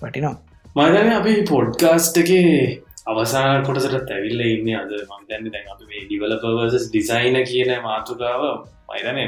වටිනවා. 0.00 0.53
මදන 0.76 1.10
අපි 1.10 1.32
පොඩ්කාස්ට් 1.48 2.16
එක 2.20 2.30
අවසාන 3.10 3.60
කොටසට 3.66 4.08
ඇවිල්ල 4.10 4.40
ඉන්න. 4.44 4.70
අද 4.74 4.94
මන්තැන්න 5.10 5.44
දැන් 5.46 5.68
අපි 5.72 5.84
මේ 5.90 6.00
ඩිවලපවර්සස් 6.06 6.86
ඩිසයින 6.86 7.36
කියන 7.50 7.70
මාතුකාව 7.84 8.42
මයිතන 8.88 9.20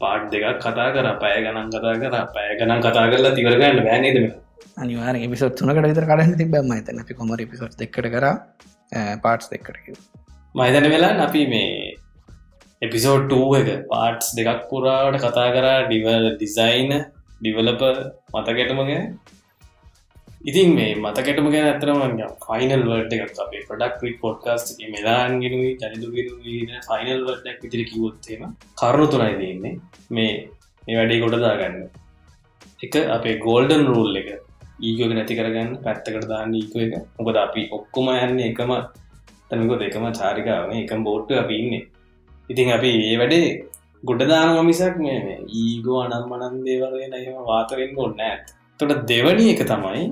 පාට් 0.00 0.24
දෙකක් 0.32 0.62
කතා 0.62 0.86
කර 0.94 1.08
පය 1.24 1.34
ගණන් 1.38 1.68
කතා 1.74 1.92
කර. 1.96 2.16
පය 2.36 2.46
ගණන් 2.54 2.80
කතා 2.86 3.04
කරලා 3.10 3.34
තිවරගන්න 3.38 3.82
බෑනේදම 3.88 4.30
අනිවාර 4.78 5.20
පිසොත් 5.34 5.60
තුනකට 5.60 5.84
විතර 5.84 6.08
කරන්න 6.10 6.34
තිබ 6.40 6.56
මතන 6.62 7.04
අපි 7.04 7.18
කොමර 7.20 7.44
පිසොට් 7.52 7.84
එකට 7.88 8.08
කර 8.08 8.26
පාට්ස් 9.20 9.52
දෙකට 9.52 9.92
මයිතන 10.54 10.90
වෙලා 10.94 11.12
අපි 11.26 11.44
මේ 11.46 11.68
එපිසෝඩ් 12.82 13.28
2 13.34 13.60
එක 13.60 13.70
පාට්ස් 13.92 14.32
දෙකක් 14.38 14.66
පුරාවට 14.72 15.20
කතා 15.20 15.48
කරා. 15.52 15.78
ඩිවල් 15.86 16.26
ඩිසයින 16.32 16.98
ඩිවලප 17.38 17.88
මතකැටමගෙන 18.34 19.08
ඉතින් 20.44 20.70
මේ 20.74 20.94
මතකටම 20.96 21.46
ගැන 21.52 21.66
ඇතරම 21.66 22.00
ෆයිනල් 22.42 22.82
වර්ට 22.86 23.12
එකක් 23.16 23.38
අපේ 23.44 23.60
පඩක් 23.68 24.00
්‍රික් 24.00 24.16
පොඩ්කාස්ට 24.20 24.80
මෙදාන්ගෙනුයි 24.88 25.70
ජනිදුගෙන 25.82 26.72
ෆයිනල් 26.88 27.20
වර්ටක් 27.28 27.62
විතිර 27.62 27.82
කිවොත්තේම 27.90 28.42
කරුණු 28.76 29.06
තුනයි 29.06 29.30
දෙන්නේ 29.34 29.72
මේ 30.10 30.32
මේ 30.84 30.96
වැඩේ 30.96 31.20
ගොඩදා 31.22 31.52
ගන්න 31.60 31.86
එක 32.82 32.96
අපේ 33.08 33.36
ගෝල්ඩන් 33.38 33.84
රූල් 33.86 34.18
එක. 34.20 34.28
ඊගෝක 34.80 35.14
නැති 35.16 35.38
කරගන්න 35.38 35.70
පැත්තකට 35.78 36.28
දාන්න 36.32 36.52
ඊක 36.54 36.74
එක. 36.78 36.92
මොකද 37.18 37.38
අපි 37.38 37.62
ඔක්කොම 37.70 38.10
යන්නේ 38.16 38.50
එකම 38.50 38.74
තැනකො 39.48 39.80
දෙකම 39.82 40.04
චාරිකාවන 40.12 40.76
එකම 40.78 41.06
බෝට්ට 41.08 41.32
අපි 41.36 41.56
ඉන්නේ. 41.62 41.86
ඉතින් 42.50 42.74
අපි 42.76 42.90
ඒ 43.06 43.16
වැඩේ 43.20 43.48
ගොඩදානම 44.02 44.60
මිසක් 44.66 45.00
මේ 45.00 45.38
ඊගෝ 45.54 45.98
අනම් 46.02 46.28
මනන් 46.30 46.60
දේවලේ 46.66 47.08
නම 47.08 47.40
වාතරෙන් 47.48 47.96
ගොන්න 47.96 48.22
ඇත් 48.22 48.54
තොට 48.80 49.02
දෙවනි 49.06 49.50
එක 49.50 49.64
තමයි 49.64 50.04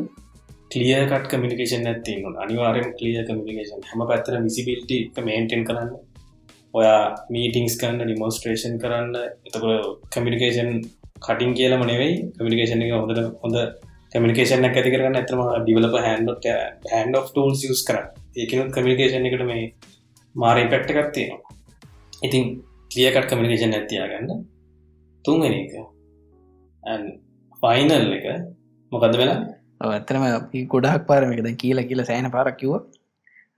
කලියකට 0.72 1.28
කමිනිකේෂන් 1.32 1.86
ඇති 1.90 2.14
අනිවාරෙන් 2.44 2.88
කලිය 2.98 3.20
කමිනිකේෂන් 3.28 3.84
හම 3.90 4.02
පැත්තර 4.10 4.34
විසිබිල්ටි 4.48 4.98
මේන්ටෙන් 5.28 5.64
කරන්න. 5.68 5.92
ඔයා 6.74 7.00
මීටිංස් 7.34 7.74
කරන්න 7.80 8.04
ඩිමෝස්ට්‍රේෂන් 8.08 8.76
කරන්න. 8.82 9.14
එතක 9.46 9.64
කමිනිකේෂන් 10.14 10.70
කටින් 11.26 11.52
කියලම 11.58 11.82
නෙවෙයි. 11.90 12.14
කමිනිකේෂන් 12.38 12.84
එක 12.84 12.92
හොඳට 12.98 13.20
හොඳ 13.42 13.56
කමිනිකේෂන් 14.14 14.66
ඇති 14.68 14.90
කරන්න 14.94 15.18
ඇතම 15.20 15.40
develop 15.64 15.94
hand 16.06 16.48
hand 16.92 17.18
of 17.20 17.30
tools 17.30 17.62
use 17.68 17.84
කර 17.88 17.98
ඒකනුත් 18.36 18.70
කමිනිකේෂන් 18.76 19.28
එකට 19.28 19.44
මේ 19.50 19.62
මාරය 20.34 20.64
පැට්ට 20.72 20.92
එකක් 20.92 21.12
තියෙනවා. 21.16 21.52
ඉතින් 22.26 22.44
ලියකට 22.96 23.28
කමිනිකේෂන් 23.30 23.76
ඇතියාගන්න 23.78 24.44
තුන්ගෙන 25.24 25.54
එක. 25.62 25.74
ෆයිනල් 27.62 28.14
එක 28.18 28.26
මොකද 28.92 29.16
වෙලා? 29.20 29.40
ඇතරම 29.88 30.24
ගොඩක් 30.72 31.06
පාරමකද 31.08 31.48
කියලා 31.62 31.88
කියලා 31.90 32.08
සෑන 32.10 32.30
පාරක්කිව 32.36 32.72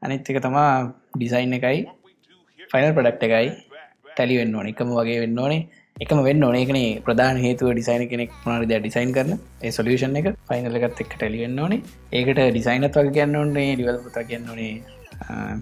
අනිත් 0.02 0.30
එක 0.30 0.40
තමා 0.44 0.70
ඩිසයින් 1.14 1.56
එකයි 1.58 1.80
ෆයිනල් 2.70 2.92
ප්‍රඩක්් 2.96 3.24
එකයි 3.28 3.48
ටැලි 4.08 4.36
වෙන්න 4.40 4.54
ඕන. 4.56 4.66
එකම 4.72 4.90
වගේ 4.98 5.20
වෙන්න 5.24 5.38
ඕනේ. 5.38 5.60
එකම 5.96 6.18
වෙන්න 6.26 6.44
ඕනේකන 6.46 6.78
ප්‍රධාන 7.06 7.38
හේතුව 7.44 7.70
ඩිසයින 7.72 8.04
කෙනෙක් 8.12 8.32
මනද 8.44 8.72
ඩිසයින් 8.74 9.14
කරන 9.16 9.32
ඒ 9.62 9.70
සොලියෂන් 9.70 10.18
එක. 10.20 10.28
ෆයිනල 10.48 10.76
එකත් 10.80 11.02
එක් 11.04 11.14
ටැලි 11.14 11.40
වෙන්න 11.44 11.58
ඕනේ. 11.58 11.80
ඒකට 12.12 12.42
ඩිසයිනත් 12.46 12.98
වගේ 12.98 13.14
කියන්න 13.16 13.40
ඕනේ 13.40 13.70
ඩිවල් 13.74 13.98
පුත 14.04 14.18
කියන්න 14.30 14.50
ඕනේ 14.50 14.72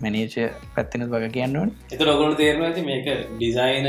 මැනේච 0.02 0.36
පැත්තිනත් 0.74 1.08
වගේ 1.08 1.32
කියන්න 1.36 1.56
ඕන. 1.56 1.74
එත 1.90 2.00
ලොගොට 2.02 2.36
තේරම 2.36 2.62
ඇති 2.62 2.84
මේක 2.84 3.10
ඩිසයින 3.32 3.88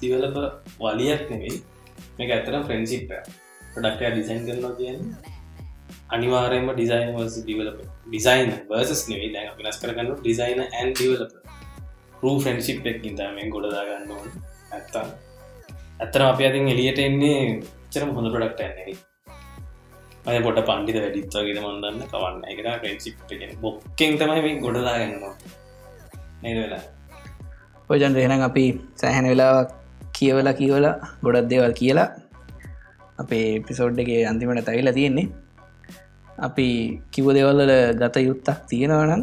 දිවලප 0.00 0.36
වලියක් 0.80 1.24
නෙවෙයි. 1.30 1.62
මේක 2.18 2.30
ඇතරම් 2.30 2.66
ෆ්‍රෙන්සිප් 2.68 3.14
ප්‍රඩක්ටය 3.74 4.12
ඩිසයින් 4.12 4.44
කරනවා 4.46 4.74
කියන්නේ. 4.78 5.33
අනිවාරයම 6.14 6.66
design 6.70 7.10
versus 7.14 7.36
develop 7.40 7.78
design 8.06 8.50
versus 8.70 9.02
නෙවේ 9.10 9.30
දැන් 9.34 9.50
වෙනස් 9.58 9.78
කරගන්න 9.82 10.10
ඩිසයින 10.18 10.60
ඇන් 10.62 10.92
ඩිවලප 10.92 11.32
රූ 12.22 12.36
ෆ්‍රෙන්ඩ්ශිප් 12.40 12.86
එක්කින් 12.86 13.16
මේ 13.34 13.48
ගොඩදාගන්න 13.50 14.12
ඕන. 14.12 14.28
ඇත්තා 14.72 15.04
ඇත්තර 16.00 16.22
අප 16.24 16.40
අතින් 16.40 16.68
එලියට 16.68 17.00
එන්නේ 17.00 17.40
චරම 17.90 18.10
හොඳ 18.16 18.32
ප්‍රඩක්ට 18.34 18.62
ඇන්නේ 18.62 18.96
අය 20.26 20.40
පොට 20.40 20.58
පණ්ඩිත 20.62 20.98
වැඩිත්වාගෙන 20.98 21.60
මන්දන්න 21.62 22.02
කවන්න. 22.06 22.36
එක 22.44 22.58
ෆ්‍රෙන්ඩ්ශිප් 22.80 23.16
එක 23.36 23.54
බොක්කෙන් 23.60 24.18
තමයි 24.18 24.40
මේ 24.40 24.58
ගොඩදාගන්නවා 24.58 25.34
නේද 26.42 26.58
වෙලා? 26.58 26.82
ඔයජන් 27.90 28.14
රේන 28.14 28.42
අපි 28.42 28.66
සෑහැන 28.94 29.28
වෙලා 29.28 29.54
කියවලා 30.14 30.54
කියවල 30.54 30.86
ගොඩක් 31.24 31.48
දේවල් 31.50 31.74
කියලා 31.74 32.08
අපේ 33.18 33.48
පිසෝඩ් 33.60 33.98
එක 33.98 34.10
අන්තිමට 34.30 34.64
තැවිල 34.64 34.90
තියෙන්නේ. 34.92 35.26
අපි 36.38 37.00
කිව 37.12 37.26
දෙවල්ල 37.36 37.62
ගත 38.00 38.16
යුත්තක් 38.28 38.66
තියෙනවනම් 38.70 39.22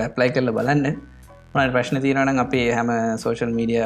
වැප්ලයි 0.00 0.30
කරල 0.34 0.52
බලන්න. 0.52 0.86
මට 1.54 1.72
ප්‍රශ්න 1.74 2.00
තියෙනවනම් 2.04 2.38
අපේ 2.44 2.66
හැම 2.76 2.90
සෝෂල් 3.22 3.52
මීඩිය 3.58 3.82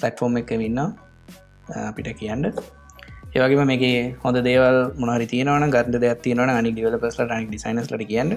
පලට්ෆෝර්ම් 0.00 0.38
එක 0.40 0.50
ඉන්න 0.56 0.80
අපිට 1.88 2.08
කියන්න. 2.20 2.44
ඒවගේම 3.34 3.66
මේක 3.70 3.84
හොඳ 4.24 4.38
දේවල් 4.48 4.78
මොනහරි 5.02 5.26
තියනවන 5.32 5.70
ගර්ද 5.74 6.00
දෙයක් 6.04 6.24
තියනවන 6.24 6.50
අනි 6.50 6.72
ඩිවල 6.72 6.98
පස්ල 7.02 7.30
නික් 7.30 7.50
ඩිසයිනස් 7.50 7.92
ලට 7.92 8.08
කියන්න. 8.12 8.32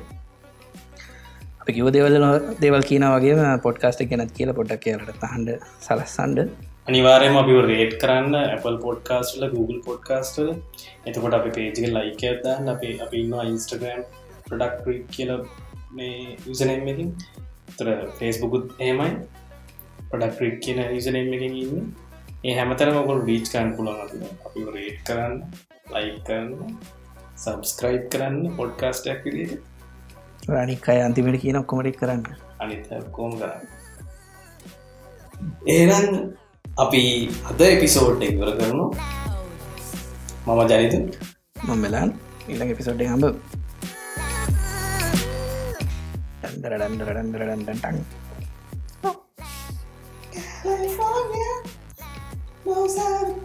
අපි 1.61 1.71
කිව 1.77 1.89
දෙවල 1.95 2.15
දේවල් 2.61 2.83
කියන 2.89 3.05
වගේ 3.15 3.57
පොඩ්කාස්ට 3.65 4.05
කෙනත් 4.11 4.31
කියල 4.37 4.53
පොඩ්ඩක් 4.59 4.83
කියලට 4.85 5.25
හන්ඩ 5.33 5.49
සලස්සන්ඩ 5.87 6.39
අනිවාරයම 6.87 7.35
අපි 7.41 7.53
රේට් 7.67 7.93
කරන්න 7.99 8.33
Apple 8.55 8.77
පොඩ්කාස්ටල 8.85 9.43
Google 9.53 9.77
පොඩ්කාස්ටල 9.85 10.49
එතකොට 11.07 11.35
අපි 11.37 11.51
පේජික 11.57 11.85
ලයික 11.97 12.23
ඇදන්න 12.29 12.71
අපේ 12.73 12.95
අපි 13.05 13.21
ඉන්නවා 13.23 13.45
ඉන්ස්ටග්‍රම් 13.51 14.01
ප්‍රඩක් 14.47 15.07
කියල 15.13 15.31
මේ 15.91 16.17
යුසනම්මකින් 16.47 17.13
තර 17.77 17.87
ෆේස්බුකුත් 18.19 18.65
ඒමයි 18.79 19.13
පඩක් 20.09 20.41
්‍රික් 20.41 20.57
කියන 20.59 20.81
යුසනම් 20.89 21.31
එකින් 21.37 21.55
ඉන්න. 21.61 21.87
ඒ 22.43 22.57
හැමතර 22.59 22.91
මොකොල් 22.97 23.23
බීච් 23.29 23.47
කන් 23.53 23.71
පුළන් 23.77 24.03
අපි 24.47 24.67
රේට් 24.75 24.99
කරන්න 25.07 25.39
ලයි 25.93 26.13
කරන්න 26.27 26.77
සබස්ක්‍රයිබ් 27.37 28.05
කරන්න 28.11 28.37
පොඩ්කාස්ටක් 28.59 29.25
විදිට 29.29 30.51
රනිකයි 30.51 30.99
අන්තිමට 31.01 31.41
කියන 31.41 31.63
ඔක්කොමටක් 31.63 31.99
කරන්න. 31.99 32.23
අනිත 32.59 32.87
කෝම 33.15 33.33
කරන්න. 33.39 33.67
ඒරන් 35.71 36.07
අපි 36.84 37.02
අද 37.50 37.60
එපිසෝඩ් 37.66 38.20
ඉවර 38.26 38.50
කරනු 38.58 38.86
මම 40.46 40.60
ජනිත 40.70 40.94
මම 41.64 41.80
වෙලාන් 41.84 42.10
ඉල්ළඟ 42.50 42.72
එපිසෝඩ්ඩ 42.74 43.10
හම්බ 43.10 43.24
ඩන්දර 46.42 46.72
ඩන්දර 46.78 47.10
ඩන්දර 47.10 47.42
ඩන්ටන් 47.48 47.98
California 50.62 51.52
knows 52.64 52.96
how 52.98 53.12
to 53.24 53.38